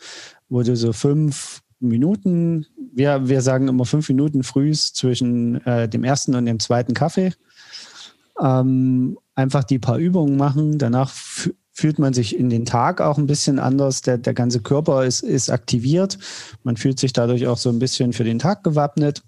wo 0.49 0.62
du 0.62 0.77
so 0.77 0.92
fünf 0.92 1.62
Minuten, 1.81 2.66
wir, 2.92 3.29
wir 3.29 3.40
sagen 3.40 3.68
immer 3.68 3.87
fünf 3.87 4.09
Minuten 4.09 4.42
frühs 4.42 4.92
zwischen 4.92 5.64
äh, 5.64 5.88
dem 5.88 6.05
ersten 6.05 6.35
und 6.35 6.44
dem 6.44 6.61
zweiten 6.61 6.92
Kaffee 6.92 7.33
ähm, 8.40 9.18
einfach 9.35 9.64
die 9.64 9.79
paar 9.79 9.99
Übungen 9.99 10.37
machen. 10.37 10.79
Danach 10.79 11.12
fühlt 11.73 11.99
man 11.99 12.12
sich 12.12 12.37
in 12.37 12.51
den 12.51 12.66
Tag 12.66 13.01
auch 13.01 13.16
ein 13.16 13.27
bisschen 13.27 13.59
anders. 13.59 14.03
Der, 14.03 14.18
der 14.18 14.35
ganze 14.35 14.61
Körper 14.61 15.05
ist, 15.05 15.23
ist 15.23 15.51
aktiviert. 15.51 16.18
Man 16.62 16.77
fühlt 16.77 16.99
sich 16.99 17.12
dadurch 17.12 17.46
auch 17.46 17.57
so 17.57 17.70
ein 17.70 17.79
bisschen 17.79 18.12
für 18.12 18.25
den 18.25 18.38
Tag 18.38 18.64
gewappnet. 18.64 19.23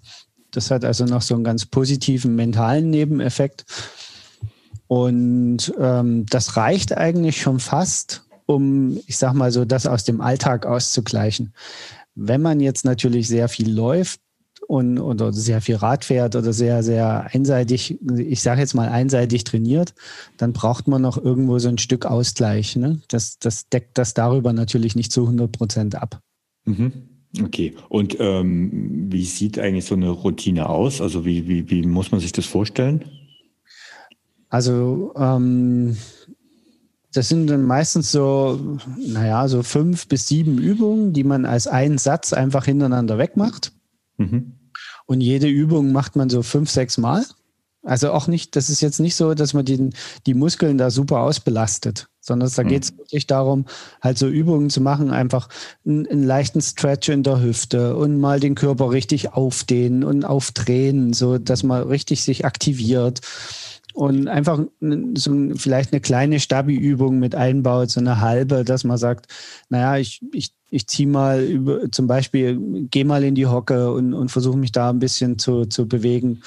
Das 0.53 0.71
hat 0.71 0.85
also 0.85 1.05
noch 1.05 1.21
so 1.21 1.35
einen 1.35 1.43
ganz 1.43 1.65
positiven 1.65 2.35
mentalen 2.35 2.89
Nebeneffekt. 2.89 3.65
Und 4.87 5.73
ähm, 5.79 6.25
das 6.27 6.55
reicht 6.55 6.95
eigentlich 6.95 7.41
schon 7.41 7.59
fast, 7.59 8.25
um, 8.45 8.99
ich 9.07 9.17
sag 9.17 9.33
mal 9.33 9.51
so, 9.51 9.65
das 9.65 9.87
aus 9.87 10.03
dem 10.03 10.21
Alltag 10.21 10.65
auszugleichen. 10.65 11.53
Wenn 12.15 12.41
man 12.41 12.59
jetzt 12.59 12.85
natürlich 12.85 13.27
sehr 13.27 13.49
viel 13.49 13.71
läuft, 13.71 14.21
und 14.67 14.99
oder 14.99 15.33
sehr 15.33 15.61
viel 15.61 15.75
Rad 15.75 16.05
fährt 16.05 16.35
oder 16.35 16.53
sehr, 16.53 16.83
sehr 16.83 17.27
einseitig, 17.33 17.99
ich 18.17 18.41
sage 18.41 18.61
jetzt 18.61 18.73
mal 18.73 18.89
einseitig 18.89 19.43
trainiert, 19.43 19.93
dann 20.37 20.53
braucht 20.53 20.87
man 20.87 21.01
noch 21.01 21.17
irgendwo 21.17 21.59
so 21.59 21.69
ein 21.69 21.77
Stück 21.77 22.05
Ausgleich. 22.05 22.75
Ne? 22.75 23.01
Das, 23.07 23.39
das 23.39 23.67
deckt 23.69 23.97
das 23.97 24.13
darüber 24.13 24.53
natürlich 24.53 24.95
nicht 24.95 25.11
zu 25.11 25.23
100 25.23 25.51
Prozent 25.51 25.95
ab. 25.95 26.21
Mhm. 26.65 27.12
Okay. 27.41 27.75
Und 27.89 28.17
ähm, 28.19 29.11
wie 29.11 29.25
sieht 29.25 29.57
eigentlich 29.57 29.85
so 29.85 29.95
eine 29.95 30.09
Routine 30.09 30.69
aus? 30.69 31.01
Also 31.01 31.25
wie, 31.25 31.47
wie, 31.47 31.69
wie 31.69 31.85
muss 31.85 32.11
man 32.11 32.21
sich 32.21 32.31
das 32.31 32.45
vorstellen? 32.45 33.05
Also 34.49 35.13
ähm, 35.17 35.97
das 37.11 37.29
sind 37.29 37.47
dann 37.47 37.63
meistens 37.63 38.11
so, 38.11 38.77
naja, 38.97 39.47
so 39.47 39.63
fünf 39.63 40.07
bis 40.07 40.27
sieben 40.27 40.57
Übungen, 40.57 41.13
die 41.13 41.23
man 41.23 41.45
als 41.45 41.67
einen 41.67 41.97
Satz 41.97 42.33
einfach 42.33 42.65
hintereinander 42.65 43.17
wegmacht. 43.17 43.71
Mhm. 44.17 44.53
Und 45.05 45.21
jede 45.21 45.47
Übung 45.47 45.91
macht 45.91 46.15
man 46.15 46.29
so 46.29 46.43
fünf, 46.43 46.69
sechs 46.69 46.97
Mal. 46.97 47.25
Also 47.83 48.11
auch 48.11 48.27
nicht, 48.27 48.55
das 48.55 48.69
ist 48.69 48.81
jetzt 48.81 48.99
nicht 48.99 49.15
so, 49.15 49.33
dass 49.33 49.53
man 49.53 49.65
die, 49.65 49.89
die 50.25 50.33
Muskeln 50.33 50.77
da 50.77 50.89
super 50.89 51.19
ausbelastet, 51.19 52.07
sondern 52.23 52.49
da 52.55 52.63
mhm. 52.63 52.67
geht 52.69 52.83
es 52.83 52.97
wirklich 52.97 53.27
darum, 53.27 53.65
halt 54.01 54.17
so 54.17 54.27
Übungen 54.27 54.69
zu 54.69 54.79
machen, 54.79 55.11
einfach 55.11 55.49
einen, 55.85 56.07
einen, 56.07 56.23
leichten 56.23 56.61
Stretch 56.61 57.09
in 57.09 57.21
der 57.21 57.41
Hüfte 57.41 57.97
und 57.97 58.19
mal 58.19 58.39
den 58.39 58.55
Körper 58.55 58.91
richtig 58.91 59.33
aufdehnen 59.33 60.03
und 60.03 60.23
aufdrehen, 60.23 61.11
so 61.13 61.37
dass 61.37 61.63
man 61.63 61.83
richtig 61.83 62.23
sich 62.23 62.45
aktiviert 62.45 63.19
und 63.93 64.27
einfach 64.27 64.59
so 65.15 65.51
vielleicht 65.55 65.93
eine 65.93 66.01
kleine 66.01 66.39
Stabi-Übung 66.39 67.19
mit 67.19 67.35
einbaut, 67.35 67.91
so 67.91 67.99
eine 67.99 68.21
halbe, 68.21 68.63
dass 68.63 68.83
man 68.83 68.97
sagt, 68.97 69.27
naja, 69.69 69.97
ich, 69.97 70.21
ich, 70.31 70.51
ich 70.71 70.87
ziehe 70.87 71.07
mal 71.07 71.43
über, 71.43 71.91
zum 71.91 72.07
Beispiel, 72.07 72.87
gehe 72.89 73.05
mal 73.05 73.23
in 73.23 73.35
die 73.35 73.45
Hocke 73.45 73.91
und, 73.93 74.15
und 74.15 74.29
versuche 74.29 74.57
mich 74.57 74.71
da 74.71 74.89
ein 74.89 74.99
bisschen 74.99 75.37
zu, 75.37 75.65
zu 75.65 75.87
bewegen. 75.87 76.41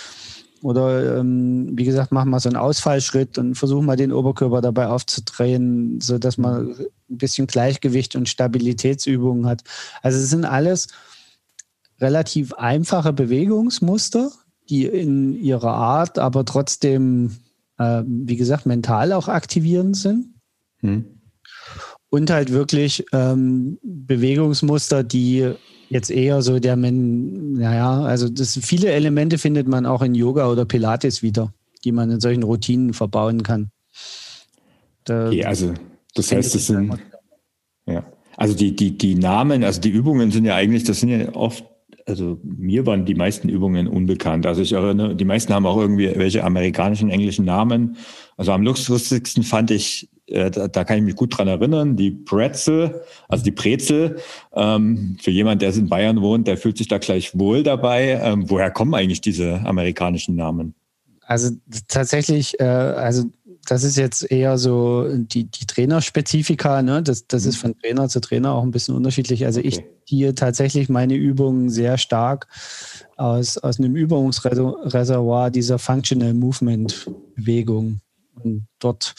Oder 0.62 1.18
ähm, 1.18 1.70
wie 1.72 1.84
gesagt, 1.84 2.12
mach 2.12 2.24
mal 2.24 2.40
so 2.40 2.48
einen 2.48 2.56
Ausfallschritt 2.56 3.38
und 3.38 3.54
versuche 3.54 3.84
mal 3.84 3.96
den 3.96 4.12
Oberkörper 4.12 4.60
dabei 4.60 4.88
aufzudrehen, 4.88 6.00
sodass 6.00 6.38
man 6.38 6.70
ein 6.70 7.18
bisschen 7.18 7.46
Gleichgewicht 7.46 8.16
und 8.16 8.28
Stabilitätsübungen 8.28 9.46
hat. 9.46 9.62
Also 10.02 10.18
es 10.18 10.30
sind 10.30 10.44
alles 10.44 10.88
relativ 12.00 12.54
einfache 12.54 13.12
Bewegungsmuster, 13.12 14.30
die 14.68 14.86
in 14.86 15.34
ihrer 15.34 15.72
Art 15.74 16.18
aber 16.18 16.44
trotzdem, 16.44 17.36
äh, 17.78 18.02
wie 18.06 18.36
gesagt, 18.36 18.66
mental 18.66 19.12
auch 19.12 19.28
aktivierend 19.28 19.96
sind. 19.96 20.34
Hm. 20.80 21.04
Und 22.08 22.30
halt 22.30 22.52
wirklich 22.52 23.04
ähm, 23.12 23.78
Bewegungsmuster, 23.82 25.02
die 25.04 25.54
jetzt 25.88 26.10
eher 26.10 26.42
so 26.42 26.58
der, 26.58 26.76
naja, 26.76 28.02
also 28.02 28.28
das, 28.28 28.58
viele 28.62 28.90
Elemente 28.90 29.38
findet 29.38 29.68
man 29.68 29.86
auch 29.86 30.02
in 30.02 30.14
Yoga 30.14 30.48
oder 30.50 30.64
Pilates 30.64 31.22
wieder, 31.22 31.52
die 31.84 31.92
man 31.92 32.10
in 32.10 32.20
solchen 32.20 32.42
Routinen 32.42 32.92
verbauen 32.92 33.42
kann. 33.42 33.70
Da 35.04 35.28
okay, 35.28 35.44
also 35.44 35.74
das 36.14 36.32
heißt, 36.32 36.54
das 36.54 36.66
sind, 36.66 36.92
ja, 37.86 38.04
also 38.36 38.54
die, 38.54 38.74
die, 38.74 38.96
die 38.96 39.14
Namen, 39.14 39.64
also 39.64 39.80
die 39.80 39.90
Übungen 39.90 40.30
sind 40.30 40.44
ja 40.44 40.56
eigentlich, 40.56 40.84
das 40.84 41.00
sind 41.00 41.10
ja 41.10 41.34
oft 41.34 41.64
also 42.06 42.38
mir 42.44 42.86
waren 42.86 43.04
die 43.04 43.16
meisten 43.16 43.48
Übungen 43.48 43.88
unbekannt. 43.88 44.46
Also 44.46 44.62
ich 44.62 44.72
erinnere, 44.72 45.16
die 45.16 45.24
meisten 45.24 45.52
haben 45.52 45.66
auch 45.66 45.76
irgendwie 45.76 46.12
welche 46.14 46.44
amerikanischen, 46.44 47.10
englischen 47.10 47.44
Namen. 47.44 47.96
Also 48.36 48.52
am 48.52 48.62
lustigsten 48.62 49.42
fand 49.42 49.72
ich, 49.72 50.08
äh, 50.28 50.50
da, 50.50 50.68
da, 50.68 50.84
kann 50.84 50.98
ich 50.98 51.04
mich 51.04 51.16
gut 51.16 51.36
dran 51.36 51.48
erinnern, 51.48 51.96
die 51.96 52.10
Pretzel, 52.10 53.02
also 53.28 53.44
die 53.44 53.52
Brezel. 53.52 54.16
Ähm, 54.54 55.16
für 55.20 55.30
jemand, 55.30 55.62
der 55.62 55.74
in 55.74 55.88
Bayern 55.88 56.20
wohnt, 56.20 56.48
der 56.48 56.56
fühlt 56.56 56.78
sich 56.78 56.88
da 56.88 56.98
gleich 56.98 57.38
wohl 57.38 57.62
dabei. 57.62 58.20
Ähm, 58.22 58.50
woher 58.50 58.70
kommen 58.70 58.94
eigentlich 58.94 59.20
diese 59.20 59.60
amerikanischen 59.60 60.34
Namen? 60.34 60.74
Also 61.22 61.50
tatsächlich, 61.88 62.58
äh, 62.60 62.64
also 62.64 63.24
das 63.66 63.84
ist 63.84 63.96
jetzt 63.96 64.30
eher 64.30 64.58
so 64.58 65.08
die, 65.12 65.44
die 65.44 65.66
Trainerspezifika. 65.66 66.82
Ne? 66.82 67.02
Das, 67.02 67.26
das 67.26 67.44
mhm. 67.44 67.48
ist 67.48 67.56
von 67.56 67.78
Trainer 67.78 68.08
zu 68.08 68.20
Trainer 68.20 68.52
auch 68.52 68.62
ein 68.62 68.70
bisschen 68.70 68.94
unterschiedlich. 68.94 69.44
Also 69.44 69.60
okay. 69.60 69.68
ich 69.68 69.84
ziehe 70.08 70.34
tatsächlich 70.34 70.88
meine 70.88 71.14
Übungen 71.14 71.68
sehr 71.68 71.98
stark 71.98 72.46
aus, 73.16 73.58
aus 73.58 73.78
einem 73.78 73.96
Übungsreservoir 73.96 75.50
dieser 75.50 75.78
Functional 75.78 76.34
Movement 76.34 77.10
Bewegung. 77.34 78.00
Und 78.42 78.66
dort 78.78 79.14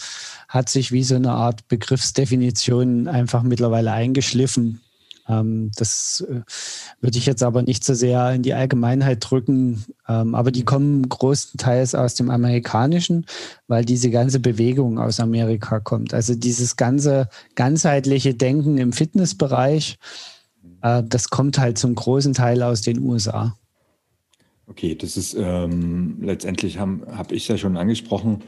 hat 0.47 0.69
sich 0.69 0.91
wie 0.91 1.03
so 1.03 1.15
eine 1.15 1.31
Art 1.31 1.67
Begriffsdefinition 1.67 3.07
einfach 3.07 3.43
mittlerweile 3.43 3.91
eingeschliffen. 3.91 4.81
Ähm, 5.27 5.71
das 5.75 6.25
äh, 6.27 6.41
würde 7.01 7.17
ich 7.17 7.25
jetzt 7.25 7.43
aber 7.43 7.61
nicht 7.61 7.83
so 7.83 7.93
sehr 7.93 8.31
in 8.31 8.43
die 8.43 8.53
Allgemeinheit 8.53 9.19
drücken. 9.21 9.83
Ähm, 10.07 10.35
aber 10.35 10.51
die 10.51 10.63
kommen 10.63 11.07
größtenteils 11.09 11.95
aus 11.95 12.15
dem 12.15 12.29
Amerikanischen, 12.29 13.25
weil 13.67 13.83
diese 13.85 14.09
ganze 14.09 14.39
Bewegung 14.39 14.99
aus 14.99 15.19
Amerika 15.19 15.79
kommt. 15.79 16.13
Also 16.13 16.35
dieses 16.35 16.75
ganze 16.75 17.29
ganzheitliche 17.55 18.33
Denken 18.33 18.77
im 18.77 18.93
Fitnessbereich, 18.93 19.97
äh, 20.81 21.03
das 21.05 21.29
kommt 21.29 21.57
halt 21.57 21.77
zum 21.77 21.95
großen 21.95 22.33
Teil 22.33 22.63
aus 22.63 22.81
den 22.81 22.99
USA. 22.99 23.57
Okay, 24.67 24.95
das 24.95 25.15
ist 25.15 25.35
ähm, 25.39 26.17
letztendlich 26.21 26.77
habe 26.77 27.07
hab 27.17 27.31
ich 27.31 27.47
ja 27.47 27.57
schon 27.57 27.77
angesprochen. 27.77 28.43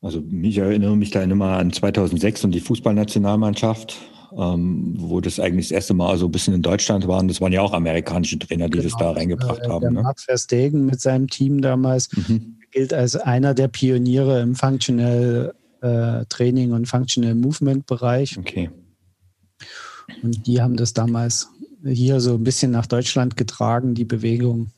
Also 0.00 0.22
ich 0.42 0.58
erinnere 0.58 0.96
mich 0.96 1.10
da 1.10 1.22
immer 1.22 1.58
an 1.58 1.72
2006 1.72 2.44
und 2.44 2.52
die 2.52 2.60
Fußballnationalmannschaft 2.60 3.96
ähm, 4.36 4.94
wo 4.98 5.20
das 5.20 5.40
eigentlich 5.40 5.68
das 5.68 5.72
erste 5.72 5.94
Mal 5.94 6.16
so 6.18 6.26
ein 6.26 6.32
bisschen 6.32 6.54
in 6.54 6.62
Deutschland 6.62 7.06
waren. 7.08 7.28
Das 7.28 7.40
waren 7.40 7.52
ja 7.52 7.62
auch 7.62 7.72
amerikanische 7.72 8.38
Trainer, 8.38 8.66
die 8.66 8.78
genau. 8.78 8.84
das 8.84 8.98
da 8.98 9.12
reingebracht 9.12 9.62
äh, 9.62 9.68
haben. 9.68 9.80
Der 9.80 9.90
ne? 9.90 10.02
Mark 10.02 10.20
Verstegen 10.20 10.86
mit 10.86 11.00
seinem 11.00 11.28
Team 11.28 11.60
damals 11.62 12.10
mhm. 12.14 12.58
gilt 12.70 12.92
als 12.92 13.16
einer 13.16 13.54
der 13.54 13.68
Pioniere 13.68 14.40
im 14.40 14.54
Functional 14.54 15.54
äh, 15.80 16.24
Training 16.28 16.72
und 16.72 16.86
Functional 16.86 17.34
Movement 17.34 17.86
Bereich. 17.86 18.36
Okay. 18.38 18.70
Und 20.22 20.46
die 20.46 20.60
haben 20.60 20.76
das 20.76 20.92
damals 20.92 21.48
hier 21.84 22.20
so 22.20 22.34
ein 22.34 22.44
bisschen 22.44 22.70
nach 22.70 22.86
Deutschland 22.86 23.36
getragen, 23.36 23.94
die 23.94 24.04
Bewegung. 24.04 24.70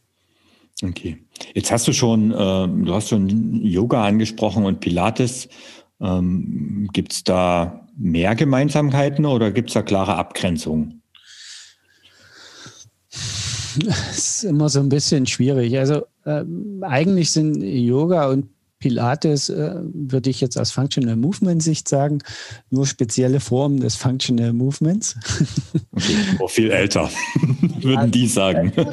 Okay. 0.82 1.18
Jetzt 1.54 1.70
hast 1.70 1.86
du 1.88 1.92
schon, 1.92 2.30
äh, 2.30 2.34
du 2.34 2.94
hast 2.94 3.08
schon 3.08 3.62
Yoga 3.62 4.04
angesprochen 4.04 4.64
und 4.64 4.80
Pilates. 4.80 5.48
Ähm, 6.00 6.88
Gibt 6.92 7.12
es 7.12 7.24
da 7.24 7.86
mehr 7.96 8.34
Gemeinsamkeiten 8.34 9.26
oder 9.26 9.50
gibt 9.50 9.70
es 9.70 9.74
da 9.74 9.82
klare 9.82 10.16
Abgrenzungen? 10.16 11.02
Das 13.84 14.18
ist 14.18 14.44
immer 14.44 14.68
so 14.68 14.80
ein 14.80 14.88
bisschen 14.88 15.26
schwierig. 15.26 15.78
Also 15.78 16.02
äh, 16.24 16.44
eigentlich 16.82 17.30
sind 17.30 17.62
Yoga 17.62 18.28
und 18.28 18.48
Pilates, 18.78 19.50
äh, 19.50 19.74
würde 19.92 20.30
ich 20.30 20.40
jetzt 20.40 20.58
aus 20.58 20.72
Functional 20.72 21.16
Movement 21.16 21.62
Sicht 21.62 21.88
sagen, 21.88 22.20
nur 22.70 22.86
spezielle 22.86 23.38
Formen 23.38 23.78
des 23.78 23.94
Functional 23.94 24.54
Movements. 24.54 25.16
Okay, 25.92 26.16
auch 26.42 26.50
viel 26.50 26.70
älter, 26.70 27.10
würden 27.80 28.10
die 28.10 28.26
sagen. 28.26 28.72
Genau. 28.74 28.90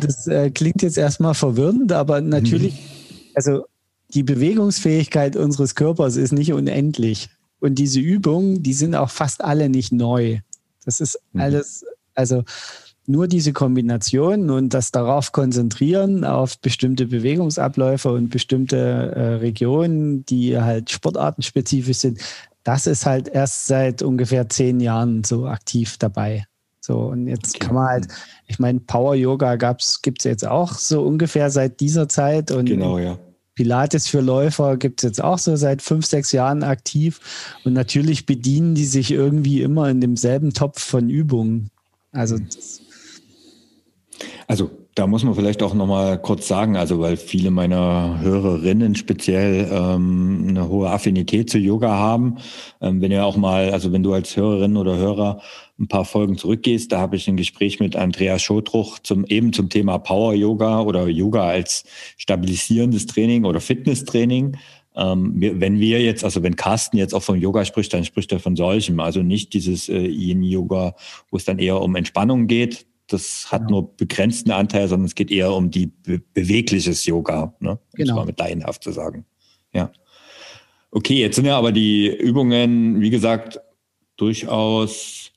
Das 0.00 0.26
äh, 0.26 0.50
klingt 0.50 0.82
jetzt 0.82 0.98
erstmal 0.98 1.34
verwirrend, 1.34 1.92
aber 1.92 2.20
natürlich, 2.20 2.74
also 3.34 3.64
die 4.14 4.22
Bewegungsfähigkeit 4.22 5.36
unseres 5.36 5.74
Körpers 5.74 6.16
ist 6.16 6.32
nicht 6.32 6.52
unendlich. 6.52 7.28
Und 7.60 7.76
diese 7.76 8.00
Übungen, 8.00 8.62
die 8.62 8.74
sind 8.74 8.94
auch 8.94 9.10
fast 9.10 9.42
alle 9.42 9.68
nicht 9.68 9.92
neu. 9.92 10.40
Das 10.84 11.00
ist 11.00 11.18
mhm. 11.32 11.40
alles, 11.40 11.84
also 12.14 12.44
nur 13.06 13.28
diese 13.28 13.52
Kombination 13.52 14.50
und 14.50 14.72
das 14.72 14.90
darauf 14.90 15.32
konzentrieren, 15.32 16.24
auf 16.24 16.58
bestimmte 16.58 17.06
Bewegungsabläufe 17.06 18.10
und 18.12 18.30
bestimmte 18.30 18.76
äh, 18.76 19.34
Regionen, 19.36 20.24
die 20.24 20.58
halt 20.58 20.90
sportartenspezifisch 20.90 21.98
sind, 21.98 22.20
das 22.62 22.86
ist 22.86 23.04
halt 23.04 23.28
erst 23.28 23.66
seit 23.66 24.02
ungefähr 24.02 24.48
zehn 24.48 24.80
Jahren 24.80 25.22
so 25.22 25.46
aktiv 25.46 25.96
dabei. 25.98 26.46
So, 26.86 26.98
und 26.98 27.28
jetzt 27.28 27.56
okay. 27.56 27.66
kann 27.66 27.74
man 27.76 27.86
halt, 27.88 28.08
ich 28.46 28.58
meine, 28.58 28.78
Power 28.78 29.14
Yoga 29.14 29.54
gibt 29.54 30.18
es 30.18 30.24
jetzt 30.24 30.46
auch 30.46 30.74
so 30.74 31.00
ungefähr 31.00 31.48
seit 31.48 31.80
dieser 31.80 32.10
Zeit. 32.10 32.50
Und 32.50 32.66
genau, 32.66 32.98
ja. 32.98 33.18
Pilates 33.54 34.06
für 34.06 34.20
Läufer 34.20 34.76
gibt 34.76 35.00
es 35.00 35.08
jetzt 35.08 35.24
auch 35.24 35.38
so 35.38 35.56
seit 35.56 35.80
fünf, 35.80 36.04
sechs 36.04 36.32
Jahren 36.32 36.62
aktiv. 36.62 37.20
Und 37.64 37.72
natürlich 37.72 38.26
bedienen 38.26 38.74
die 38.74 38.84
sich 38.84 39.12
irgendwie 39.12 39.62
immer 39.62 39.88
in 39.88 40.02
demselben 40.02 40.52
Topf 40.52 40.82
von 40.82 41.08
Übungen. 41.08 41.70
Also, 42.12 42.36
also 44.46 44.70
da 44.94 45.06
muss 45.06 45.24
man 45.24 45.34
vielleicht 45.34 45.62
auch 45.62 45.74
nochmal 45.74 46.20
kurz 46.20 46.46
sagen, 46.46 46.76
also 46.76 47.00
weil 47.00 47.16
viele 47.16 47.50
meiner 47.50 48.20
Hörerinnen 48.20 48.94
speziell 48.94 49.68
ähm, 49.72 50.46
eine 50.48 50.68
hohe 50.68 50.90
Affinität 50.90 51.50
zu 51.50 51.58
Yoga 51.58 51.90
haben. 51.90 52.36
Ähm, 52.80 53.00
wenn 53.00 53.10
ihr 53.10 53.24
auch 53.24 53.36
mal, 53.36 53.70
also 53.70 53.90
wenn 53.92 54.02
du 54.02 54.12
als 54.12 54.36
Hörerin 54.36 54.76
oder 54.76 54.96
Hörer 54.96 55.40
ein 55.78 55.88
paar 55.88 56.04
Folgen 56.04 56.38
zurückgehst, 56.38 56.92
da 56.92 57.00
habe 57.00 57.16
ich 57.16 57.28
ein 57.28 57.36
Gespräch 57.36 57.80
mit 57.80 57.96
Andreas 57.96 58.42
Schotruch 58.42 59.00
zum 59.00 59.24
eben 59.26 59.52
zum 59.52 59.68
Thema 59.68 59.98
Power 59.98 60.34
Yoga 60.34 60.80
oder 60.82 61.08
Yoga 61.08 61.48
als 61.48 61.84
stabilisierendes 62.16 63.06
Training 63.06 63.44
oder 63.44 63.60
Fitnesstraining. 63.60 64.56
Ähm, 64.96 65.32
wenn 65.36 65.80
wir 65.80 66.00
jetzt, 66.00 66.22
also 66.22 66.44
wenn 66.44 66.54
Carsten 66.54 66.96
jetzt 66.96 67.14
auch 67.14 67.22
vom 67.24 67.36
Yoga 67.36 67.64
spricht, 67.64 67.92
dann 67.92 68.04
spricht 68.04 68.30
er 68.30 68.38
von 68.38 68.54
solchem, 68.54 69.00
also 69.00 69.22
nicht 69.22 69.52
dieses 69.52 69.88
äh, 69.88 69.98
Yin-Yoga, 69.98 70.94
wo 71.30 71.36
es 71.36 71.44
dann 71.44 71.58
eher 71.58 71.80
um 71.80 71.96
Entspannung 71.96 72.46
geht, 72.46 72.86
das 73.08 73.50
hat 73.50 73.62
genau. 73.62 73.80
nur 73.80 73.96
begrenzten 73.96 74.50
Anteil, 74.50 74.88
sondern 74.88 75.06
es 75.06 75.14
geht 75.14 75.30
eher 75.30 75.52
um 75.52 75.70
die 75.70 75.86
be 75.86 76.20
bewegliches 76.32 77.04
Yoga, 77.06 77.54
ne? 77.60 77.78
genau. 77.94 78.16
war 78.16 78.24
mit 78.24 78.38
laienhaft 78.38 78.82
zu 78.82 78.92
sagen. 78.92 79.26
Ja. 79.72 79.90
Okay, 80.90 81.18
jetzt 81.18 81.36
sind 81.36 81.44
ja 81.44 81.58
aber 81.58 81.72
die 81.72 82.06
Übungen, 82.06 83.00
wie 83.00 83.10
gesagt, 83.10 83.60
durchaus, 84.16 85.32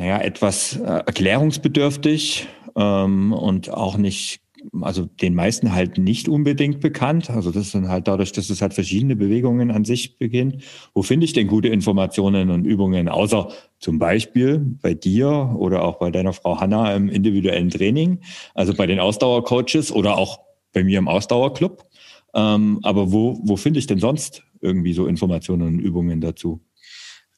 naja, 0.00 0.18
etwas 0.18 0.76
äh, 0.76 0.86
erklärungsbedürftig 0.86 2.48
ähm, 2.74 3.34
und 3.34 3.70
auch 3.70 3.98
nicht 3.98 4.40
also 4.80 5.04
den 5.04 5.34
meisten 5.34 5.74
halt 5.74 5.98
nicht 5.98 6.28
unbedingt 6.28 6.80
bekannt. 6.80 7.30
Also 7.30 7.50
das 7.50 7.70
sind 7.70 7.88
halt 7.88 8.08
dadurch, 8.08 8.32
dass 8.32 8.50
es 8.50 8.62
halt 8.62 8.74
verschiedene 8.74 9.16
Bewegungen 9.16 9.70
an 9.70 9.84
sich 9.84 10.18
beginnt. 10.18 10.62
Wo 10.94 11.02
finde 11.02 11.24
ich 11.24 11.32
denn 11.32 11.46
gute 11.46 11.68
Informationen 11.68 12.50
und 12.50 12.64
Übungen, 12.64 13.08
außer 13.08 13.48
zum 13.78 13.98
Beispiel 13.98 14.58
bei 14.80 14.94
dir 14.94 15.54
oder 15.58 15.82
auch 15.84 15.98
bei 15.98 16.10
deiner 16.10 16.32
Frau 16.32 16.60
Hanna 16.60 16.94
im 16.94 17.08
individuellen 17.08 17.70
Training, 17.70 18.20
also 18.54 18.74
bei 18.74 18.86
den 18.86 19.00
Ausdauercoaches 19.00 19.92
oder 19.92 20.16
auch 20.16 20.40
bei 20.72 20.84
mir 20.84 20.98
im 20.98 21.08
Ausdauerclub. 21.08 21.86
Ähm, 22.34 22.80
aber 22.82 23.12
wo, 23.12 23.38
wo 23.42 23.56
finde 23.56 23.78
ich 23.78 23.86
denn 23.86 23.98
sonst 23.98 24.44
irgendwie 24.60 24.92
so 24.92 25.06
Informationen 25.06 25.62
und 25.62 25.78
Übungen 25.78 26.20
dazu? 26.20 26.60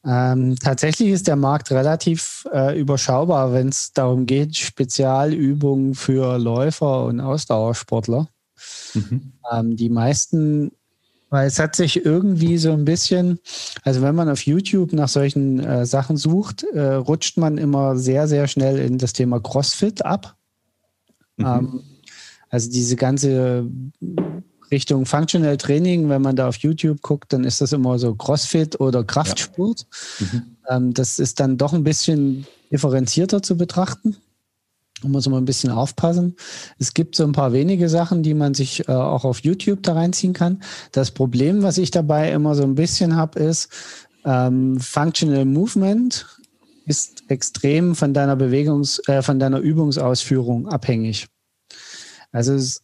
Ähm, 0.04 0.56
tatsächlich 0.56 1.10
ist 1.10 1.28
der 1.28 1.36
Markt 1.36 1.70
relativ 1.70 2.46
äh, 2.52 2.78
überschaubar, 2.78 3.52
wenn 3.52 3.68
es 3.68 3.92
darum 3.92 4.26
geht, 4.26 4.56
Spezialübungen 4.56 5.94
für 5.94 6.38
Läufer 6.38 7.04
und 7.04 7.20
Ausdauersportler. 7.20 8.28
Mhm. 8.94 9.32
Ähm, 9.52 9.76
die 9.76 9.88
meisten, 9.88 10.72
weil 11.30 11.46
es 11.46 11.60
hat 11.60 11.76
sich 11.76 12.04
irgendwie 12.04 12.58
so 12.58 12.72
ein 12.72 12.84
bisschen, 12.84 13.38
also 13.84 14.02
wenn 14.02 14.16
man 14.16 14.28
auf 14.28 14.44
YouTube 14.44 14.92
nach 14.92 15.08
solchen 15.08 15.60
äh, 15.60 15.86
Sachen 15.86 16.16
sucht, 16.16 16.64
äh, 16.64 16.94
rutscht 16.94 17.38
man 17.38 17.56
immer 17.56 17.96
sehr, 17.96 18.26
sehr 18.26 18.48
schnell 18.48 18.78
in 18.78 18.98
das 18.98 19.12
Thema 19.12 19.40
CrossFit 19.40 20.04
ab. 20.04 20.36
Mhm. 21.36 21.46
Ähm, 21.46 21.82
also 22.50 22.70
diese 22.70 22.96
ganze 22.96 23.66
Richtung 24.72 25.06
Functional 25.06 25.56
Training, 25.56 26.08
wenn 26.08 26.22
man 26.22 26.34
da 26.34 26.48
auf 26.48 26.56
YouTube 26.56 27.02
guckt, 27.02 27.32
dann 27.32 27.44
ist 27.44 27.60
das 27.60 27.72
immer 27.72 27.98
so 27.98 28.14
CrossFit 28.14 28.80
oder 28.80 29.04
Kraftsport. 29.04 29.86
Ja. 30.18 30.26
Mhm. 30.26 30.42
Ähm, 30.68 30.94
das 30.94 31.18
ist 31.18 31.38
dann 31.38 31.58
doch 31.58 31.72
ein 31.72 31.84
bisschen 31.84 32.46
differenzierter 32.72 33.42
zu 33.42 33.56
betrachten. 33.56 34.16
Da 35.02 35.08
muss 35.08 35.28
man 35.28 35.42
ein 35.42 35.46
bisschen 35.46 35.70
aufpassen. 35.70 36.36
Es 36.78 36.94
gibt 36.94 37.16
so 37.16 37.24
ein 37.24 37.32
paar 37.32 37.52
wenige 37.52 37.88
Sachen, 37.88 38.22
die 38.22 38.34
man 38.34 38.54
sich 38.54 38.88
äh, 38.88 38.92
auch 38.92 39.24
auf 39.24 39.40
YouTube 39.40 39.82
da 39.82 39.94
reinziehen 39.94 40.32
kann. 40.32 40.62
Das 40.92 41.10
Problem, 41.10 41.62
was 41.62 41.78
ich 41.78 41.90
dabei 41.90 42.32
immer 42.32 42.54
so 42.54 42.62
ein 42.62 42.76
bisschen 42.76 43.16
habe, 43.16 43.38
ist, 43.40 43.68
ähm, 44.24 44.78
Functional 44.80 45.44
Movement 45.44 46.26
ist 46.86 47.24
extrem 47.28 47.94
von 47.94 48.14
deiner 48.14 48.36
Bewegungs-, 48.36 49.00
äh, 49.08 49.22
von 49.22 49.38
deiner 49.38 49.58
Übungsausführung 49.58 50.68
abhängig. 50.68 51.26
Also 52.30 52.54
es 52.54 52.82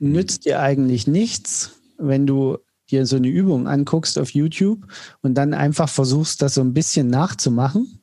nützt 0.00 0.44
dir 0.46 0.60
eigentlich 0.60 1.06
nichts, 1.06 1.72
wenn 1.98 2.26
du 2.26 2.58
dir 2.90 3.06
so 3.06 3.16
eine 3.16 3.28
Übung 3.28 3.68
anguckst 3.68 4.18
auf 4.18 4.30
YouTube 4.30 4.86
und 5.22 5.34
dann 5.34 5.54
einfach 5.54 5.88
versuchst, 5.88 6.42
das 6.42 6.54
so 6.54 6.60
ein 6.60 6.74
bisschen 6.74 7.08
nachzumachen, 7.08 8.02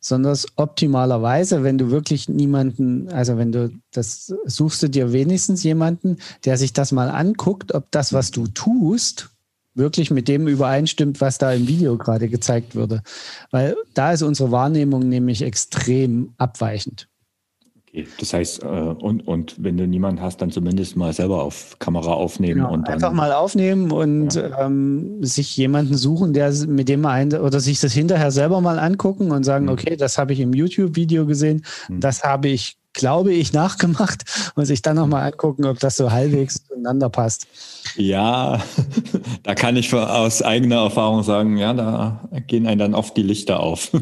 sondern 0.00 0.38
optimalerweise, 0.56 1.62
wenn 1.62 1.76
du 1.76 1.90
wirklich 1.90 2.28
niemanden, 2.28 3.08
also 3.08 3.36
wenn 3.36 3.52
du 3.52 3.70
das 3.90 4.32
suchst 4.46 4.82
du 4.82 4.88
dir 4.88 5.12
wenigstens 5.12 5.62
jemanden, 5.62 6.18
der 6.44 6.56
sich 6.56 6.72
das 6.72 6.92
mal 6.92 7.10
anguckt, 7.10 7.74
ob 7.74 7.90
das, 7.90 8.12
was 8.12 8.30
du 8.30 8.46
tust, 8.46 9.30
wirklich 9.74 10.10
mit 10.10 10.28
dem 10.28 10.48
übereinstimmt, 10.48 11.20
was 11.20 11.38
da 11.38 11.52
im 11.52 11.68
Video 11.68 11.96
gerade 11.98 12.28
gezeigt 12.28 12.74
wurde. 12.74 13.02
Weil 13.50 13.76
da 13.94 14.12
ist 14.12 14.22
unsere 14.22 14.50
Wahrnehmung 14.50 15.08
nämlich 15.08 15.42
extrem 15.42 16.32
abweichend. 16.38 17.09
Okay, 17.92 18.06
das 18.20 18.32
heißt, 18.32 18.62
äh, 18.62 18.66
und, 18.66 19.26
und 19.26 19.56
wenn 19.58 19.76
du 19.76 19.86
niemanden 19.86 20.22
hast, 20.22 20.40
dann 20.40 20.50
zumindest 20.52 20.96
mal 20.96 21.12
selber 21.12 21.42
auf 21.42 21.76
Kamera 21.80 22.12
aufnehmen 22.12 22.60
genau, 22.60 22.72
und 22.72 22.86
dann. 22.86 22.94
Einfach 22.94 23.12
mal 23.12 23.32
aufnehmen 23.32 23.90
und 23.90 24.34
ja. 24.34 24.66
ähm, 24.66 25.24
sich 25.24 25.56
jemanden 25.56 25.96
suchen, 25.96 26.32
der 26.32 26.52
mit 26.68 26.88
dem 26.88 27.04
ein 27.04 27.32
oder 27.34 27.58
sich 27.58 27.80
das 27.80 27.92
hinterher 27.92 28.30
selber 28.30 28.60
mal 28.60 28.78
angucken 28.78 29.32
und 29.32 29.42
sagen, 29.42 29.64
mhm. 29.64 29.72
okay, 29.72 29.96
das 29.96 30.18
habe 30.18 30.32
ich 30.32 30.40
im 30.40 30.52
YouTube-Video 30.52 31.26
gesehen, 31.26 31.64
mhm. 31.88 31.98
das 32.00 32.22
habe 32.22 32.48
ich 32.48 32.79
glaube 32.92 33.32
ich, 33.32 33.52
nachgemacht 33.52 34.24
und 34.54 34.66
sich 34.66 34.82
dann 34.82 34.96
nochmal 34.96 35.30
angucken, 35.30 35.64
ob 35.64 35.78
das 35.78 35.96
so 35.96 36.10
halbwegs 36.10 36.64
zueinander 36.66 37.08
passt. 37.08 37.46
Ja, 37.96 38.62
da 39.42 39.54
kann 39.54 39.76
ich 39.76 39.92
aus 39.94 40.42
eigener 40.42 40.82
Erfahrung 40.82 41.22
sagen, 41.22 41.56
ja, 41.56 41.72
da 41.72 42.28
gehen 42.46 42.66
einem 42.66 42.78
dann 42.78 42.94
oft 42.94 43.16
die 43.16 43.22
Lichter 43.22 43.60
auf. 43.60 43.90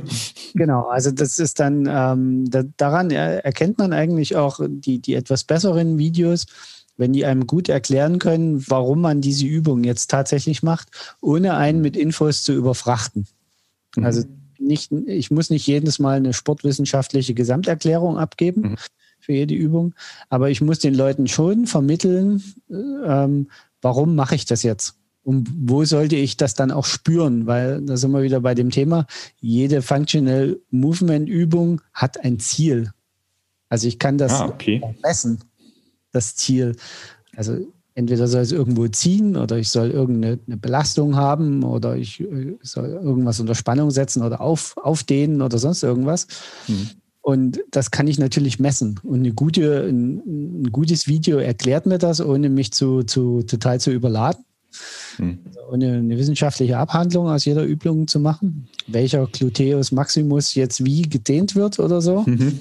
Genau, 0.55 0.89
also 0.89 1.11
das 1.11 1.39
ist 1.39 1.61
dann, 1.61 1.87
ähm, 1.89 2.51
da, 2.51 2.63
daran 2.79 3.11
erkennt 3.11 3.79
man 3.79 3.93
eigentlich 3.93 4.35
auch 4.35 4.61
die, 4.67 4.99
die 4.99 5.15
etwas 5.15 5.45
besseren 5.45 5.99
Videos, 5.99 6.47
wenn 6.97 7.13
die 7.13 7.27
einem 7.27 7.47
gut 7.47 7.69
erklären 7.69 8.19
können, 8.19 8.65
warum 8.67 9.03
man 9.03 9.21
diese 9.21 9.47
Übung 9.47 9.85
jetzt 9.85 10.11
tatsächlich 10.11 10.63
macht, 10.63 10.89
ohne 11.21 11.55
einen 11.55 11.81
mit 11.81 11.97
Infos 11.97 12.43
zu 12.43 12.55
überfrachten. 12.55 13.29
Also 14.01 14.23
mhm 14.23 14.38
nicht, 14.61 14.93
ich 14.93 15.31
muss 15.31 15.51
nicht 15.51 15.67
jedes 15.67 15.99
Mal 15.99 16.17
eine 16.17 16.33
sportwissenschaftliche 16.33 17.35
Gesamterklärung 17.35 18.19
abgeben 18.19 18.63
mhm. 18.63 18.77
für 19.19 19.33
jede 19.33 19.55
Übung, 19.55 19.95
aber 20.29 20.51
ich 20.51 20.61
muss 20.61 20.79
den 20.79 20.95
Leuten 20.95 21.29
schon 21.29 21.67
vermitteln, 21.67 22.43
ähm, 22.71 23.49
warum 23.83 24.15
mache 24.15 24.35
ich 24.35 24.45
das 24.45 24.63
jetzt? 24.63 24.95
Und 25.23 25.51
wo 25.55 25.85
sollte 25.85 26.17
ich 26.17 26.39
das 26.39 26.55
dann 26.55 26.71
auch 26.71 26.87
spüren? 26.87 27.47
Weil 27.47 27.83
da 27.83 27.99
sind 27.99 28.13
wir 28.13 28.23
wieder 28.23 28.41
bei 28.41 28.55
dem 28.55 28.71
Thema, 28.71 29.07
jede 29.41 29.83
Functional 29.83 30.59
Movement 30.71 31.29
Übung 31.29 31.83
hat 31.93 32.25
ein 32.25 32.39
Ziel. 32.39 32.93
Also 33.69 33.89
ich 33.89 33.99
kann 33.99 34.17
das 34.17 34.33
ah, 34.33 34.47
okay. 34.47 34.81
messen, 35.03 35.45
das 36.13 36.35
Ziel. 36.35 36.77
Also 37.37 37.59
entweder 37.99 38.29
soll 38.29 38.43
es 38.43 38.53
irgendwo 38.53 38.87
ziehen 38.87 39.37
oder 39.37 39.59
ich 39.59 39.71
soll 39.71 39.91
irgendeine 39.91 40.37
Belastung 40.57 41.17
haben 41.17 41.65
oder 41.65 41.97
ich 41.97 42.21
äh, 42.21 42.57
soll 42.63 42.91
irgendwas 42.91 43.41
unter 43.41 43.57
Spannung 43.57 43.91
setzen 43.91 44.23
oder 44.23 44.41
auf, 44.41 44.77
aufdehnen 44.77 45.43
oder 45.43 45.59
sonst 45.59 45.83
irgendwas. 45.83 46.29
Mhm. 46.69 46.91
Und 47.23 47.61
das 47.73 47.91
kann 47.91 48.07
ich 48.07 48.21
natürlich 48.21 48.61
messen. 48.61 49.01
Und 49.03 49.35
gute, 49.35 49.89
ein, 49.89 50.63
ein, 50.63 50.71
gutes 50.71 51.09
Video 51.09 51.39
erklärt 51.39 51.87
mir 51.87 51.99
das, 51.99 52.21
ohne 52.21 52.49
mich 52.49 52.71
zu, 52.71 53.03
zu 53.03 53.43
total 53.43 53.81
zu 53.81 53.91
überladen. 53.91 54.45
Mhm. 55.19 55.41
Also 55.47 55.61
ohne 55.73 55.95
eine 55.95 56.17
wissenschaftliche 56.17 56.79
Abhandlung 56.79 57.27
aus 57.29 57.47
jeder 57.47 57.65
Übung 57.65 58.07
zu 58.07 58.21
machen, 58.21 58.69
welcher 58.87 59.27
Gluteus 59.27 59.91
Maximus 59.91 60.55
jetzt 60.55 60.85
wie 60.85 61.03
gedehnt 61.03 61.57
wird 61.57 61.81
oder 61.81 62.01
so. 62.01 62.23
Mhm. 62.25 62.61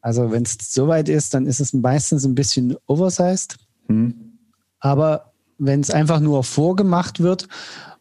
Also 0.00 0.30
wenn 0.30 0.44
es 0.44 0.56
soweit 0.60 1.08
ist, 1.08 1.34
dann 1.34 1.46
ist 1.46 1.58
es 1.58 1.72
meistens 1.72 2.24
ein 2.24 2.36
bisschen 2.36 2.76
oversized. 2.86 3.56
Mhm. 3.88 4.29
Aber 4.80 5.32
wenn 5.58 5.80
es 5.80 5.90
einfach 5.90 6.20
nur 6.20 6.42
vorgemacht 6.42 7.20
wird 7.20 7.48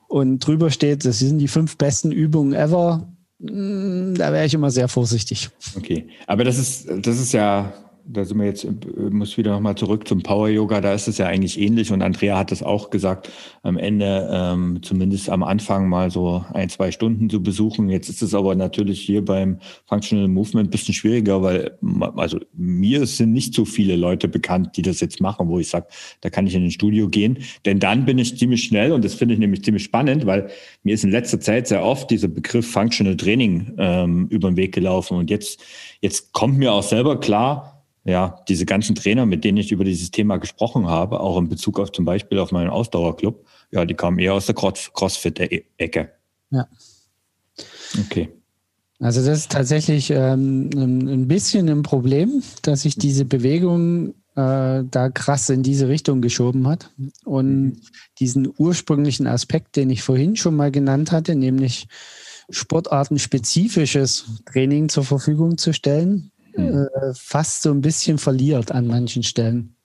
und 0.07 0.39
drüber 0.39 0.71
steht, 0.71 1.05
das 1.05 1.19
sind 1.19 1.37
die 1.37 1.47
fünf 1.47 1.77
besten 1.77 2.11
Übungen 2.11 2.53
ever, 2.53 3.07
mm, 3.39 4.15
da 4.15 4.31
wäre 4.31 4.45
ich 4.45 4.53
immer 4.53 4.71
sehr 4.71 4.87
vorsichtig. 4.87 5.49
Okay, 5.75 6.07
aber 6.25 6.43
das 6.43 6.57
ist, 6.57 6.87
das 6.89 7.19
ist 7.19 7.33
ja 7.33 7.73
da 8.11 8.25
sind 8.25 8.39
wir 8.39 8.45
jetzt, 8.45 8.65
äh, 8.65 8.71
muss 9.11 9.37
wieder 9.37 9.51
nochmal 9.51 9.75
zurück 9.75 10.07
zum 10.07 10.23
Power 10.23 10.49
Yoga, 10.49 10.81
da 10.81 10.93
ist 10.93 11.07
es 11.07 11.19
ja 11.19 11.27
eigentlich 11.27 11.59
ähnlich 11.59 11.91
und 11.91 12.01
Andrea 12.01 12.37
hat 12.37 12.51
es 12.51 12.63
auch 12.63 12.89
gesagt, 12.89 13.29
am 13.61 13.77
Ende 13.77 14.27
ähm, 14.31 14.79
zumindest 14.81 15.29
am 15.29 15.43
Anfang 15.43 15.87
mal 15.87 16.09
so 16.09 16.43
ein, 16.53 16.69
zwei 16.69 16.91
Stunden 16.91 17.29
zu 17.29 17.43
besuchen. 17.43 17.89
Jetzt 17.89 18.09
ist 18.09 18.21
es 18.21 18.33
aber 18.33 18.55
natürlich 18.55 18.99
hier 19.01 19.23
beim 19.23 19.59
Functional 19.85 20.27
Movement 20.27 20.67
ein 20.67 20.71
bisschen 20.71 20.93
schwieriger, 20.93 21.43
weil 21.43 21.77
also 22.15 22.39
mir 22.53 23.05
sind 23.05 23.31
nicht 23.31 23.53
so 23.53 23.65
viele 23.65 23.95
Leute 23.95 24.27
bekannt, 24.27 24.75
die 24.75 24.81
das 24.81 24.99
jetzt 25.01 25.21
machen, 25.21 25.47
wo 25.47 25.59
ich 25.59 25.69
sage, 25.69 25.87
da 26.21 26.29
kann 26.29 26.47
ich 26.47 26.55
in 26.55 26.63
ein 26.63 26.71
Studio 26.71 27.07
gehen. 27.09 27.37
Denn 27.65 27.79
dann 27.79 28.05
bin 28.05 28.17
ich 28.17 28.37
ziemlich 28.37 28.63
schnell 28.63 28.91
und 28.91 29.05
das 29.05 29.13
finde 29.13 29.35
ich 29.35 29.39
nämlich 29.39 29.63
ziemlich 29.63 29.83
spannend, 29.83 30.25
weil 30.25 30.49
mir 30.83 30.95
ist 30.95 31.03
in 31.03 31.11
letzter 31.11 31.39
Zeit 31.39 31.67
sehr 31.67 31.83
oft 31.83 32.09
dieser 32.09 32.27
Begriff 32.27 32.69
Functional 32.69 33.17
Training 33.17 33.73
ähm, 33.77 34.27
über 34.29 34.49
den 34.49 34.57
Weg 34.57 34.73
gelaufen 34.73 35.17
und 35.17 35.29
jetzt, 35.29 35.61
jetzt 36.01 36.33
kommt 36.33 36.57
mir 36.57 36.73
auch 36.73 36.83
selber 36.83 37.19
klar, 37.19 37.78
ja, 38.09 38.43
diese 38.47 38.65
ganzen 38.65 38.95
Trainer, 38.95 39.25
mit 39.25 39.43
denen 39.43 39.57
ich 39.57 39.71
über 39.71 39.83
dieses 39.83 40.11
Thema 40.11 40.37
gesprochen 40.37 40.87
habe, 40.87 41.19
auch 41.19 41.37
in 41.37 41.49
Bezug 41.49 41.79
auf 41.79 41.91
zum 41.91 42.05
Beispiel 42.05 42.39
auf 42.39 42.51
meinen 42.51 42.69
Ausdauerclub, 42.69 43.45
ja, 43.71 43.85
die 43.85 43.93
kamen 43.93 44.19
eher 44.19 44.33
aus 44.33 44.47
der 44.47 44.55
Crossfit-Ecke. 44.55 46.11
Ja. 46.51 46.67
Okay. 48.05 48.29
Also 48.99 49.25
das 49.25 49.39
ist 49.39 49.51
tatsächlich 49.51 50.11
ähm, 50.11 50.69
ein 50.73 51.27
bisschen 51.27 51.69
ein 51.69 51.83
Problem, 51.83 52.43
dass 52.63 52.81
sich 52.81 52.97
diese 52.97 53.23
Bewegung 53.23 54.13
äh, 54.35 54.83
da 54.89 55.09
krass 55.09 55.49
in 55.49 55.63
diese 55.63 55.87
Richtung 55.87 56.21
geschoben 56.21 56.67
hat. 56.67 56.91
Und 57.23 57.63
mhm. 57.63 57.81
diesen 58.19 58.53
ursprünglichen 58.57 59.27
Aspekt, 59.27 59.75
den 59.75 59.89
ich 59.89 60.03
vorhin 60.03 60.35
schon 60.35 60.55
mal 60.55 60.71
genannt 60.71 61.11
hatte, 61.11 61.35
nämlich 61.35 61.87
sportartenspezifisches 62.49 64.25
Training 64.51 64.89
zur 64.89 65.03
Verfügung 65.03 65.57
zu 65.57 65.71
stellen, 65.73 66.31
hm. 66.53 66.87
äh, 66.87 67.13
fast 67.13 67.61
so 67.61 67.71
ein 67.71 67.81
bisschen 67.81 68.17
verliert 68.17 68.71
an 68.71 68.87
manchen 68.87 69.23
Stellen. 69.23 69.75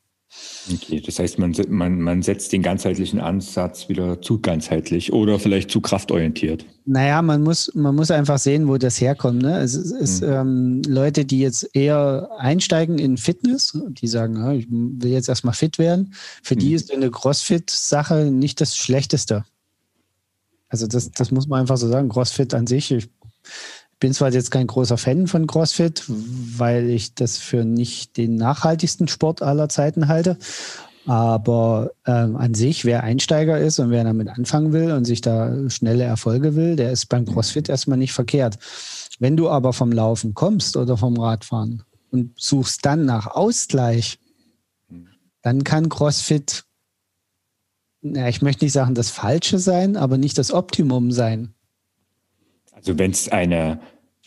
Okay, 0.73 1.01
das 1.01 1.19
heißt, 1.19 1.39
man, 1.39 1.55
man, 1.69 2.01
man 2.01 2.23
setzt 2.23 2.53
den 2.53 2.63
ganzheitlichen 2.63 3.21
Ansatz 3.21 3.89
wieder 3.89 4.21
zu 4.21 4.41
ganzheitlich 4.41 5.13
oder 5.13 5.39
vielleicht 5.39 5.71
zu 5.71 5.81
kraftorientiert. 5.81 6.65
Naja, 6.87 7.23
man 7.23 7.43
muss, 7.43 7.73
man 7.75 7.95
muss 7.95 8.11
einfach 8.11 8.39
sehen, 8.39 8.67
wo 8.67 8.77
das 8.77 9.01
herkommt. 9.01 9.43
Ne? 9.43 9.59
Es 9.59 9.75
ist 9.75 10.23
mhm. 10.23 10.29
ähm, 10.29 10.83
Leute, 10.87 11.25
die 11.25 11.39
jetzt 11.41 11.69
eher 11.75 12.31
einsteigen 12.39 12.99
in 12.99 13.17
Fitness, 13.17 13.79
die 13.89 14.09
sagen, 14.09 14.37
ja, 14.37 14.53
ich 14.53 14.67
will 14.71 15.11
jetzt 15.11 15.29
erstmal 15.29 15.55
fit 15.55 15.79
werden. 15.79 16.15
Für 16.43 16.55
mhm. 16.55 16.61
die 16.61 16.73
ist 16.73 16.93
eine 16.93 17.11
CrossFit-Sache 17.11 18.31
nicht 18.31 18.61
das 18.61 18.77
Schlechteste. 18.77 19.45
Also 20.69 20.87
das, 20.87 21.13
das 21.13 21.31
muss 21.31 21.47
man 21.47 21.61
einfach 21.61 21.77
so 21.77 21.89
sagen. 21.89 22.09
CrossFit 22.09 22.55
an 22.55 22.67
sich, 22.67 22.91
ich 22.91 23.09
bin 23.99 24.13
zwar 24.13 24.33
jetzt 24.33 24.51
kein 24.51 24.67
großer 24.67 24.99
Fan 24.99 25.27
von 25.27 25.47
CrossFit, 25.47 26.05
weil 26.07 26.91
ich 26.91 27.15
das 27.15 27.39
für 27.39 27.65
nicht 27.65 28.17
den 28.17 28.37
nachhaltigsten 28.37 29.09
Sport 29.09 29.43
aller 29.43 29.69
Zeiten 29.69 30.09
halte. 30.09 30.39
Aber 31.07 31.91
ähm, 32.07 32.37
an 32.37 32.55
sich, 32.55 32.85
wer 32.85 33.03
Einsteiger 33.03 33.59
ist 33.59 33.79
und 33.79 33.91
wer 33.91 34.05
damit 34.05 34.29
anfangen 34.29 34.73
will 34.73 34.93
und 34.93 35.05
sich 35.05 35.21
da 35.21 35.69
schnelle 35.69 36.05
Erfolge 36.05 36.57
will, 36.57 36.77
der 36.77 36.93
ist 36.93 37.07
beim 37.07 37.27
CrossFit 37.27 37.69
erstmal 37.69 37.99
nicht 37.99 38.13
verkehrt. 38.13 38.59
Wenn 39.19 39.37
du 39.37 39.49
aber 39.51 39.73
vom 39.73 39.93
Laufen 39.93 40.35
kommst 40.35 40.77
oder 40.77 40.97
vom 40.97 41.19
Radfahren 41.19 41.83
und 42.11 42.33
suchst 42.41 42.87
dann 42.87 43.05
nach 43.05 43.27
Ausgleich, 43.27 44.19
dann 45.43 45.63
kann 45.63 45.91
CrossFit, 45.91 46.65
ja, 48.01 48.29
ich 48.29 48.41
möchte 48.41 48.65
nicht 48.65 48.73
sagen 48.73 48.95
das 48.95 49.11
Falsche 49.11 49.59
sein, 49.59 49.97
aber 49.97 50.17
nicht 50.17 50.39
das 50.39 50.53
Optimum 50.53 51.13
sein. 51.13 51.54
Also 52.85 52.99
wenn 52.99 53.13
es 53.13 53.31
eine 53.31 53.81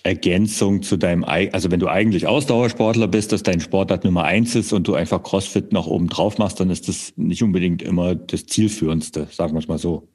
Ergänzung 0.04 0.82
zu 0.84 0.98
deinem, 0.98 1.24
also 1.24 1.70
wenn 1.70 1.80
du 1.80 1.88
eigentlich 1.88 2.26
Ausdauersportler 2.26 3.08
bist, 3.08 3.32
dass 3.32 3.44
dein 3.44 3.60
Sportart 3.60 4.04
Nummer 4.04 4.24
eins 4.24 4.56
ist 4.56 4.74
und 4.74 4.88
du 4.88 4.96
einfach 4.96 5.22
CrossFit 5.22 5.74
noch 5.74 5.86
oben 5.86 6.08
drauf 6.08 6.38
machst, 6.38 6.60
dann 6.60 6.70
ist 6.70 6.88
das 6.88 7.14
nicht 7.18 7.44
unbedingt 7.44 7.82
immer 7.82 8.16
das 8.16 8.46
zielführendste, 8.46 9.28
sagen 9.32 9.54
wir 9.54 9.60
es 9.60 9.68
mal 9.68 9.78
so. 9.78 10.08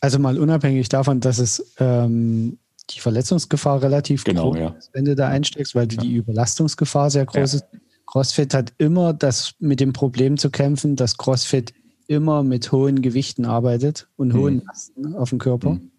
Also 0.00 0.18
mal 0.18 0.38
unabhängig 0.38 0.88
davon, 0.88 1.20
dass 1.20 1.38
es 1.38 1.74
ähm, 1.78 2.58
die 2.90 3.00
Verletzungsgefahr 3.00 3.82
relativ 3.82 4.24
genau, 4.24 4.52
groß 4.52 4.58
ja. 4.58 4.68
ist, 4.68 4.90
wenn 4.92 5.04
du 5.04 5.14
da 5.14 5.28
einsteckst, 5.28 5.74
weil 5.74 5.88
ja. 5.92 6.00
die 6.00 6.14
Überlastungsgefahr 6.14 7.10
sehr 7.10 7.26
groß 7.26 7.52
ja. 7.52 7.58
ist. 7.58 7.64
CrossFit 8.06 8.54
hat 8.54 8.72
immer 8.78 9.12
das 9.12 9.54
mit 9.58 9.80
dem 9.80 9.92
Problem 9.92 10.36
zu 10.36 10.50
kämpfen, 10.50 10.94
dass 10.96 11.16
CrossFit 11.16 11.74
immer 12.06 12.44
mit 12.44 12.70
hohen 12.70 13.02
Gewichten 13.02 13.44
arbeitet 13.44 14.08
und 14.16 14.28
mhm. 14.28 14.38
hohen 14.38 14.62
Lasten 14.64 15.14
auf 15.16 15.30
dem 15.30 15.38
Körper. 15.38 15.70
Mhm. 15.70 15.90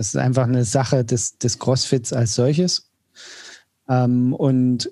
Das 0.00 0.06
ist 0.06 0.16
einfach 0.16 0.44
eine 0.44 0.64
Sache 0.64 1.04
des, 1.04 1.36
des 1.36 1.58
Crossfits 1.58 2.14
als 2.14 2.34
solches. 2.34 2.90
Ähm, 3.86 4.32
und 4.32 4.90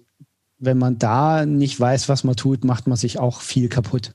wenn 0.59 0.77
man 0.77 0.99
da 0.99 1.47
nicht 1.47 1.81
weiß, 1.81 2.11
was 2.11 2.25
man 2.25 2.37
tut, 2.37 2.63
macht 2.63 2.87
man 2.87 2.99
sich 2.99 3.19
auch 3.19 3.41
viel 3.41 3.71
kaputt. 3.71 4.13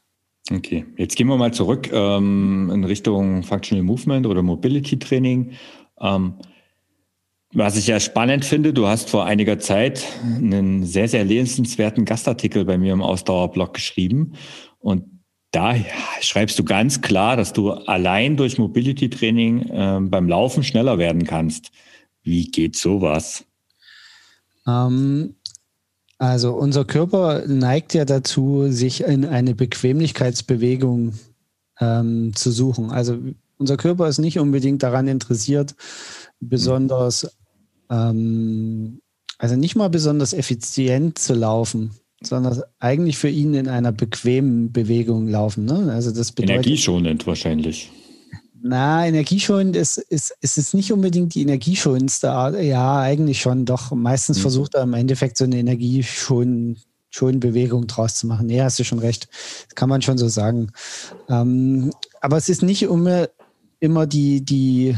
Okay, 0.51 0.85
jetzt 0.95 1.15
gehen 1.15 1.25
wir 1.25 1.35
mal 1.35 1.51
zurück 1.51 1.89
ähm, 1.91 2.69
in 2.71 2.83
Richtung 2.83 3.41
Functional 3.41 3.83
Movement 3.83 4.27
oder 4.27 4.43
Mobility 4.43 4.99
Training. 4.99 5.53
Ähm, 5.99 6.35
was 7.53 7.75
ich 7.75 7.87
ja 7.87 7.99
spannend 7.99 8.45
finde, 8.45 8.71
du 8.71 8.85
hast 8.85 9.09
vor 9.09 9.25
einiger 9.25 9.57
Zeit 9.57 10.05
einen 10.23 10.85
sehr, 10.85 11.07
sehr 11.07 11.25
lesenswerten 11.25 12.05
Gastartikel 12.05 12.65
bei 12.65 12.77
mir 12.77 12.93
im 12.93 13.01
Ausdauerblog 13.01 13.73
geschrieben. 13.73 14.33
Und 14.77 15.12
da 15.53 15.75
schreibst 16.19 16.57
du 16.59 16.63
ganz 16.63 17.01
klar, 17.01 17.37
dass 17.37 17.53
du 17.53 17.71
allein 17.71 18.35
durch 18.35 18.57
Mobility 18.57 19.09
Training 19.09 19.69
äh, 19.69 19.99
beim 20.01 20.27
Laufen 20.27 20.63
schneller 20.63 20.97
werden 20.97 21.25
kannst. 21.25 21.71
Wie 22.23 22.45
geht 22.45 22.75
sowas? 22.75 23.45
Ähm, 24.67 25.35
also 26.17 26.53
unser 26.53 26.85
Körper 26.85 27.47
neigt 27.47 27.93
ja 27.93 28.03
dazu, 28.03 28.67
sich 28.69 29.01
in 29.01 29.25
eine 29.25 29.53
Bequemlichkeitsbewegung 29.53 31.13
ähm, 31.79 32.35
zu 32.35 32.51
suchen. 32.51 32.91
Also 32.91 33.17
unser 33.57 33.77
Körper 33.77 34.07
ist 34.07 34.19
nicht 34.19 34.39
unbedingt 34.39 34.81
daran 34.81 35.07
interessiert, 35.07 35.75
besonders 36.39 37.29
ähm, 37.91 39.01
also 39.37 39.55
nicht 39.55 39.75
mal 39.75 39.89
besonders 39.89 40.33
effizient 40.33 41.19
zu 41.19 41.33
laufen, 41.33 41.91
sondern 42.27 42.61
eigentlich 42.79 43.17
für 43.17 43.29
ihn 43.29 43.53
in 43.53 43.67
einer 43.67 43.91
bequemen 43.91 44.71
Bewegung 44.71 45.27
laufen. 45.27 45.65
Ne? 45.65 45.91
Also 45.91 46.11
das 46.11 46.31
bedeutet, 46.31 46.65
Energieschonend 46.65 47.27
wahrscheinlich. 47.27 47.91
Na, 48.65 49.05
energieschonend 49.05 49.75
ist, 49.75 49.97
ist, 49.97 50.33
ist 50.39 50.57
es 50.57 50.73
nicht 50.73 50.93
unbedingt 50.93 51.35
die 51.35 51.41
energieschonendste 51.41 52.31
Art. 52.31 52.61
Ja, 52.61 52.99
eigentlich 52.99 53.41
schon, 53.41 53.65
doch. 53.65 53.91
Meistens 53.91 54.37
mhm. 54.37 54.41
versucht 54.41 54.75
er 54.75 54.83
im 54.83 54.93
Endeffekt 54.93 55.37
so 55.37 55.43
eine 55.43 55.57
energieschonende 55.57 56.77
Bewegung 57.39 57.87
draus 57.87 58.15
zu 58.15 58.25
machen. 58.25 58.47
Nee, 58.47 58.61
hast 58.61 58.79
du 58.79 58.85
schon 58.85 58.99
recht. 58.99 59.27
Das 59.67 59.75
kann 59.75 59.89
man 59.89 60.01
schon 60.01 60.17
so 60.17 60.29
sagen. 60.29 60.71
Ähm, 61.27 61.91
aber 62.21 62.37
es 62.37 62.47
ist 62.47 62.63
nicht 62.63 62.83
immer, 62.83 63.27
immer 63.81 64.07
die, 64.07 64.45
die 64.45 64.95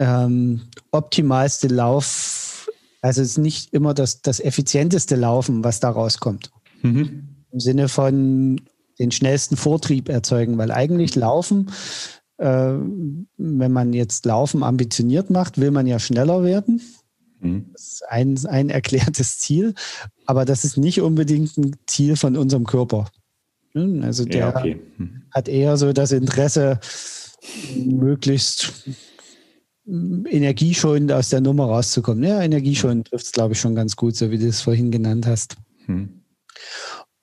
ähm, 0.00 0.62
optimalste 0.90 1.68
Lauf, 1.68 2.68
also 3.02 3.22
es 3.22 3.28
ist 3.28 3.38
nicht 3.38 3.72
immer 3.72 3.94
das, 3.94 4.20
das 4.20 4.40
effizienteste 4.40 5.14
Laufen, 5.14 5.62
was 5.62 5.78
da 5.78 5.90
rauskommt. 5.90 6.50
Mhm. 6.92 7.28
Im 7.52 7.60
Sinne 7.60 7.88
von 7.88 8.60
den 8.98 9.10
schnellsten 9.10 9.56
Vortrieb 9.56 10.08
erzeugen, 10.08 10.58
weil 10.58 10.70
eigentlich 10.70 11.14
Laufen 11.14 11.70
äh, 12.38 12.74
wenn 13.36 13.72
man 13.72 13.92
jetzt 13.92 14.26
Laufen 14.26 14.62
ambitioniert 14.62 15.30
macht, 15.30 15.58
will 15.58 15.70
man 15.70 15.86
ja 15.86 15.98
schneller 15.98 16.44
werden. 16.44 16.80
Mhm. 17.40 17.66
Das 17.72 17.82
ist 17.82 18.08
ein, 18.08 18.38
ein 18.46 18.70
erklärtes 18.70 19.38
Ziel, 19.38 19.74
aber 20.26 20.44
das 20.44 20.64
ist 20.64 20.76
nicht 20.76 21.00
unbedingt 21.00 21.56
ein 21.56 21.76
Ziel 21.86 22.16
von 22.16 22.36
unserem 22.36 22.64
Körper. 22.64 23.08
Hm, 23.72 24.02
also 24.02 24.24
der 24.24 24.38
ja, 24.38 24.56
okay. 24.56 24.80
mhm. 24.98 25.22
hat 25.30 25.48
eher 25.48 25.76
so 25.76 25.92
das 25.92 26.12
Interesse, 26.12 26.80
möglichst 27.76 28.72
energieschonend 29.86 31.12
aus 31.12 31.28
der 31.28 31.40
Nummer 31.40 31.66
rauszukommen. 31.66 32.24
Ja, 32.24 32.42
energieschonend 32.42 33.08
trifft 33.08 33.26
es, 33.26 33.32
glaube 33.32 33.52
ich, 33.52 33.60
schon 33.60 33.76
ganz 33.76 33.94
gut, 33.94 34.16
so 34.16 34.32
wie 34.32 34.38
du 34.38 34.48
es 34.48 34.60
vorhin 34.60 34.90
genannt 34.90 35.26
hast. 35.26 35.56
Mhm. 35.86 36.15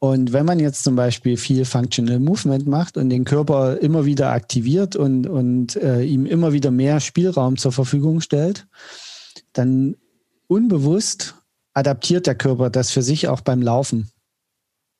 Und 0.03 0.33
wenn 0.33 0.45
man 0.45 0.59
jetzt 0.59 0.83
zum 0.83 0.97
Beispiel 0.97 1.37
viel 1.37 1.63
Functional 1.63 2.19
Movement 2.19 2.67
macht 2.67 2.97
und 2.97 3.09
den 3.09 3.23
Körper 3.23 3.77
immer 3.77 4.03
wieder 4.03 4.31
aktiviert 4.31 4.97
und, 4.97 5.27
und 5.27 5.77
äh, 5.77 6.03
ihm 6.03 6.25
immer 6.25 6.51
wieder 6.51 6.71
mehr 6.71 6.99
Spielraum 6.99 7.55
zur 7.55 7.71
Verfügung 7.71 8.19
stellt, 8.19 8.67
dann 9.53 9.95
unbewusst 10.47 11.35
adaptiert 11.73 12.27
der 12.27 12.35
Körper 12.35 12.69
das 12.69 12.91
für 12.91 13.01
sich 13.01 13.29
auch 13.29 13.39
beim 13.39 13.61
Laufen. 13.61 14.11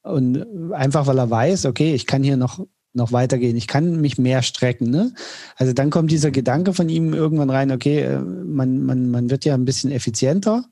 Und 0.03 0.71
einfach 0.71 1.05
weil 1.05 1.17
er 1.17 1.29
weiß, 1.29 1.65
okay, 1.65 1.93
ich 1.93 2.05
kann 2.05 2.23
hier 2.23 2.37
noch, 2.37 2.65
noch 2.93 3.11
weitergehen, 3.11 3.57
ich 3.57 3.67
kann 3.67 3.99
mich 3.99 4.17
mehr 4.17 4.41
strecken. 4.41 4.89
Ne? 4.89 5.13
Also 5.57 5.73
dann 5.73 5.89
kommt 5.89 6.11
dieser 6.11 6.31
Gedanke 6.31 6.73
von 6.73 6.87
ihm 6.87 7.13
irgendwann 7.13 7.49
rein, 7.49 7.71
okay, 7.71 8.03
äh, 8.03 8.19
man, 8.19 8.85
man, 8.85 9.11
man 9.11 9.29
wird 9.29 9.43
ja 9.43 9.53
ein 9.53 9.65
bisschen 9.65 9.91
effizienter 9.91 10.63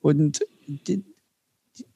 und 0.00 0.40
die, 0.66 1.04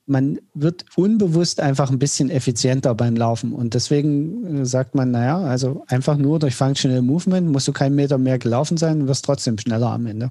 man 0.07 0.38
wird 0.55 0.85
unbewusst 0.95 1.61
einfach 1.61 1.90
ein 1.90 1.99
bisschen 1.99 2.31
effizienter 2.31 2.95
beim 2.95 3.16
Laufen. 3.16 3.53
Und 3.53 3.75
deswegen 3.75 4.62
äh, 4.62 4.66
sagt 4.66 4.95
man, 4.95 5.11
naja, 5.11 5.38
also 5.40 5.85
einfach 5.88 6.16
nur 6.16 6.38
durch 6.38 6.55
Functional 6.55 7.03
Movement 7.03 7.51
musst 7.51 7.69
du 7.69 7.73
keinen 7.73 7.97
Meter 7.97 8.16
mehr 8.16 8.38
gelaufen 8.38 8.77
sein 8.77 9.03
und 9.03 9.09
wirst 9.09 9.25
trotzdem 9.25 9.59
schneller 9.59 9.90
am 9.90 10.07
Ende. 10.07 10.31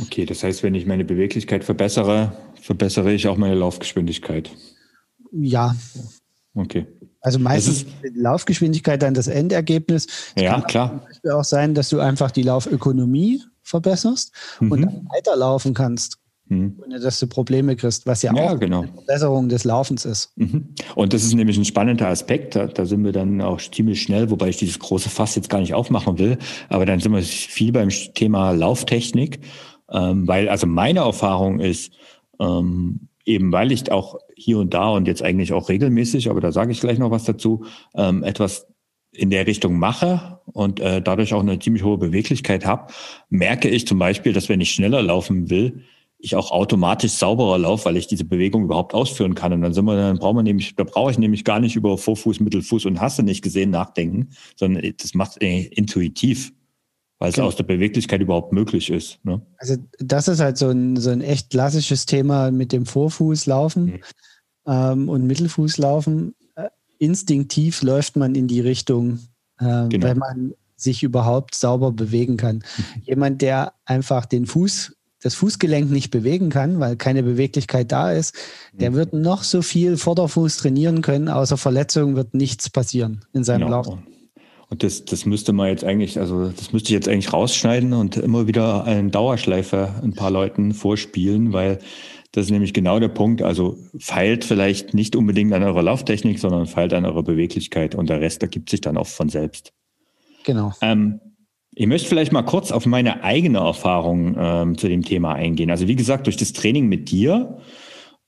Okay, 0.00 0.24
das 0.24 0.44
heißt, 0.44 0.62
wenn 0.62 0.76
ich 0.76 0.86
meine 0.86 1.04
Beweglichkeit 1.04 1.64
verbessere, 1.64 2.32
verbessere 2.60 3.12
ich 3.12 3.26
auch 3.26 3.36
meine 3.36 3.56
Laufgeschwindigkeit. 3.56 4.50
Ja. 5.32 5.74
Okay. 6.54 6.86
Also 7.22 7.38
meistens 7.38 7.82
ist 7.82 7.86
die 8.02 8.18
Laufgeschwindigkeit 8.18 9.02
dann 9.02 9.14
das 9.14 9.26
Endergebnis. 9.26 10.06
Das 10.34 10.44
ja, 10.44 10.60
klar. 10.60 11.06
Kann 11.22 11.32
auch 11.32 11.44
sein, 11.44 11.74
dass 11.74 11.88
du 11.88 11.98
einfach 11.98 12.30
die 12.30 12.42
Laufökonomie 12.42 13.42
verbesserst 13.62 14.32
mhm. 14.60 14.72
und 14.72 14.82
dann 14.82 15.08
weiterlaufen 15.10 15.74
kannst. 15.74 16.19
Mhm. 16.50 16.80
Ohne 16.84 16.98
dass 16.98 17.20
du 17.20 17.28
Probleme 17.28 17.76
kriegst, 17.76 18.06
was 18.06 18.22
ja, 18.22 18.34
ja 18.34 18.50
auch 18.50 18.58
genau. 18.58 18.80
eine 18.82 18.92
Verbesserung 18.92 19.48
des 19.48 19.62
Laufens 19.64 20.04
ist. 20.04 20.32
Mhm. 20.36 20.74
Und 20.96 21.12
das 21.12 21.22
ist 21.22 21.34
nämlich 21.34 21.56
ein 21.56 21.64
spannender 21.64 22.08
Aspekt. 22.08 22.56
Da, 22.56 22.66
da, 22.66 22.84
sind 22.84 23.04
wir 23.04 23.12
dann 23.12 23.40
auch 23.40 23.60
ziemlich 23.60 24.02
schnell, 24.02 24.30
wobei 24.30 24.48
ich 24.48 24.56
dieses 24.56 24.80
große 24.80 25.08
Fass 25.08 25.36
jetzt 25.36 25.48
gar 25.48 25.60
nicht 25.60 25.74
aufmachen 25.74 26.18
will. 26.18 26.38
Aber 26.68 26.86
dann 26.86 26.98
sind 26.98 27.12
wir 27.12 27.22
viel 27.22 27.70
beim 27.70 27.88
Thema 27.88 28.50
Lauftechnik. 28.50 29.40
Ähm, 29.92 30.26
weil 30.26 30.48
also 30.48 30.66
meine 30.66 31.00
Erfahrung 31.00 31.60
ist, 31.60 31.92
ähm, 32.40 33.08
eben 33.24 33.52
weil 33.52 33.70
ich 33.70 33.90
auch 33.92 34.18
hier 34.34 34.58
und 34.58 34.74
da 34.74 34.90
und 34.90 35.06
jetzt 35.06 35.22
eigentlich 35.22 35.52
auch 35.52 35.68
regelmäßig, 35.68 36.30
aber 36.30 36.40
da 36.40 36.50
sage 36.50 36.72
ich 36.72 36.80
gleich 36.80 36.98
noch 36.98 37.10
was 37.10 37.24
dazu, 37.24 37.64
ähm, 37.94 38.24
etwas 38.24 38.66
in 39.12 39.30
der 39.30 39.46
Richtung 39.46 39.78
mache 39.78 40.40
und 40.46 40.80
äh, 40.80 41.02
dadurch 41.02 41.34
auch 41.34 41.40
eine 41.40 41.58
ziemlich 41.58 41.84
hohe 41.84 41.98
Beweglichkeit 41.98 42.64
habe, 42.64 42.92
merke 43.28 43.68
ich 43.68 43.86
zum 43.86 43.98
Beispiel, 43.98 44.32
dass 44.32 44.48
wenn 44.48 44.60
ich 44.60 44.72
schneller 44.72 45.02
laufen 45.02 45.50
will, 45.50 45.82
ich 46.22 46.36
auch 46.36 46.50
automatisch 46.50 47.12
sauberer 47.12 47.58
laufe, 47.58 47.86
weil 47.86 47.96
ich 47.96 48.06
diese 48.06 48.24
Bewegung 48.24 48.64
überhaupt 48.64 48.94
ausführen 48.94 49.34
kann. 49.34 49.52
Und 49.52 49.62
dann 49.62 49.72
sind 49.72 49.84
wir, 49.84 49.96
dann 49.96 50.18
brauchen 50.18 50.36
wir 50.36 50.42
nämlich, 50.42 50.74
da 50.76 50.84
brauche 50.84 51.10
ich 51.10 51.18
nämlich 51.18 51.44
gar 51.44 51.60
nicht 51.60 51.76
über 51.76 51.96
Vorfuß, 51.96 52.40
Mittelfuß 52.40 52.86
und 52.86 53.00
Hasse 53.00 53.22
nicht 53.22 53.42
gesehen 53.42 53.70
nachdenken, 53.70 54.28
sondern 54.56 54.92
das 54.98 55.14
macht 55.14 55.38
intuitiv, 55.38 56.52
weil 57.18 57.30
es 57.30 57.36
genau. 57.36 57.48
aus 57.48 57.56
der 57.56 57.64
Beweglichkeit 57.64 58.20
überhaupt 58.20 58.52
möglich 58.52 58.90
ist. 58.90 59.24
Ne? 59.24 59.40
Also 59.58 59.76
das 59.98 60.28
ist 60.28 60.40
halt 60.40 60.58
so 60.58 60.68
ein, 60.68 60.96
so 60.96 61.10
ein 61.10 61.22
echt 61.22 61.50
klassisches 61.50 62.06
Thema 62.06 62.50
mit 62.50 62.72
dem 62.72 62.86
Vorfußlaufen 62.86 63.84
mhm. 63.84 64.00
ähm, 64.66 65.08
und 65.08 65.26
Mittelfußlaufen. 65.26 66.34
Äh, 66.56 66.68
instinktiv 66.98 67.82
läuft 67.82 68.16
man 68.16 68.34
in 68.34 68.46
die 68.46 68.60
Richtung, 68.60 69.20
äh, 69.58 69.88
genau. 69.88 70.06
wenn 70.06 70.18
man 70.18 70.54
sich 70.76 71.02
überhaupt 71.02 71.54
sauber 71.54 71.92
bewegen 71.92 72.36
kann. 72.36 72.56
Mhm. 72.56 73.02
Jemand, 73.04 73.42
der 73.42 73.74
einfach 73.84 74.26
den 74.26 74.46
Fuß 74.46 74.96
das 75.22 75.34
Fußgelenk 75.34 75.90
nicht 75.90 76.10
bewegen 76.10 76.50
kann, 76.50 76.80
weil 76.80 76.96
keine 76.96 77.22
Beweglichkeit 77.22 77.92
da 77.92 78.12
ist, 78.12 78.34
der 78.72 78.90
mhm. 78.90 78.94
wird 78.94 79.12
noch 79.12 79.42
so 79.42 79.62
viel 79.62 79.96
Vorderfuß 79.96 80.56
trainieren 80.58 81.02
können, 81.02 81.28
außer 81.28 81.56
Verletzungen 81.56 82.16
wird 82.16 82.34
nichts 82.34 82.70
passieren 82.70 83.24
in 83.32 83.44
seinem 83.44 83.66
genau. 83.66 83.82
Lauf. 83.82 83.98
Und 84.70 84.84
das, 84.84 85.04
das 85.04 85.26
müsste 85.26 85.52
man 85.52 85.68
jetzt 85.68 85.84
eigentlich, 85.84 86.18
also 86.18 86.48
das 86.48 86.72
müsste 86.72 86.90
ich 86.90 86.94
jetzt 86.94 87.08
eigentlich 87.08 87.32
rausschneiden 87.32 87.92
und 87.92 88.16
immer 88.16 88.46
wieder 88.46 88.84
einen 88.84 89.10
Dauerschleife 89.10 89.96
ein 90.02 90.14
paar 90.14 90.30
Leuten 90.30 90.74
vorspielen, 90.74 91.52
weil 91.52 91.80
das 92.30 92.44
ist 92.46 92.50
nämlich 92.52 92.72
genau 92.72 93.00
der 93.00 93.08
Punkt. 93.08 93.42
Also 93.42 93.76
feilt 93.98 94.44
vielleicht 94.44 94.94
nicht 94.94 95.16
unbedingt 95.16 95.52
an 95.52 95.64
eurer 95.64 95.82
Lauftechnik, 95.82 96.38
sondern 96.38 96.66
feilt 96.66 96.94
an 96.94 97.04
eurer 97.04 97.24
Beweglichkeit 97.24 97.96
und 97.96 98.08
der 98.08 98.20
Rest 98.20 98.42
ergibt 98.42 98.70
sich 98.70 98.80
dann 98.80 98.96
auch 98.96 99.08
von 99.08 99.28
selbst. 99.28 99.72
Genau. 100.44 100.72
Ähm, 100.80 101.20
ich 101.72 101.86
möchte 101.86 102.08
vielleicht 102.08 102.32
mal 102.32 102.42
kurz 102.42 102.72
auf 102.72 102.86
meine 102.86 103.22
eigene 103.22 103.58
Erfahrung 103.58 104.36
ähm, 104.38 104.78
zu 104.78 104.88
dem 104.88 105.02
Thema 105.02 105.34
eingehen. 105.34 105.70
Also 105.70 105.86
wie 105.86 105.96
gesagt, 105.96 106.26
durch 106.26 106.36
das 106.36 106.52
Training 106.52 106.88
mit 106.88 107.10
dir, 107.10 107.58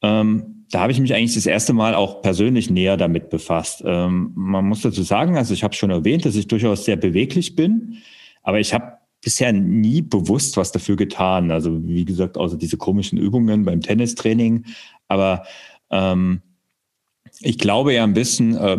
ähm, 0.00 0.64
da 0.70 0.81
habe 0.81 0.92
ich 0.92 1.00
mich 1.00 1.14
eigentlich 1.14 1.35
das 1.35 1.46
erste 1.46 1.72
Mal 1.72 1.94
auch 1.94 2.22
persönlich 2.22 2.70
näher 2.70 2.96
damit 2.96 3.31
befasst. 3.31 3.83
Ähm, 3.85 4.33
man 4.35 4.66
muss 4.66 4.83
dazu 4.83 5.02
sagen, 5.02 5.37
also 5.37 5.52
ich 5.52 5.64
habe 5.64 5.74
schon 5.74 5.90
erwähnt, 5.90 6.24
dass 6.24 6.37
ich 6.37 6.48
durchaus 6.48 6.85
sehr 6.85 6.96
beweglich 6.96 7.57
bin, 7.57 7.98
aber 8.42 8.61
ich 8.61 8.72
habe 8.72 8.94
bisher 9.22 9.52
nie 9.52 10.02
bewusst 10.02 10.57
was 10.57 10.72
dafür 10.72 10.96
getan. 10.96 11.50
Also 11.50 11.87
wie 11.87 12.05
gesagt, 12.05 12.37
außer 12.37 12.57
diese 12.57 12.76
komischen 12.76 13.18
Übungen 13.18 13.64
beim 13.64 13.81
Tennistraining. 13.81 14.64
Aber 15.09 15.44
ähm, 15.90 16.42
ich 17.40 17.59
glaube 17.59 17.94
ja 17.94 18.05
ein 18.05 18.14
bisschen 18.14 18.57
äh, 18.57 18.78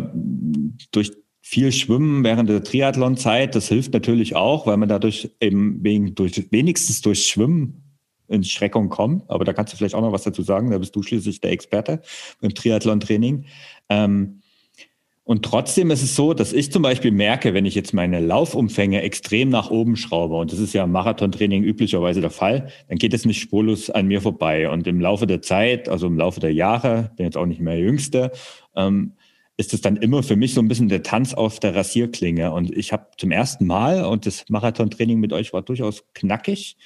durch 0.90 1.12
viel 1.54 1.70
Schwimmen 1.70 2.24
während 2.24 2.50
der 2.50 2.64
Triathlon-Zeit. 2.64 3.54
Das 3.54 3.68
hilft 3.68 3.92
natürlich 3.92 4.34
auch, 4.34 4.66
weil 4.66 4.76
man 4.76 4.88
dadurch 4.88 5.30
eben 5.40 5.84
wegen, 5.84 6.16
durch, 6.16 6.50
wenigstens 6.50 7.00
durch 7.00 7.26
Schwimmen 7.26 7.84
in 8.26 8.42
Schreckung 8.42 8.88
kommt. 8.88 9.30
Aber 9.30 9.44
da 9.44 9.52
kannst 9.52 9.72
du 9.72 9.76
vielleicht 9.76 9.94
auch 9.94 10.00
noch 10.00 10.10
was 10.10 10.24
dazu 10.24 10.42
sagen. 10.42 10.72
Da 10.72 10.78
bist 10.78 10.96
du 10.96 11.04
schließlich 11.04 11.40
der 11.40 11.52
Experte 11.52 12.02
beim 12.40 12.52
Triathlon-Training. 12.52 13.44
Ähm, 13.88 14.40
und 15.22 15.44
trotzdem 15.44 15.92
ist 15.92 16.02
es 16.02 16.16
so, 16.16 16.34
dass 16.34 16.52
ich 16.52 16.72
zum 16.72 16.82
Beispiel 16.82 17.12
merke, 17.12 17.54
wenn 17.54 17.66
ich 17.66 17.76
jetzt 17.76 17.94
meine 17.94 18.18
Laufumfänge 18.18 19.02
extrem 19.02 19.48
nach 19.48 19.70
oben 19.70 19.94
schraube, 19.94 20.34
und 20.34 20.50
das 20.50 20.58
ist 20.58 20.74
ja 20.74 20.82
im 20.82 20.90
Marathontraining 20.90 21.62
üblicherweise 21.62 22.20
der 22.20 22.30
Fall, 22.30 22.68
dann 22.88 22.98
geht 22.98 23.14
es 23.14 23.24
nicht 23.24 23.40
spurlos 23.40 23.90
an 23.90 24.08
mir 24.08 24.20
vorbei. 24.20 24.68
Und 24.68 24.88
im 24.88 25.00
Laufe 25.00 25.28
der 25.28 25.40
Zeit, 25.40 25.88
also 25.88 26.08
im 26.08 26.18
Laufe 26.18 26.40
der 26.40 26.52
Jahre, 26.52 27.12
bin 27.16 27.26
jetzt 27.26 27.36
auch 27.36 27.46
nicht 27.46 27.60
mehr 27.60 27.78
Jüngste, 27.78 28.32
ähm, 28.74 29.12
ist 29.56 29.72
es 29.72 29.80
dann 29.80 29.96
immer 29.96 30.22
für 30.22 30.36
mich 30.36 30.54
so 30.54 30.60
ein 30.60 30.68
bisschen 30.68 30.88
der 30.88 31.02
Tanz 31.02 31.32
auf 31.32 31.60
der 31.60 31.74
Rasierklinge. 31.74 32.52
Und 32.52 32.76
ich 32.76 32.92
habe 32.92 33.08
zum 33.16 33.30
ersten 33.30 33.66
Mal, 33.66 34.04
und 34.04 34.26
das 34.26 34.44
Marathon-Training 34.48 35.20
mit 35.20 35.32
euch 35.32 35.52
war 35.52 35.62
durchaus 35.62 36.04
knackig, 36.14 36.76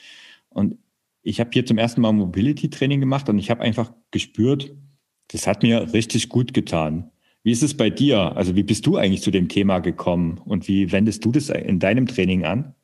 und 0.50 0.76
ich 1.22 1.40
habe 1.40 1.50
hier 1.52 1.66
zum 1.66 1.78
ersten 1.78 2.00
Mal 2.00 2.12
Mobility-Training 2.12 3.00
gemacht 3.00 3.28
und 3.28 3.38
ich 3.38 3.50
habe 3.50 3.60
einfach 3.62 3.92
gespürt, 4.10 4.74
das 5.28 5.46
hat 5.46 5.62
mir 5.62 5.92
richtig 5.92 6.28
gut 6.28 6.54
getan. 6.54 7.10
Wie 7.42 7.50
ist 7.50 7.62
es 7.62 7.76
bei 7.76 7.90
dir? 7.90 8.36
Also 8.36 8.56
wie 8.56 8.62
bist 8.62 8.86
du 8.86 8.96
eigentlich 8.96 9.22
zu 9.22 9.30
dem 9.30 9.48
Thema 9.48 9.78
gekommen 9.80 10.38
und 10.44 10.68
wie 10.68 10.90
wendest 10.90 11.24
du 11.24 11.32
das 11.32 11.50
in 11.50 11.78
deinem 11.78 12.06
Training 12.06 12.44
an? 12.44 12.74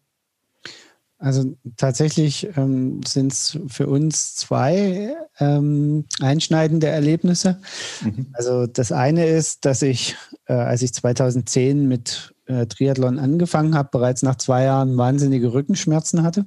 Also 1.25 1.57
tatsächlich 1.79 2.49
ähm, 2.55 3.01
sind 3.07 3.33
es 3.33 3.59
für 3.68 3.87
uns 3.87 4.37
zwei 4.37 5.16
ähm, 5.41 6.05
einschneidende 6.20 6.89
Erlebnisse. 6.89 7.62
Mhm. 8.03 8.27
Also 8.35 8.66
das 8.66 8.93
eine 8.93 9.25
ist, 9.25 9.64
dass 9.64 9.81
ich, 9.81 10.16
äh, 10.49 10.53
als 10.53 10.83
ich 10.83 10.93
2010 10.93 11.89
mit 11.89 12.35
äh, 12.45 12.66
Triathlon 12.66 13.18
angefangen 13.18 13.75
habe, 13.75 13.89
bereits 13.91 14.20
nach 14.20 14.37
zwei 14.37 14.64
Jahren 14.64 14.99
wahnsinnige 14.99 15.55
Rückenschmerzen 15.55 16.22
hatte. 16.22 16.45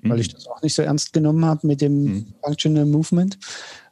mhm. 0.00 0.10
weil 0.10 0.18
ich 0.18 0.34
das 0.34 0.48
auch 0.48 0.60
nicht 0.62 0.74
so 0.74 0.82
ernst 0.82 1.12
genommen 1.12 1.44
habe 1.44 1.64
mit 1.64 1.80
dem 1.80 2.02
mhm. 2.02 2.34
Functional 2.42 2.86
Movement. 2.86 3.38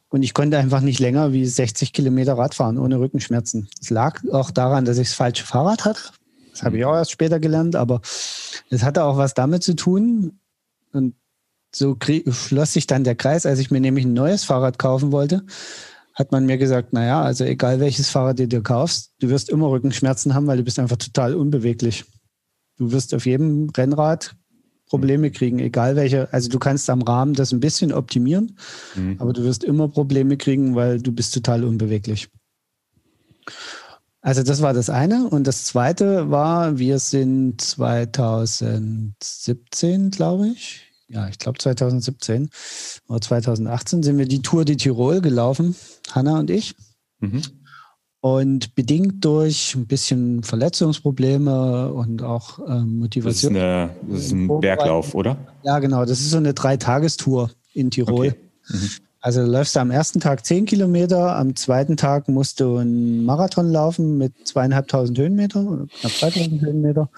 Und 0.09 0.25
ich 0.25 0.35
konnte 0.35 0.59
einfach 0.59 0.81
nicht 0.81 0.99
länger 0.99 1.33
wie 1.33 1.47
60 1.47 1.93
Kilometer 1.93 2.37
Rad 2.37 2.57
fahren 2.57 2.79
ohne 2.79 2.99
Rückenschmerzen. 2.99 3.69
Es 3.81 3.91
lag 3.91 4.21
auch 4.33 4.51
daran, 4.51 4.85
dass 4.87 4.99
ich 4.99 5.07
das 5.07 5.17
falsche 5.17 5.47
Fahrrad 5.47 5.85
hatte. 5.85 6.01
Das 6.51 6.63
habe 6.63 6.79
ich 6.79 6.85
auch 6.85 6.95
erst 6.95 7.11
später 7.11 7.41
gelernt, 7.41 7.77
aber 7.77 8.01
es 8.71 8.83
hatte 8.83 9.05
auch 9.05 9.17
was 9.17 9.35
damit 9.35 9.63
zu 9.63 9.75
tun. 9.75 10.41
Und 10.93 11.15
so 11.75 11.97
schloss 12.31 12.73
sich 12.73 12.87
dann 12.87 13.05
der 13.05 13.15
Kreis, 13.15 13.47
als 13.47 13.59
ich 13.59 13.71
mir 13.71 13.81
nämlich 13.81 14.05
ein 14.05 14.13
neues 14.13 14.45
Fahrrad 14.45 14.79
kaufen 14.79 15.13
wollte, 15.13 15.45
hat 16.15 16.33
man 16.33 16.47
mir 16.47 16.59
gesagt, 16.59 16.93
naja, 16.93 17.23
also 17.23 17.45
egal 17.45 17.81
welches 17.81 18.11
Fahrrad 18.11 18.39
du 18.39 18.49
dir 18.49 18.63
kaufst, 18.63 19.13
du 19.21 19.29
wirst 19.29 19.49
immer 19.49 19.71
Rückenschmerzen 19.71 20.35
haben, 20.35 20.47
weil 20.47 20.59
du 20.59 20.65
bist 20.65 20.79
einfach 20.79 20.97
total 20.97 21.35
unbeweglich. 21.35 22.05
Du 22.77 22.93
wirst 22.93 23.15
auf 23.15 23.27
jedem 23.27 23.71
Rennrad 23.71 24.35
Probleme 24.91 25.31
kriegen, 25.31 25.61
egal 25.61 25.95
welche. 25.95 26.33
Also 26.33 26.49
du 26.49 26.59
kannst 26.59 26.91
am 26.91 27.03
Rahmen 27.03 27.35
das 27.35 27.53
ein 27.53 27.61
bisschen 27.61 27.93
optimieren, 27.93 28.59
mhm. 28.97 29.17
aber 29.19 29.33
du 29.33 29.45
wirst 29.45 29.63
immer 29.63 29.89
Probleme 29.89 30.37
kriegen, 30.37 30.75
weil 30.75 31.01
du 31.01 31.13
bist 31.13 31.33
total 31.33 31.65
unbeweglich. 31.65 32.29
Also 34.23 34.43
das 34.43 34.61
war 34.61 34.75
das 34.75 34.91
eine. 34.91 35.29
Und 35.29 35.47
das 35.47 35.65
zweite 35.65 36.31
war, 36.31 36.79
wir 36.79 36.99
sind 36.99 37.61
2017, 37.61 40.11
glaube 40.11 40.49
ich. 40.49 40.83
Ja, 41.09 41.29
ich 41.29 41.39
glaube 41.39 41.59
2017 41.59 42.51
oder 43.09 43.21
2018 43.21 44.03
sind 44.03 44.19
wir 44.19 44.27
die 44.27 44.43
Tour 44.43 44.65
de 44.65 44.75
Tirol 44.77 45.21
gelaufen, 45.21 45.77
Hanna 46.13 46.39
und 46.39 46.51
ich. 46.51 46.75
Mhm. 47.19 47.43
Und 48.21 48.75
bedingt 48.75 49.25
durch 49.25 49.75
ein 49.75 49.87
bisschen 49.87 50.43
Verletzungsprobleme 50.43 51.93
und 51.93 52.23
auch 52.23 52.59
ähm, 52.69 52.99
Motivation. 52.99 53.55
Das 53.55 53.63
ist, 53.63 53.67
eine, 53.67 53.97
das 54.09 54.25
ist 54.27 54.33
ein 54.33 54.61
Berglauf, 54.61 55.15
oder? 55.15 55.39
Ja, 55.63 55.79
genau. 55.79 56.05
Das 56.05 56.21
ist 56.21 56.29
so 56.31 56.37
eine 56.37 56.53
Dreitagestour 56.53 57.51
in 57.73 57.91
Tirol. 57.91 58.29
Okay. 58.29 58.37
Mhm. 58.69 58.91
Also 59.23 59.43
läufst 59.43 59.77
du 59.77 59.81
am 59.81 59.91
ersten 59.91 60.19
Tag 60.19 60.47
zehn 60.47 60.65
Kilometer, 60.65 61.37
am 61.37 61.55
zweiten 61.55 61.99
Tag 61.99 62.29
musst 62.29 62.61
du 62.61 62.79
einen 62.79 63.25
Marathon 63.25 63.71
laufen 63.71 64.17
mit 64.17 64.33
zweieinhalbtausend 64.49 65.19
Höhenmeter, 65.19 65.87
knapp 66.01 66.13
3000 66.21 66.63
Höhenmeter. 66.63 67.11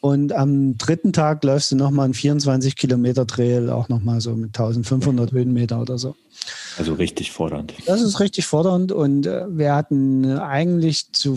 Und 0.00 0.32
am 0.32 0.78
dritten 0.78 1.12
Tag 1.12 1.44
läufst 1.44 1.72
du 1.72 1.76
nochmal 1.76 2.06
einen 2.06 2.14
24 2.14 2.76
Kilometer 2.76 3.26
Trail, 3.26 3.68
auch 3.68 3.88
nochmal 3.88 4.20
so 4.20 4.34
mit 4.34 4.58
1500 4.58 5.32
Höhenmeter 5.32 5.80
oder 5.80 5.98
so. 5.98 6.14
Also 6.78 6.94
richtig 6.94 7.32
fordernd. 7.32 7.74
Das 7.84 8.00
ist 8.00 8.20
richtig 8.20 8.46
fordernd 8.46 8.92
und 8.92 9.26
äh, 9.26 9.44
wir 9.50 9.74
hatten 9.74 10.24
eigentlich 10.38 11.12
zu, 11.12 11.36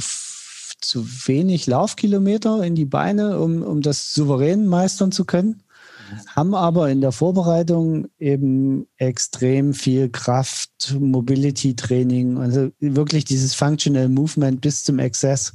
zu 0.79 1.05
wenig 1.25 1.67
Laufkilometer 1.67 2.63
in 2.63 2.75
die 2.75 2.85
Beine, 2.85 3.39
um, 3.39 3.63
um 3.63 3.81
das 3.81 4.13
souverän 4.13 4.67
meistern 4.67 5.11
zu 5.11 5.25
können. 5.25 5.63
Haben 6.35 6.53
aber 6.53 6.89
in 6.89 7.01
der 7.01 7.11
Vorbereitung 7.11 8.07
eben 8.19 8.87
extrem 8.97 9.73
viel 9.73 10.09
Kraft, 10.09 10.95
Mobility-Training, 10.99 12.37
also 12.37 12.69
wirklich 12.79 13.25
dieses 13.25 13.53
Functional 13.53 14.09
Movement 14.09 14.61
bis 14.61 14.83
zum 14.83 14.99
Exzess 14.99 15.53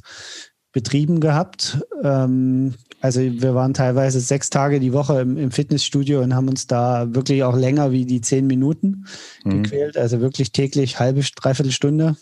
betrieben 0.72 1.20
gehabt. 1.20 1.80
Ähm, 2.02 2.74
also 3.00 3.20
wir 3.20 3.54
waren 3.54 3.72
teilweise 3.72 4.20
sechs 4.20 4.50
Tage 4.50 4.80
die 4.80 4.92
Woche 4.92 5.20
im, 5.20 5.38
im, 5.38 5.50
Fitnessstudio 5.50 6.20
und 6.20 6.34
haben 6.34 6.48
uns 6.48 6.66
da 6.66 7.14
wirklich 7.14 7.44
auch 7.44 7.56
länger 7.56 7.92
wie 7.92 8.04
die 8.04 8.20
zehn 8.20 8.46
Minuten 8.46 9.06
mhm. 9.44 9.62
gequält. 9.62 9.96
Also 9.96 10.20
wirklich 10.20 10.52
täglich 10.52 10.98
halbe, 10.98 11.22
dreiviertel 11.34 11.72
Stunde 11.72 12.16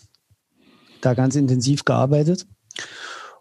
da 1.01 1.13
ganz 1.13 1.35
intensiv 1.35 1.85
gearbeitet 1.85 2.47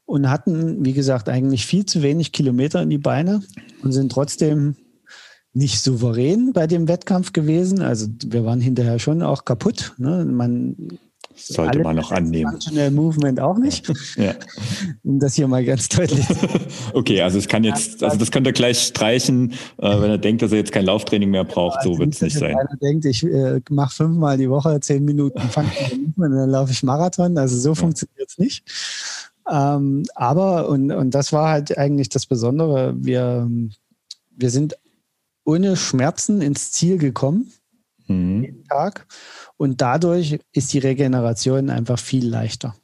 und 0.05 0.29
hatten, 0.31 0.85
wie 0.85 0.93
gesagt, 0.93 1.29
eigentlich 1.29 1.67
viel 1.67 1.87
zu 1.87 2.03
wenig 2.03 2.33
Kilometer 2.33 2.83
in 2.83 2.91
die 2.91 2.99
Beine 2.99 3.43
und 3.83 3.93
sind 3.93 4.13
trotzdem 4.13 4.77
nicht 5.55 5.81
souverän 5.81 6.53
bei 6.53 6.67
dem 6.67 6.89
Wettkampf 6.89 7.33
gewesen. 7.33 7.81
Also 7.81 8.09
wir 8.27 8.45
waren 8.45 8.61
hinterher 8.61 8.99
schon 8.99 9.23
auch 9.23 9.45
kaputt. 9.45 9.95
Ne? 9.99 10.25
Man 10.25 10.99
sollte 11.37 11.79
man 11.81 11.97
noch 11.97 12.13
annehmen. 12.13 12.51
Functional 12.51 12.91
Movement 12.91 13.41
auch 13.41 13.59
nicht. 13.59 13.89
ja. 14.17 14.35
Um 15.05 15.19
das 15.19 15.35
hier 15.35 15.47
mal 15.47 15.65
ganz 15.65 15.89
deutlich. 15.89 16.27
okay, 16.95 17.21
also 17.21 17.39
es 17.39 17.47
kann 17.47 17.63
jetzt, 17.63 18.03
also 18.03 18.17
das 18.17 18.31
könnte 18.31 18.51
er 18.51 18.53
gleich 18.55 18.79
streichen, 18.81 19.53
äh, 19.79 20.01
wenn 20.01 20.11
er 20.11 20.19
denkt, 20.19 20.43
dass 20.43 20.51
er 20.51 20.59
jetzt 20.59 20.73
kein 20.73 20.87
Lauftraining 20.87 21.31
mehr 21.31 21.45
braucht. 21.45 21.83
so 21.83 21.99
wird 21.99 22.15
es 22.15 22.23
nicht 22.23 22.39
sein. 22.39 22.57
Wenn 22.57 22.67
er 22.67 22.77
denkt, 22.77 23.05
ich 23.05 23.23
äh, 23.23 23.61
mache 23.71 23.95
fünfmal 23.95 24.39
die 24.39 24.49
Woche 24.49 24.81
zehn 24.81 25.05
Minuten 25.05 25.41
Functional 25.41 25.99
Movement 25.99 26.33
und 26.33 26.37
dann 26.39 26.51
laufe 26.51 26.73
ich 26.73 26.83
Marathon. 26.83 27.37
Also 27.37 27.59
so 27.59 27.71
ja. 27.71 27.75
funktioniert 27.75 28.29
es 28.29 28.39
nicht. 28.39 28.65
Ähm, 29.51 30.05
aber, 30.15 30.69
und, 30.69 30.91
und 30.91 31.15
das 31.15 31.33
war 31.33 31.51
halt 31.51 31.77
eigentlich 31.77 32.09
das 32.09 32.25
Besondere, 32.25 32.95
wir, 32.97 33.49
wir 34.37 34.51
sind 34.51 34.75
ohne 35.45 35.77
Schmerzen 35.77 36.41
ins 36.41 36.73
Ziel 36.73 36.99
gekommen. 36.99 37.53
Mhm. 38.07 38.43
Jeden 38.43 38.65
Tag. 38.65 39.07
Und 39.57 39.81
dadurch 39.81 40.39
ist 40.53 40.73
die 40.73 40.79
Regeneration 40.79 41.71
einfach 41.71 41.99
viel 41.99 42.29
leichter. 42.29 42.75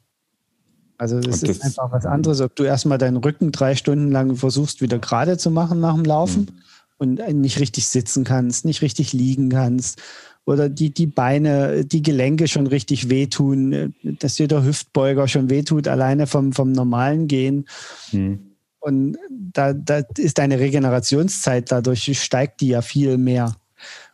Also 0.97 1.19
das 1.19 1.41
ist 1.41 1.63
einfach 1.63 1.91
was 1.91 2.05
anderes, 2.05 2.41
ob 2.41 2.55
du 2.55 2.63
erstmal 2.63 2.99
deinen 2.99 3.17
Rücken 3.17 3.51
drei 3.51 3.75
Stunden 3.75 4.11
lang 4.11 4.35
versuchst, 4.35 4.81
wieder 4.81 4.99
gerade 4.99 5.37
zu 5.37 5.49
machen 5.49 5.79
nach 5.79 5.95
dem 5.95 6.05
Laufen 6.05 6.41
mhm. 6.41 7.17
und 7.17 7.41
nicht 7.41 7.59
richtig 7.59 7.87
sitzen 7.87 8.23
kannst, 8.23 8.65
nicht 8.65 8.83
richtig 8.83 9.11
liegen 9.11 9.49
kannst 9.49 9.99
oder 10.45 10.69
die, 10.69 10.93
die 10.93 11.07
Beine, 11.07 11.85
die 11.85 12.01
Gelenke 12.01 12.47
schon 12.47 12.67
richtig 12.67 13.09
wehtun, 13.09 13.93
dass 14.03 14.35
dir 14.35 14.47
der 14.47 14.63
Hüftbeuger 14.63 15.27
schon 15.27 15.49
wehtut, 15.49 15.87
alleine 15.87 16.27
vom, 16.27 16.53
vom 16.53 16.71
normalen 16.71 17.27
Gehen. 17.27 17.65
Mhm. 18.11 18.50
Und 18.81 19.17
da, 19.29 19.73
da 19.73 20.01
ist 20.17 20.39
deine 20.39 20.59
Regenerationszeit 20.59 21.71
dadurch, 21.71 22.19
steigt 22.19 22.61
die 22.61 22.69
ja 22.69 22.81
viel 22.81 23.17
mehr. 23.17 23.55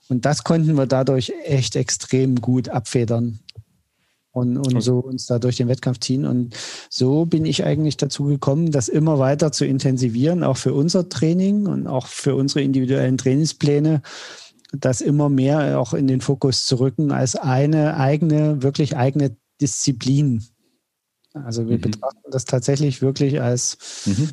Und 0.09 0.25
das 0.25 0.43
konnten 0.43 0.75
wir 0.75 0.85
dadurch 0.85 1.33
echt 1.43 1.75
extrem 1.75 2.35
gut 2.35 2.69
abfedern 2.69 3.39
und, 4.37 4.57
und 4.57 4.81
so 4.81 4.99
uns 4.99 5.25
da 5.25 5.39
durch 5.39 5.57
den 5.57 5.67
Wettkampf 5.67 5.99
ziehen. 5.99 6.25
Und 6.25 6.55
so 6.89 7.25
bin 7.25 7.45
ich 7.45 7.63
eigentlich 7.63 7.97
dazu 7.97 8.25
gekommen, 8.25 8.71
das 8.71 8.87
immer 8.87 9.19
weiter 9.19 9.51
zu 9.51 9.65
intensivieren, 9.65 10.43
auch 10.43 10.57
für 10.57 10.73
unser 10.73 11.09
Training 11.09 11.65
und 11.65 11.87
auch 11.87 12.07
für 12.07 12.35
unsere 12.35 12.61
individuellen 12.61 13.17
Trainingspläne, 13.17 14.01
das 14.73 15.01
immer 15.01 15.29
mehr 15.29 15.79
auch 15.79 15.93
in 15.93 16.07
den 16.07 16.21
Fokus 16.21 16.65
zu 16.65 16.75
rücken 16.75 17.11
als 17.11 17.35
eine 17.35 17.97
eigene, 17.97 18.61
wirklich 18.61 18.95
eigene 18.95 19.35
Disziplin. 19.59 20.43
Also 21.33 21.67
wir 21.67 21.77
mhm. 21.77 21.81
betrachten 21.81 22.31
das 22.31 22.45
tatsächlich 22.45 23.01
wirklich 23.01 23.41
als 23.41 23.77
mhm. 24.05 24.29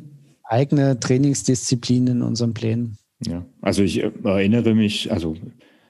Eigene 0.47 0.99
Trainingsdisziplin 0.99 2.07
in 2.07 2.21
unseren 2.21 2.53
Plänen. 2.53 2.97
Ja, 3.25 3.45
also 3.61 3.83
ich 3.83 4.03
äh, 4.03 4.11
erinnere 4.23 4.75
mich, 4.75 5.11
also 5.11 5.35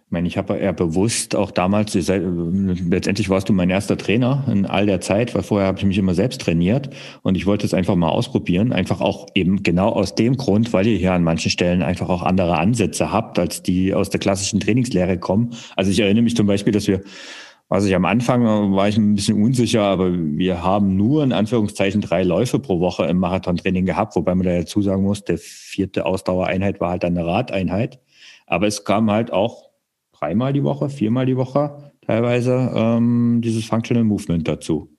ich 0.08 0.12
meine, 0.12 0.28
ich 0.28 0.38
habe 0.38 0.56
eher 0.56 0.72
bewusst 0.72 1.36
auch 1.36 1.50
damals, 1.50 1.96
letztendlich 1.96 3.30
warst 3.30 3.50
du 3.50 3.54
mein 3.54 3.72
erster 3.72 3.98
Trainer 3.98 4.46
in 4.50 4.68
all 4.68 4.86
der 4.86 5.02
Zeit, 5.02 5.34
weil 5.34 5.42
vorher 5.42 5.68
habe 5.68 5.80
ich 5.80 5.86
mich 5.86 5.98
immer 5.98 6.14
selbst 6.14 6.42
trainiert 6.42 6.92
und 7.24 7.36
ich 7.36 7.48
wollte 7.48 7.66
es 7.66 7.74
einfach 7.74 7.96
mal 7.96 8.10
ausprobieren, 8.10 8.72
einfach 8.72 9.02
auch 9.02 9.26
eben 9.34 9.64
genau 9.64 9.90
aus 9.90 10.14
dem 10.14 10.38
Grund, 10.38 10.74
weil 10.74 10.86
ihr 10.86 10.98
hier 10.98 11.14
an 11.14 11.24
manchen 11.24 11.50
Stellen 11.50 11.82
einfach 11.82 12.08
auch 12.08 12.22
andere 12.22 12.60
Ansätze 12.60 13.12
habt, 13.12 13.40
als 13.40 13.64
die 13.64 13.96
aus 13.96 14.12
der 14.12 14.20
klassischen 14.20 14.60
Trainingslehre 14.60 15.18
kommen. 15.18 15.56
Also 15.76 15.90
ich 15.90 16.00
erinnere 16.00 16.24
mich 16.24 16.36
zum 16.36 16.46
Beispiel, 16.46 16.72
dass 16.72 16.88
wir 16.88 17.02
was 17.68 17.86
ich 17.86 17.96
am 17.96 18.06
Anfang 18.06 18.44
war 18.76 18.88
ich 18.88 18.98
ein 18.98 19.16
bisschen 19.16 19.42
unsicher, 19.42 19.82
aber 19.82 20.12
wir 20.14 20.64
haben 20.64 20.96
nur 20.96 21.24
in 21.24 21.34
Anführungszeichen 21.34 22.02
drei 22.02 22.24
Läufe 22.24 22.60
pro 22.60 22.80
Woche 22.80 23.06
im 23.06 23.18
Marathontraining 23.18 23.86
gehabt, 23.86 24.16
wobei 24.16 24.36
man 24.36 24.46
da 24.46 24.58
dazu 24.60 24.82
sagen 24.82 25.04
muss, 25.04 25.24
der 25.24 25.40
vierte 25.40 26.06
Ausdauereinheit 26.06 26.80
war 26.80 26.92
halt 26.92 27.04
eine 27.04 27.26
Radeinheit. 27.26 28.00
Aber 28.46 28.68
es 28.68 28.84
kam 28.84 29.10
halt 29.10 29.34
auch 29.34 29.72
dreimal 30.12 30.54
die 30.54 30.64
Woche, 30.64 30.90
viermal 30.90 31.26
die 31.26 31.38
Woche 31.38 31.92
teilweise 32.06 32.72
ähm, 32.76 33.42
dieses 33.44 33.66
Functional 33.66 34.04
Movement 34.04 34.48
dazu. 34.48 34.90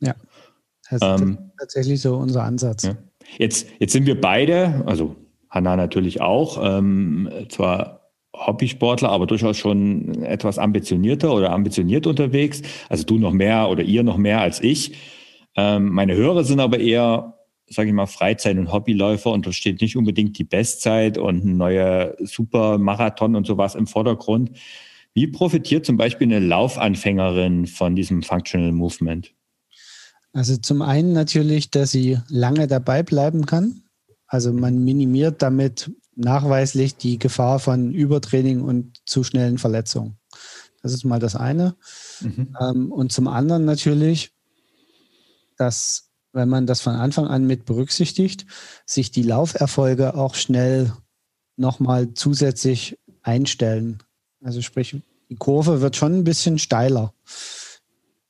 Ja, 0.00 0.14
das 0.90 1.02
ist 1.02 1.22
ähm, 1.22 1.50
tatsächlich 1.58 2.00
so 2.00 2.16
unser 2.16 2.42
Ansatz. 2.42 2.84
Ja. 2.84 2.96
Jetzt, 3.38 3.68
jetzt 3.78 3.92
sind 3.92 4.06
wir 4.06 4.20
beide, 4.20 4.82
also 4.86 5.16
Hanna 5.50 5.76
natürlich 5.76 6.20
auch, 6.20 6.58
ähm, 6.62 7.28
zwar 7.48 8.05
Hobbysportler, 8.36 9.10
aber 9.10 9.26
durchaus 9.26 9.56
schon 9.56 10.22
etwas 10.22 10.58
ambitionierter 10.58 11.32
oder 11.32 11.52
ambitioniert 11.52 12.06
unterwegs. 12.06 12.62
Also 12.88 13.04
du 13.04 13.18
noch 13.18 13.32
mehr 13.32 13.68
oder 13.68 13.82
ihr 13.82 14.02
noch 14.02 14.16
mehr 14.16 14.40
als 14.40 14.62
ich. 14.62 14.92
Ähm, 15.56 15.88
meine 15.88 16.14
Hörer 16.14 16.44
sind 16.44 16.60
aber 16.60 16.78
eher 16.78 17.36
sage 17.68 17.88
ich 17.88 17.94
mal, 17.94 18.06
Freizeit- 18.06 18.58
und 18.58 18.72
Hobbyläufer 18.72 19.30
und 19.32 19.46
da 19.46 19.52
steht 19.52 19.80
nicht 19.80 19.96
unbedingt 19.96 20.38
die 20.38 20.44
Bestzeit 20.44 21.18
und 21.18 21.44
ein 21.44 21.56
neuer 21.56 22.14
Supermarathon 22.20 23.34
und 23.34 23.46
sowas 23.46 23.74
im 23.74 23.86
Vordergrund. 23.86 24.52
Wie 25.14 25.26
profitiert 25.26 25.86
zum 25.86 25.96
Beispiel 25.96 26.26
eine 26.26 26.38
Laufanfängerin 26.38 27.66
von 27.66 27.96
diesem 27.96 28.22
Functional 28.22 28.72
Movement? 28.72 29.32
Also 30.32 30.56
zum 30.58 30.82
einen 30.82 31.12
natürlich, 31.12 31.70
dass 31.70 31.90
sie 31.90 32.18
lange 32.28 32.66
dabei 32.66 33.02
bleiben 33.02 33.46
kann. 33.46 33.82
Also 34.26 34.52
man 34.52 34.84
minimiert 34.84 35.42
damit 35.42 35.90
nachweislich 36.16 36.96
die 36.96 37.18
Gefahr 37.18 37.60
von 37.60 37.92
Übertraining 37.92 38.62
und 38.62 39.00
zu 39.06 39.22
schnellen 39.22 39.58
Verletzungen. 39.58 40.18
Das 40.82 40.92
ist 40.92 41.04
mal 41.04 41.20
das 41.20 41.36
eine. 41.36 41.76
Mhm. 42.20 42.56
Ähm, 42.60 42.92
und 42.92 43.12
zum 43.12 43.28
anderen 43.28 43.64
natürlich, 43.64 44.32
dass 45.56 46.10
wenn 46.32 46.48
man 46.48 46.66
das 46.66 46.80
von 46.80 46.94
Anfang 46.94 47.26
an 47.26 47.46
mit 47.46 47.64
berücksichtigt, 47.64 48.46
sich 48.84 49.10
die 49.10 49.22
Lauferfolge 49.22 50.14
auch 50.14 50.34
schnell 50.34 50.92
nochmal 51.56 52.12
zusätzlich 52.12 52.98
einstellen. 53.22 54.02
Also 54.42 54.60
sprich, 54.60 54.96
die 55.30 55.36
Kurve 55.36 55.80
wird 55.80 55.96
schon 55.96 56.14
ein 56.14 56.24
bisschen 56.24 56.58
steiler 56.58 57.14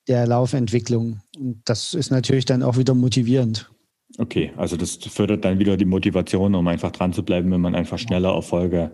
der 0.06 0.26
Laufentwicklung. 0.26 1.20
Und 1.36 1.62
das 1.64 1.94
ist 1.94 2.10
natürlich 2.10 2.44
dann 2.44 2.62
auch 2.62 2.76
wieder 2.76 2.94
motivierend. 2.94 3.70
Okay, 4.18 4.52
also 4.56 4.76
das 4.76 4.96
fördert 4.96 5.44
dann 5.44 5.58
wieder 5.58 5.76
die 5.76 5.84
Motivation, 5.84 6.54
um 6.54 6.66
einfach 6.68 6.90
dran 6.90 7.12
zu 7.12 7.22
bleiben, 7.22 7.50
wenn 7.50 7.60
man 7.60 7.74
einfach 7.74 7.98
schneller 7.98 8.34
Erfolge 8.34 8.92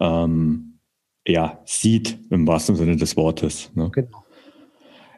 ähm, 0.00 0.78
ja, 1.26 1.60
sieht, 1.64 2.18
im 2.30 2.46
wahrsten 2.46 2.76
Sinne 2.76 2.96
des 2.96 3.16
Wortes. 3.16 3.70
Ne? 3.74 3.90
Genau. 3.92 4.24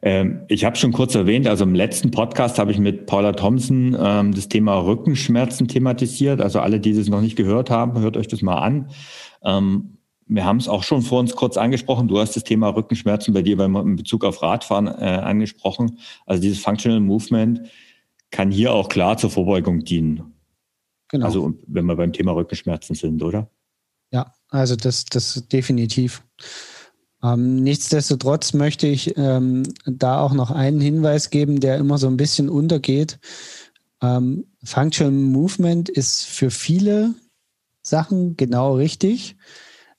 Ähm, 0.02 0.42
ich 0.48 0.64
habe 0.64 0.76
schon 0.76 0.92
kurz 0.92 1.14
erwähnt, 1.14 1.46
also 1.46 1.64
im 1.64 1.74
letzten 1.74 2.10
Podcast 2.10 2.58
habe 2.58 2.70
ich 2.70 2.78
mit 2.78 3.06
Paula 3.06 3.32
Thompson 3.32 3.96
ähm, 3.98 4.34
das 4.34 4.48
Thema 4.48 4.78
Rückenschmerzen 4.78 5.68
thematisiert. 5.68 6.40
Also 6.40 6.60
alle, 6.60 6.78
die 6.78 6.90
es 6.90 7.08
noch 7.08 7.22
nicht 7.22 7.36
gehört 7.36 7.70
haben, 7.70 7.98
hört 7.98 8.16
euch 8.16 8.28
das 8.28 8.42
mal 8.42 8.58
an. 8.58 8.90
Ähm, 9.42 9.96
wir 10.28 10.44
haben 10.44 10.58
es 10.58 10.68
auch 10.68 10.82
schon 10.82 11.02
vor 11.02 11.20
uns 11.20 11.34
kurz 11.34 11.56
angesprochen. 11.56 12.08
Du 12.08 12.18
hast 12.18 12.36
das 12.36 12.44
Thema 12.44 12.68
Rückenschmerzen 12.68 13.32
bei 13.32 13.42
dir 13.42 13.56
beim, 13.56 13.74
in 13.76 13.96
Bezug 13.96 14.24
auf 14.24 14.42
Radfahren 14.42 14.86
äh, 14.86 14.90
angesprochen. 14.90 15.98
Also 16.26 16.42
dieses 16.42 16.58
Functional 16.58 17.00
Movement 17.00 17.62
kann 18.36 18.50
hier 18.50 18.74
auch 18.74 18.90
klar 18.90 19.16
zur 19.16 19.30
Vorbeugung 19.30 19.82
dienen. 19.82 20.34
Genau. 21.08 21.24
Also 21.24 21.54
wenn 21.66 21.86
wir 21.86 21.96
beim 21.96 22.12
Thema 22.12 22.32
Rückenschmerzen 22.32 22.94
sind, 22.94 23.22
oder? 23.22 23.48
Ja, 24.12 24.34
also 24.50 24.76
das, 24.76 25.06
das 25.06 25.48
definitiv. 25.48 26.22
Ähm, 27.22 27.56
nichtsdestotrotz 27.62 28.52
möchte 28.52 28.88
ich 28.88 29.16
ähm, 29.16 29.62
da 29.86 30.20
auch 30.20 30.34
noch 30.34 30.50
einen 30.50 30.82
Hinweis 30.82 31.30
geben, 31.30 31.60
der 31.60 31.78
immer 31.78 31.96
so 31.96 32.08
ein 32.08 32.18
bisschen 32.18 32.50
untergeht. 32.50 33.18
Ähm, 34.02 34.44
Functional 34.62 35.14
Movement 35.14 35.88
ist 35.88 36.26
für 36.26 36.50
viele 36.50 37.14
Sachen 37.80 38.36
genau 38.36 38.76
richtig, 38.76 39.36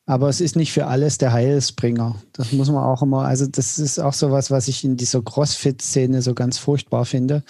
aber 0.10 0.30
es 0.30 0.39
ist 0.39 0.55
nicht 0.55 0.72
für 0.72 0.88
alles 0.88 1.18
der 1.18 1.34
Heilsbringer. 1.34 2.16
Das 2.32 2.53
muss 2.53 2.72
man 2.72 2.82
auch 2.82 3.01
immer, 3.01 3.26
also 3.26 3.45
das 3.45 3.78
ist 3.78 3.99
auch 3.99 4.14
so 4.14 4.32
was, 4.32 4.49
was 4.49 4.70
ich 4.70 4.86
in 4.86 4.95
dieser 4.95 5.22
CrossFit-Szene 5.22 6.22
so 6.22 6.34
ganz 6.34 6.58
furchtbar 6.58 7.05
finde, 7.05 7.43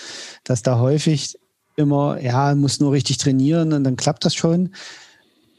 dass 0.44 0.64
da 0.64 0.80
häufig 0.80 1.38
immer, 1.76 2.20
ja, 2.20 2.56
muss 2.56 2.80
nur 2.80 2.94
richtig 2.94 3.20
trainieren 3.20 3.74
und 3.74 3.84
dann 3.84 3.96
klappt 3.96 4.26
das 4.26 4.34
schon. 4.34 4.74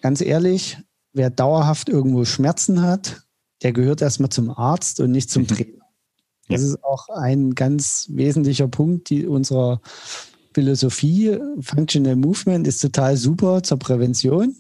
Ganz 0.03 0.21
ehrlich, 0.21 0.79
wer 1.13 1.31
dauerhaft 1.31 1.89
irgendwo 1.89 2.25
Schmerzen 2.25 2.83
hat, 2.83 3.23
der 3.63 3.73
gehört 3.73 4.03
erstmal 4.03 4.31
zum 4.31 4.51
Arzt 4.51 4.99
und 4.99 5.13
nicht 5.13 5.31
zum 5.31 5.43
mhm. 5.43 5.49
Trainer. 5.49 5.85
Das 6.49 6.63
ja. 6.63 6.67
ist 6.67 6.83
auch 6.83 7.09
ein 7.11 7.55
ganz 7.55 8.09
wesentlicher 8.11 8.67
Punkt 8.67 9.11
die, 9.11 9.25
unserer 9.25 9.81
Philosophie. 10.53 11.39
Functional 11.61 12.17
Movement 12.17 12.67
ist 12.67 12.81
total 12.81 13.17
super 13.17 13.63
zur 13.63 13.79
Prävention 13.79 14.57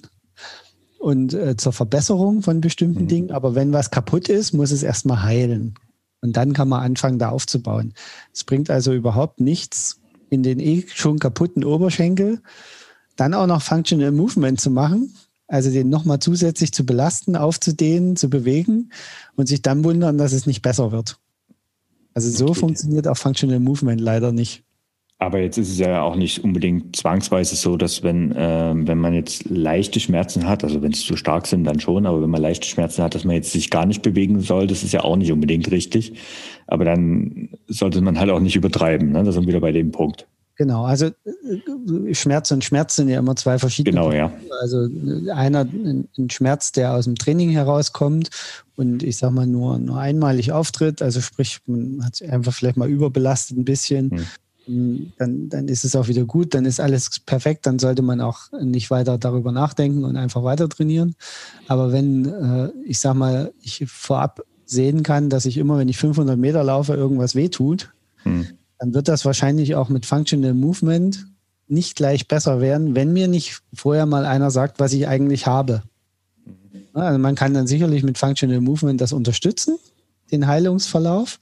und 1.08 1.32
äh, 1.32 1.56
zur 1.56 1.72
Verbesserung 1.72 2.42
von 2.42 2.60
bestimmten 2.60 3.04
mhm. 3.04 3.08
Dingen. 3.08 3.30
Aber 3.30 3.54
wenn 3.54 3.72
was 3.72 3.90
kaputt 3.90 4.28
ist, 4.28 4.52
muss 4.52 4.72
es 4.72 4.82
erstmal 4.82 5.22
heilen. 5.22 5.74
Und 6.20 6.36
dann 6.36 6.52
kann 6.52 6.68
man 6.68 6.82
anfangen, 6.82 7.18
da 7.18 7.30
aufzubauen. 7.30 7.94
Es 8.34 8.44
bringt 8.44 8.68
also 8.68 8.92
überhaupt 8.92 9.40
nichts, 9.40 10.00
in 10.28 10.42
den 10.42 10.60
eh 10.60 10.84
schon 10.86 11.18
kaputten 11.18 11.64
Oberschenkel 11.64 12.42
dann 13.16 13.32
auch 13.32 13.46
noch 13.46 13.62
Functional 13.62 14.12
Movement 14.12 14.60
zu 14.60 14.70
machen, 14.70 15.14
also 15.46 15.70
den 15.70 15.88
nochmal 15.88 16.18
zusätzlich 16.18 16.72
zu 16.72 16.84
belasten, 16.84 17.36
aufzudehnen, 17.36 18.14
zu 18.16 18.28
bewegen 18.28 18.90
und 19.34 19.46
sich 19.46 19.62
dann 19.62 19.84
wundern, 19.84 20.18
dass 20.18 20.32
es 20.32 20.46
nicht 20.46 20.60
besser 20.60 20.92
wird. 20.92 21.18
Also 22.12 22.30
so 22.30 22.48
okay. 22.48 22.60
funktioniert 22.60 23.08
auch 23.08 23.16
Functional 23.16 23.60
Movement 23.60 24.00
leider 24.00 24.30
nicht. 24.30 24.62
Aber 25.20 25.40
jetzt 25.40 25.58
ist 25.58 25.70
es 25.70 25.78
ja 25.78 26.00
auch 26.02 26.14
nicht 26.14 26.44
unbedingt 26.44 26.94
zwangsweise 26.94 27.56
so, 27.56 27.76
dass 27.76 28.04
wenn, 28.04 28.30
äh, 28.32 28.72
wenn 28.74 28.98
man 28.98 29.14
jetzt 29.14 29.50
leichte 29.50 29.98
Schmerzen 29.98 30.48
hat, 30.48 30.62
also 30.62 30.80
wenn 30.80 30.92
es 30.92 31.04
zu 31.04 31.16
stark 31.16 31.48
sind, 31.48 31.64
dann 31.64 31.80
schon, 31.80 32.06
aber 32.06 32.22
wenn 32.22 32.30
man 32.30 32.40
leichte 32.40 32.68
Schmerzen 32.68 33.02
hat, 33.02 33.16
dass 33.16 33.24
man 33.24 33.34
jetzt 33.34 33.50
sich 33.50 33.68
gar 33.68 33.84
nicht 33.84 34.02
bewegen 34.02 34.40
soll, 34.40 34.68
das 34.68 34.84
ist 34.84 34.92
ja 34.92 35.02
auch 35.02 35.16
nicht 35.16 35.32
unbedingt 35.32 35.72
richtig. 35.72 36.12
Aber 36.68 36.84
dann 36.84 37.48
sollte 37.66 38.00
man 38.00 38.18
halt 38.18 38.30
auch 38.30 38.38
nicht 38.38 38.54
übertreiben. 38.54 39.10
Ne? 39.10 39.24
Da 39.24 39.32
sind 39.32 39.42
wir 39.42 39.48
wieder 39.48 39.60
bei 39.60 39.72
dem 39.72 39.90
Punkt. 39.90 40.28
Genau, 40.54 40.84
also 40.84 41.06
äh, 41.06 42.14
Schmerz 42.14 42.52
und 42.52 42.64
Schmerz 42.64 42.94
sind 42.94 43.08
ja 43.08 43.18
immer 43.18 43.34
zwei 43.34 43.58
verschiedene. 43.58 43.96
Genau, 43.96 44.12
ja. 44.12 44.32
Also 44.60 44.88
einer 45.32 45.62
ein 45.64 46.30
Schmerz, 46.30 46.70
der 46.70 46.94
aus 46.94 47.06
dem 47.06 47.16
Training 47.16 47.50
herauskommt 47.50 48.30
und 48.76 49.02
ich 49.02 49.16
sag 49.16 49.32
mal 49.32 49.46
nur, 49.46 49.78
nur 49.78 49.98
einmalig 49.98 50.52
auftritt, 50.52 51.02
also 51.02 51.20
sprich, 51.20 51.58
man 51.66 52.04
hat 52.04 52.16
sich 52.16 52.30
einfach 52.30 52.52
vielleicht 52.52 52.76
mal 52.76 52.88
überbelastet 52.88 53.56
ein 53.56 53.64
bisschen. 53.64 54.10
Hm. 54.10 54.26
Dann, 54.68 55.48
dann 55.48 55.68
ist 55.68 55.84
es 55.84 55.96
auch 55.96 56.08
wieder 56.08 56.24
gut, 56.24 56.54
dann 56.54 56.66
ist 56.66 56.78
alles 56.78 57.20
perfekt, 57.20 57.66
dann 57.66 57.78
sollte 57.78 58.02
man 58.02 58.20
auch 58.20 58.52
nicht 58.60 58.90
weiter 58.90 59.16
darüber 59.16 59.50
nachdenken 59.50 60.04
und 60.04 60.16
einfach 60.16 60.44
weiter 60.44 60.68
trainieren. 60.68 61.14
Aber 61.68 61.90
wenn, 61.90 62.26
äh, 62.26 62.70
ich 62.84 62.98
sag 62.98 63.14
mal, 63.14 63.52
ich 63.62 63.84
vorab 63.86 64.42
sehen 64.66 65.02
kann, 65.02 65.30
dass 65.30 65.46
ich 65.46 65.56
immer, 65.56 65.78
wenn 65.78 65.88
ich 65.88 65.96
500 65.96 66.38
Meter 66.38 66.62
laufe, 66.62 66.92
irgendwas 66.94 67.34
wehtut, 67.34 67.90
hm 68.24 68.46
dann 68.78 68.94
wird 68.94 69.08
das 69.08 69.24
wahrscheinlich 69.24 69.74
auch 69.74 69.88
mit 69.88 70.06
Functional 70.06 70.54
Movement 70.54 71.26
nicht 71.66 71.96
gleich 71.96 72.28
besser 72.28 72.60
werden, 72.60 72.94
wenn 72.94 73.12
mir 73.12 73.28
nicht 73.28 73.60
vorher 73.74 74.06
mal 74.06 74.24
einer 74.24 74.50
sagt, 74.50 74.80
was 74.80 74.92
ich 74.92 75.06
eigentlich 75.06 75.46
habe. 75.46 75.82
Also 76.94 77.18
man 77.18 77.34
kann 77.34 77.54
dann 77.54 77.66
sicherlich 77.66 78.02
mit 78.02 78.16
Functional 78.16 78.60
Movement 78.60 79.00
das 79.00 79.12
unterstützen, 79.12 79.78
den 80.32 80.46
Heilungsverlauf, 80.46 81.38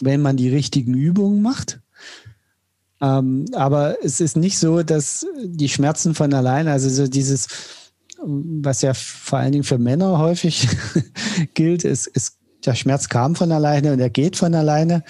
wenn 0.00 0.22
man 0.22 0.36
die 0.36 0.48
richtigen 0.48 0.94
Übungen 0.94 1.42
macht. 1.42 1.80
Ähm, 3.00 3.46
aber 3.52 3.96
es 4.02 4.20
ist 4.20 4.36
nicht 4.36 4.58
so, 4.58 4.82
dass 4.82 5.26
die 5.44 5.68
Schmerzen 5.68 6.14
von 6.14 6.32
allein, 6.32 6.68
also 6.68 6.88
so 6.88 7.06
dieses, 7.08 7.48
was 8.22 8.82
ja 8.82 8.94
vor 8.94 9.38
allen 9.38 9.52
Dingen 9.52 9.64
für 9.64 9.78
Männer 9.78 10.18
häufig 10.18 10.68
gilt, 11.54 11.84
ist, 11.84 12.06
ist, 12.06 12.38
der 12.64 12.74
Schmerz 12.74 13.08
kam 13.08 13.36
von 13.36 13.52
alleine 13.52 13.92
und 13.92 14.00
er 14.00 14.10
geht 14.10 14.36
von 14.36 14.54
alleine. 14.54 15.04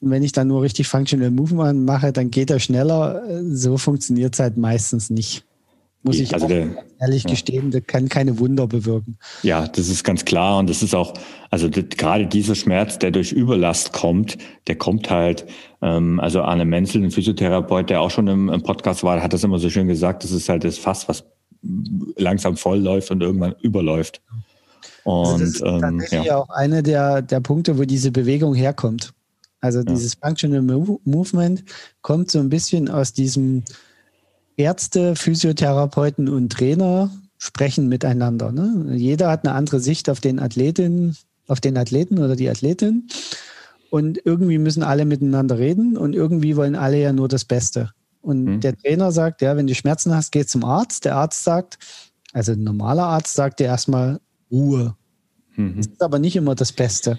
Und 0.00 0.10
wenn 0.10 0.22
ich 0.22 0.32
dann 0.32 0.48
nur 0.48 0.62
richtig 0.62 0.88
Functional 0.88 1.30
Movement 1.30 1.84
mache, 1.86 2.12
dann 2.12 2.30
geht 2.30 2.50
er 2.50 2.60
schneller. 2.60 3.22
So 3.50 3.78
funktioniert 3.78 4.34
es 4.34 4.40
halt 4.40 4.56
meistens 4.56 5.10
nicht. 5.10 5.44
Muss 6.04 6.18
ich 6.18 6.34
also 6.34 6.48
der, 6.48 6.68
ehrlich 7.00 7.22
ja. 7.24 7.30
gestehen, 7.30 7.70
der 7.70 7.80
kann 7.80 8.08
keine 8.08 8.40
Wunder 8.40 8.66
bewirken. 8.66 9.18
Ja, 9.42 9.68
das 9.68 9.88
ist 9.88 10.02
ganz 10.02 10.24
klar. 10.24 10.58
Und 10.58 10.68
das 10.68 10.82
ist 10.82 10.94
auch, 10.94 11.14
also 11.50 11.68
das, 11.68 11.84
gerade 11.90 12.26
dieser 12.26 12.56
Schmerz, 12.56 12.98
der 12.98 13.12
durch 13.12 13.30
Überlast 13.30 13.92
kommt, 13.92 14.36
der 14.66 14.76
kommt 14.76 15.10
halt, 15.10 15.46
ähm, 15.80 16.18
also 16.18 16.42
Arne 16.42 16.64
Menzel, 16.64 17.04
ein 17.04 17.12
Physiotherapeut, 17.12 17.88
der 17.88 18.00
auch 18.00 18.10
schon 18.10 18.26
im, 18.26 18.48
im 18.48 18.62
Podcast 18.62 19.04
war, 19.04 19.22
hat 19.22 19.32
das 19.32 19.44
immer 19.44 19.60
so 19.60 19.70
schön 19.70 19.86
gesagt, 19.86 20.24
das 20.24 20.32
ist 20.32 20.48
halt 20.48 20.64
das 20.64 20.76
Fass, 20.76 21.08
was 21.08 21.24
langsam 22.16 22.56
voll 22.56 22.80
läuft 22.80 23.12
und 23.12 23.22
irgendwann 23.22 23.54
überläuft. 23.60 24.20
Und 25.04 25.26
also 25.26 25.38
das 25.38 25.48
ist 25.50 25.62
ähm, 25.62 25.80
tatsächlich 25.80 26.24
ja. 26.24 26.36
auch 26.36 26.48
einer 26.48 26.82
der, 26.82 27.22
der 27.22 27.40
Punkte, 27.40 27.78
wo 27.78 27.84
diese 27.84 28.10
Bewegung 28.10 28.56
herkommt. 28.56 29.12
Also 29.60 29.78
ja. 29.78 29.84
dieses 29.84 30.14
Functional 30.14 30.62
Movement 31.04 31.62
kommt 32.02 32.30
so 32.32 32.40
ein 32.40 32.48
bisschen 32.48 32.88
aus 32.88 33.12
diesem 33.12 33.62
Ärzte, 34.56 35.16
Physiotherapeuten 35.16 36.28
und 36.28 36.50
Trainer 36.50 37.10
sprechen 37.38 37.88
miteinander. 37.88 38.52
Ne? 38.52 38.94
Jeder 38.94 39.30
hat 39.30 39.44
eine 39.44 39.54
andere 39.54 39.80
Sicht 39.80 40.08
auf 40.08 40.20
den 40.20 40.38
Athleten, 40.38 41.16
auf 41.48 41.60
den 41.60 41.76
Athleten 41.76 42.18
oder 42.18 42.36
die 42.36 42.48
Athletin. 42.48 43.08
Und 43.90 44.20
irgendwie 44.24 44.58
müssen 44.58 44.82
alle 44.82 45.04
miteinander 45.04 45.58
reden 45.58 45.96
und 45.96 46.14
irgendwie 46.14 46.56
wollen 46.56 46.76
alle 46.76 47.00
ja 47.00 47.12
nur 47.12 47.28
das 47.28 47.44
Beste. 47.44 47.90
Und 48.22 48.44
mhm. 48.44 48.60
der 48.60 48.76
Trainer 48.76 49.12
sagt, 49.12 49.42
ja, 49.42 49.56
wenn 49.56 49.66
du 49.66 49.74
Schmerzen 49.74 50.14
hast, 50.14 50.30
geh 50.30 50.46
zum 50.46 50.64
Arzt. 50.64 51.04
Der 51.04 51.16
Arzt 51.16 51.44
sagt, 51.44 51.78
also 52.32 52.52
ein 52.52 52.62
normaler 52.62 53.04
Arzt 53.04 53.34
sagt 53.34 53.60
dir 53.60 53.66
erstmal 53.66 54.20
Ruhe. 54.50 54.96
Mhm. 55.56 55.76
Das 55.76 55.86
ist 55.86 56.02
aber 56.02 56.18
nicht 56.18 56.36
immer 56.36 56.54
das 56.54 56.72
Beste. 56.72 57.18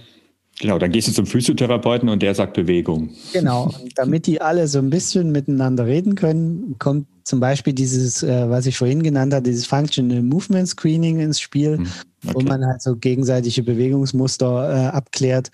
Genau, 0.64 0.80
dann 0.80 0.93
gehst 0.93 1.09
du 1.09 1.11
zum 1.11 1.26
Physiotherapeuten 1.26 2.07
und 2.07 2.24
der 2.24 2.34
sagt 2.34 2.53
Bewegung. 2.53 3.09
Genau, 3.34 3.70
damit 3.95 4.28
die 4.28 4.39
alle 4.39 4.70
so 4.70 4.80
ein 4.80 4.89
bisschen 4.89 5.34
miteinander 5.34 5.86
reden 5.86 6.16
können, 6.16 6.78
kommt 6.80 7.05
zum 7.26 7.41
Beispiel 7.41 7.74
dieses, 7.74 8.24
äh, 8.24 8.49
was 8.49 8.66
ich 8.66 8.78
vorhin 8.78 9.03
genannt 9.03 9.34
habe, 9.34 9.43
dieses 9.43 9.66
Functional 9.66 10.22
Movement 10.22 10.70
Screening 10.70 11.20
ins 11.20 11.41
Spiel, 11.41 11.80
hm, 11.80 11.88
okay. 12.24 12.34
wo 12.34 12.39
man 12.39 12.66
halt 12.66 12.82
so 12.82 12.95
gegenseitige 12.95 13.61
Bewegungsmuster 13.64 14.70
äh, 14.74 14.88
abklärt 14.88 15.51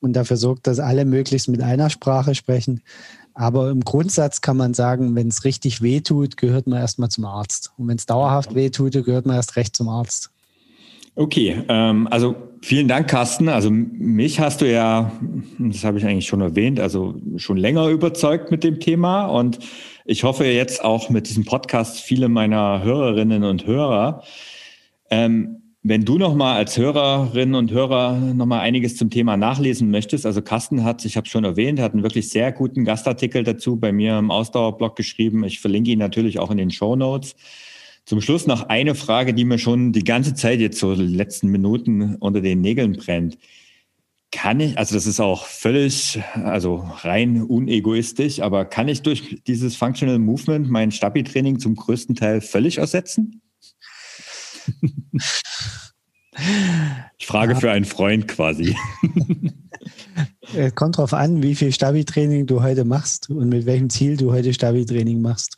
und 0.00 0.14
dafür 0.14 0.36
sorgt, 0.36 0.66
dass 0.66 0.80
alle 0.80 1.04
möglichst 1.04 1.46
mit 1.48 1.62
einer 1.62 1.88
Sprache 1.88 2.34
sprechen. 2.34 2.80
Aber 3.34 3.70
im 3.70 3.82
Grundsatz 3.82 4.40
kann 4.40 4.56
man 4.56 4.74
sagen, 4.74 5.14
wenn 5.14 5.28
es 5.28 5.44
richtig 5.44 5.82
wehtut, 5.82 6.36
gehört 6.36 6.66
man 6.66 6.80
erstmal 6.80 7.10
zum 7.10 7.26
Arzt. 7.26 7.70
Und 7.78 7.86
wenn 7.86 7.96
es 7.96 8.06
dauerhaft 8.06 8.56
wehtut, 8.56 9.04
gehört 9.04 9.24
man 9.24 9.36
erst 9.36 9.54
recht 9.54 9.76
zum 9.76 9.88
Arzt. 9.88 10.32
Okay, 11.18 11.64
ähm, 11.68 12.06
also 12.12 12.36
vielen 12.62 12.86
Dank, 12.86 13.08
Carsten. 13.08 13.48
Also 13.48 13.70
mich 13.72 14.38
hast 14.38 14.60
du 14.60 14.70
ja, 14.70 15.10
das 15.58 15.82
habe 15.82 15.98
ich 15.98 16.06
eigentlich 16.06 16.28
schon 16.28 16.40
erwähnt, 16.40 16.78
also 16.78 17.16
schon 17.38 17.56
länger 17.56 17.88
überzeugt 17.88 18.52
mit 18.52 18.62
dem 18.62 18.78
Thema 18.78 19.26
und 19.26 19.58
ich 20.04 20.22
hoffe 20.22 20.44
jetzt 20.44 20.84
auch 20.84 21.10
mit 21.10 21.28
diesem 21.28 21.44
Podcast 21.44 21.98
viele 21.98 22.28
meiner 22.28 22.84
Hörerinnen 22.84 23.42
und 23.42 23.66
Hörer. 23.66 24.22
Ähm, 25.10 25.74
wenn 25.82 26.04
du 26.04 26.18
nochmal 26.18 26.56
als 26.56 26.78
Hörerin 26.78 27.56
und 27.56 27.72
Hörer 27.72 28.12
nochmal 28.16 28.60
einiges 28.60 28.96
zum 28.96 29.10
Thema 29.10 29.36
nachlesen 29.36 29.90
möchtest, 29.90 30.24
also 30.24 30.40
Carsten 30.40 30.84
hat, 30.84 31.04
ich 31.04 31.16
habe 31.16 31.26
schon 31.26 31.42
erwähnt, 31.42 31.80
hat 31.80 31.94
einen 31.94 32.04
wirklich 32.04 32.28
sehr 32.28 32.52
guten 32.52 32.84
Gastartikel 32.84 33.42
dazu 33.42 33.74
bei 33.74 33.90
mir 33.90 34.16
im 34.18 34.30
Ausdauerblog 34.30 34.94
geschrieben. 34.94 35.42
Ich 35.42 35.58
verlinke 35.58 35.90
ihn 35.90 35.98
natürlich 35.98 36.38
auch 36.38 36.52
in 36.52 36.58
den 36.58 36.70
Show 36.70 36.94
Notes. 36.94 37.34
Zum 38.08 38.22
Schluss 38.22 38.46
noch 38.46 38.70
eine 38.70 38.94
Frage, 38.94 39.34
die 39.34 39.44
mir 39.44 39.58
schon 39.58 39.92
die 39.92 40.02
ganze 40.02 40.32
Zeit 40.32 40.60
jetzt 40.60 40.78
so 40.78 40.94
die 40.94 41.14
letzten 41.14 41.48
Minuten 41.48 42.14
unter 42.14 42.40
den 42.40 42.62
Nägeln 42.62 42.94
brennt. 42.94 43.36
Kann 44.32 44.60
ich, 44.60 44.78
also 44.78 44.94
das 44.94 45.06
ist 45.06 45.20
auch 45.20 45.44
völlig, 45.44 46.18
also 46.32 46.88
rein 47.02 47.42
unegoistisch, 47.42 48.40
aber 48.40 48.64
kann 48.64 48.88
ich 48.88 49.02
durch 49.02 49.42
dieses 49.46 49.76
Functional 49.76 50.18
Movement 50.18 50.70
mein 50.70 50.90
Stabi-Training 50.90 51.58
zum 51.58 51.76
größten 51.76 52.14
Teil 52.14 52.40
völlig 52.40 52.78
ersetzen? 52.78 53.42
Ich 57.18 57.26
frage 57.26 57.52
ja. 57.52 57.60
für 57.60 57.70
einen 57.70 57.84
Freund 57.84 58.26
quasi. 58.26 58.74
Es 60.54 60.74
kommt 60.76 60.96
darauf 60.96 61.12
an, 61.12 61.42
wie 61.42 61.54
viel 61.54 61.72
Stabi-Training 61.72 62.46
du 62.46 62.62
heute 62.62 62.86
machst 62.86 63.28
und 63.28 63.50
mit 63.50 63.66
welchem 63.66 63.90
Ziel 63.90 64.16
du 64.16 64.32
heute 64.32 64.54
Stabi-Training 64.54 65.20
machst. 65.20 65.57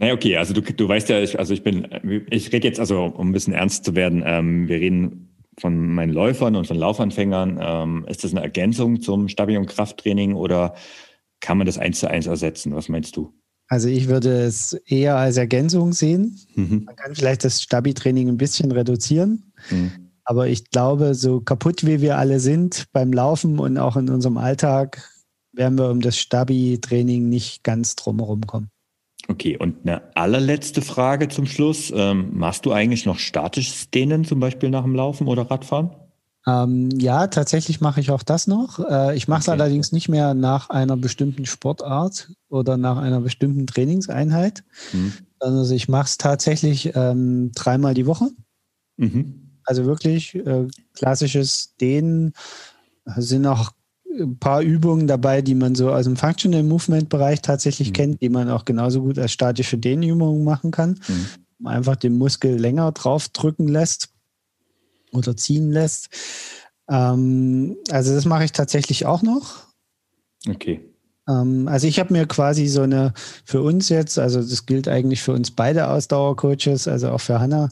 Naja, 0.00 0.14
okay, 0.14 0.36
also 0.38 0.54
du, 0.54 0.62
du 0.62 0.88
weißt 0.88 1.10
ja, 1.10 1.20
ich, 1.20 1.38
also 1.38 1.52
ich 1.52 1.62
bin, 1.62 1.86
ich 2.30 2.50
rede 2.52 2.66
jetzt, 2.66 2.80
also 2.80 3.04
um 3.04 3.28
ein 3.28 3.32
bisschen 3.32 3.52
ernst 3.52 3.84
zu 3.84 3.94
werden, 3.94 4.22
ähm, 4.24 4.66
wir 4.66 4.80
reden 4.80 5.36
von 5.58 5.76
meinen 5.92 6.10
Läufern 6.10 6.56
und 6.56 6.66
von 6.66 6.78
Laufanfängern. 6.78 7.60
Ähm, 7.62 8.06
ist 8.08 8.24
das 8.24 8.32
eine 8.32 8.42
Ergänzung 8.42 9.02
zum 9.02 9.28
Stabi- 9.28 9.58
und 9.58 9.66
Krafttraining 9.66 10.34
oder 10.34 10.74
kann 11.40 11.58
man 11.58 11.66
das 11.66 11.76
eins 11.76 12.00
zu 12.00 12.08
eins 12.08 12.26
ersetzen? 12.26 12.74
Was 12.74 12.88
meinst 12.88 13.14
du? 13.16 13.34
Also 13.68 13.88
ich 13.88 14.08
würde 14.08 14.40
es 14.40 14.72
eher 14.86 15.16
als 15.16 15.36
Ergänzung 15.36 15.92
sehen. 15.92 16.38
Mhm. 16.54 16.84
Man 16.86 16.96
kann 16.96 17.14
vielleicht 17.14 17.44
das 17.44 17.60
Stabi-Training 17.62 18.28
ein 18.28 18.38
bisschen 18.38 18.72
reduzieren. 18.72 19.52
Mhm. 19.70 19.92
Aber 20.24 20.48
ich 20.48 20.70
glaube, 20.70 21.14
so 21.14 21.40
kaputt 21.40 21.86
wie 21.86 22.00
wir 22.00 22.16
alle 22.16 22.40
sind 22.40 22.86
beim 22.92 23.12
Laufen 23.12 23.58
und 23.58 23.76
auch 23.76 23.96
in 23.96 24.08
unserem 24.08 24.38
Alltag, 24.38 25.06
werden 25.52 25.78
wir 25.78 25.90
um 25.90 26.00
das 26.00 26.16
Stabi-Training 26.16 27.28
nicht 27.28 27.64
ganz 27.64 27.96
drumherum 27.96 28.46
kommen. 28.46 28.70
Okay, 29.30 29.56
und 29.56 29.76
eine 29.82 30.02
allerletzte 30.16 30.82
Frage 30.82 31.28
zum 31.28 31.46
Schluss. 31.46 31.92
Ähm, 31.94 32.30
machst 32.32 32.66
du 32.66 32.72
eigentlich 32.72 33.06
noch 33.06 33.20
statisches 33.20 33.88
Dehnen, 33.88 34.24
zum 34.24 34.40
Beispiel 34.40 34.70
nach 34.70 34.82
dem 34.82 34.96
Laufen 34.96 35.28
oder 35.28 35.48
Radfahren? 35.48 35.90
Ähm, 36.48 36.90
ja, 36.98 37.28
tatsächlich 37.28 37.80
mache 37.80 38.00
ich 38.00 38.10
auch 38.10 38.24
das 38.24 38.48
noch. 38.48 38.80
Äh, 38.80 39.16
ich 39.16 39.28
mache 39.28 39.42
es 39.42 39.48
okay. 39.48 39.60
allerdings 39.60 39.92
nicht 39.92 40.08
mehr 40.08 40.34
nach 40.34 40.70
einer 40.70 40.96
bestimmten 40.96 41.46
Sportart 41.46 42.32
oder 42.48 42.76
nach 42.76 42.96
einer 42.96 43.20
bestimmten 43.20 43.68
Trainingseinheit. 43.68 44.64
Mhm. 44.92 45.12
Also 45.38 45.74
ich 45.76 45.88
mache 45.88 46.06
es 46.06 46.18
tatsächlich 46.18 46.96
ähm, 46.96 47.52
dreimal 47.54 47.94
die 47.94 48.06
Woche. 48.06 48.30
Mhm. 48.96 49.58
Also 49.62 49.84
wirklich 49.84 50.34
äh, 50.34 50.66
klassisches 50.94 51.76
Dehnen. 51.80 52.32
Sind 53.16 53.46
auch 53.46 53.70
ein 54.18 54.38
paar 54.38 54.62
Übungen 54.62 55.06
dabei, 55.06 55.42
die 55.42 55.54
man 55.54 55.74
so 55.74 55.90
aus 55.90 56.04
dem 56.04 56.16
Functional 56.16 56.62
Movement 56.62 57.08
Bereich 57.08 57.42
tatsächlich 57.42 57.88
mhm. 57.88 57.92
kennt, 57.92 58.22
die 58.22 58.28
man 58.28 58.50
auch 58.50 58.64
genauso 58.64 59.02
gut 59.02 59.18
als 59.18 59.32
statische 59.32 59.78
Dehnübungen 59.78 60.44
machen 60.44 60.70
kann. 60.70 61.00
Mhm. 61.08 61.66
Einfach 61.66 61.96
den 61.96 62.16
Muskel 62.16 62.56
länger 62.56 62.90
drauf 62.92 63.28
drücken 63.28 63.68
lässt 63.68 64.08
oder 65.12 65.36
ziehen 65.36 65.70
lässt. 65.70 66.08
Ähm, 66.88 67.76
also 67.90 68.14
das 68.14 68.24
mache 68.24 68.44
ich 68.44 68.52
tatsächlich 68.52 69.06
auch 69.06 69.22
noch. 69.22 69.66
Okay. 70.48 70.80
Ähm, 71.28 71.68
also 71.68 71.86
ich 71.86 71.98
habe 72.00 72.12
mir 72.12 72.26
quasi 72.26 72.66
so 72.66 72.82
eine 72.82 73.12
für 73.44 73.62
uns 73.62 73.88
jetzt, 73.88 74.18
also 74.18 74.40
das 74.40 74.66
gilt 74.66 74.88
eigentlich 74.88 75.22
für 75.22 75.32
uns 75.32 75.50
beide 75.50 75.88
Ausdauercoaches, 75.88 76.88
also 76.88 77.10
auch 77.10 77.20
für 77.20 77.40
Hanna. 77.40 77.68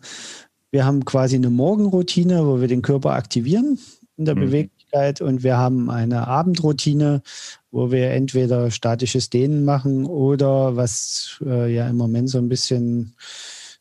Wir 0.70 0.84
haben 0.84 1.04
quasi 1.04 1.36
eine 1.36 1.50
Morgenroutine, 1.50 2.46
wo 2.46 2.60
wir 2.60 2.68
den 2.68 2.82
Körper 2.82 3.12
aktivieren 3.12 3.78
in 4.16 4.26
der 4.26 4.36
mhm. 4.36 4.40
Bewegung 4.40 4.77
Möglichkeit 4.88 5.20
und 5.20 5.42
wir 5.42 5.56
haben 5.56 5.90
eine 5.90 6.26
Abendroutine, 6.26 7.22
wo 7.70 7.90
wir 7.90 8.10
entweder 8.10 8.70
statisches 8.70 9.30
Dehnen 9.30 9.64
machen 9.64 10.06
oder 10.06 10.76
was 10.76 11.40
äh, 11.44 11.72
ja 11.72 11.88
im 11.88 11.96
Moment 11.96 12.30
so 12.30 12.38
ein 12.38 12.48
bisschen 12.48 13.14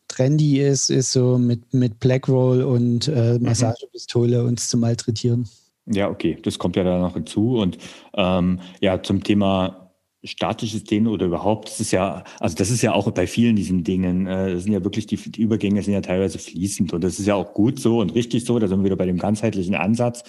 trendy 0.07 0.59
ist, 0.59 0.89
ist 0.89 1.11
so 1.11 1.37
mit, 1.37 1.73
mit 1.73 1.99
Blackroll 1.99 2.63
und 2.63 3.07
äh, 3.07 3.37
mhm. 3.37 3.45
Massagepistole 3.45 4.43
uns 4.43 4.69
zu 4.69 4.77
malträtieren. 4.77 5.47
Ja, 5.85 6.09
okay, 6.09 6.37
das 6.43 6.59
kommt 6.59 6.75
ja 6.75 6.83
da 6.83 6.99
noch 6.99 7.13
hinzu. 7.13 7.59
Und 7.59 7.77
ähm, 8.13 8.59
ja, 8.81 9.01
zum 9.01 9.23
Thema 9.23 9.86
statisches 10.23 10.83
Dehnen 10.83 11.07
oder 11.07 11.27
überhaupt, 11.27 11.69
das 11.69 11.79
ist 11.79 11.91
ja, 11.91 12.23
also 12.39 12.55
das 12.55 12.69
ist 12.69 12.81
ja 12.81 12.93
auch 12.93 13.09
bei 13.11 13.27
vielen 13.27 13.55
diesen 13.55 13.83
Dingen, 13.83 14.25
äh, 14.25 14.53
das 14.53 14.63
sind 14.63 14.73
ja 14.73 14.83
wirklich, 14.83 15.05
die, 15.05 15.17
die 15.17 15.41
Übergänge 15.41 15.83
sind 15.83 15.93
ja 15.93 16.01
teilweise 16.01 16.39
fließend 16.39 16.91
und 16.93 17.03
das 17.03 17.19
ist 17.19 17.27
ja 17.27 17.35
auch 17.35 17.53
gut 17.53 17.79
so 17.79 17.99
und 17.99 18.15
richtig 18.15 18.43
so, 18.45 18.57
da 18.57 18.67
sind 18.67 18.79
wir 18.79 18.85
wieder 18.85 18.95
bei 18.95 19.05
dem 19.05 19.19
ganzheitlichen 19.19 19.75
Ansatz. 19.75 20.23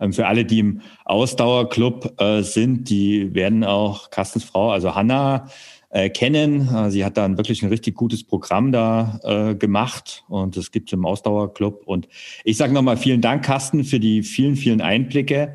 Ähm, 0.00 0.12
für 0.12 0.26
alle, 0.26 0.44
die 0.44 0.60
im 0.60 0.80
Ausdauerclub 1.04 2.20
äh, 2.20 2.42
sind, 2.42 2.88
die 2.88 3.34
werden 3.34 3.64
auch 3.64 4.10
Carstens 4.10 4.44
Frau, 4.44 4.70
also 4.70 4.94
Hanna, 4.94 5.48
äh, 5.90 6.10
kennen. 6.10 6.90
Sie 6.90 7.04
hat 7.04 7.16
da 7.16 7.36
wirklich 7.36 7.62
ein 7.62 7.68
richtig 7.68 7.94
gutes 7.94 8.24
Programm 8.24 8.72
da 8.72 9.20
äh, 9.22 9.54
gemacht 9.54 10.24
und 10.26 10.56
das 10.56 10.72
gibt 10.72 10.88
es 10.88 10.92
im 10.92 11.06
Ausdauerclub. 11.06 11.82
Und 11.86 12.08
ich 12.42 12.56
sage 12.56 12.72
nochmal 12.72 12.96
vielen 12.96 13.20
Dank, 13.20 13.44
Carsten, 13.44 13.84
für 13.84 14.00
die 14.00 14.24
vielen, 14.24 14.56
vielen 14.56 14.80
Einblicke. 14.80 15.54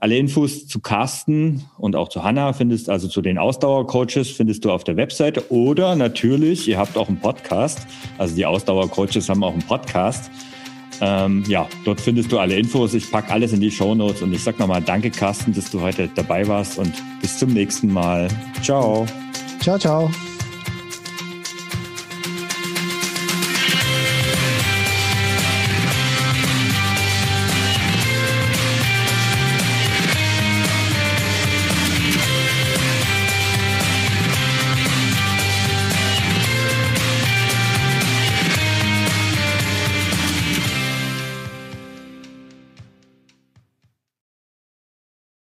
Alle 0.00 0.16
Infos 0.16 0.68
zu 0.68 0.78
Carsten 0.78 1.64
und 1.76 1.96
auch 1.96 2.08
zu 2.08 2.22
Hanna 2.22 2.52
findest, 2.52 2.88
also 2.88 3.08
zu 3.08 3.20
den 3.20 3.36
Ausdauercoaches, 3.36 4.30
findest 4.30 4.64
du 4.64 4.70
auf 4.70 4.84
der 4.84 4.96
Webseite 4.96 5.50
oder 5.50 5.96
natürlich, 5.96 6.68
ihr 6.68 6.78
habt 6.78 6.96
auch 6.96 7.08
einen 7.08 7.18
Podcast. 7.18 7.80
Also 8.16 8.36
die 8.36 8.46
Ausdauercoaches 8.46 9.28
haben 9.28 9.42
auch 9.42 9.52
einen 9.52 9.62
Podcast. 9.62 10.30
Ähm, 11.00 11.42
ja, 11.48 11.68
dort 11.84 12.00
findest 12.00 12.30
du 12.30 12.38
alle 12.38 12.56
Infos. 12.56 12.94
Ich 12.94 13.10
packe 13.10 13.32
alles 13.32 13.52
in 13.52 13.60
die 13.60 13.72
Show 13.72 13.94
Notes 13.96 14.22
und 14.22 14.32
ich 14.32 14.42
sag 14.42 14.60
nochmal 14.60 14.82
Danke, 14.82 15.10
Carsten, 15.10 15.52
dass 15.52 15.68
du 15.68 15.80
heute 15.80 16.08
dabei 16.14 16.46
warst 16.46 16.78
und 16.78 16.92
bis 17.20 17.38
zum 17.38 17.52
nächsten 17.52 17.92
Mal. 17.92 18.28
Ciao. 18.62 19.04
Ciao, 19.60 19.78
ciao. 19.78 20.10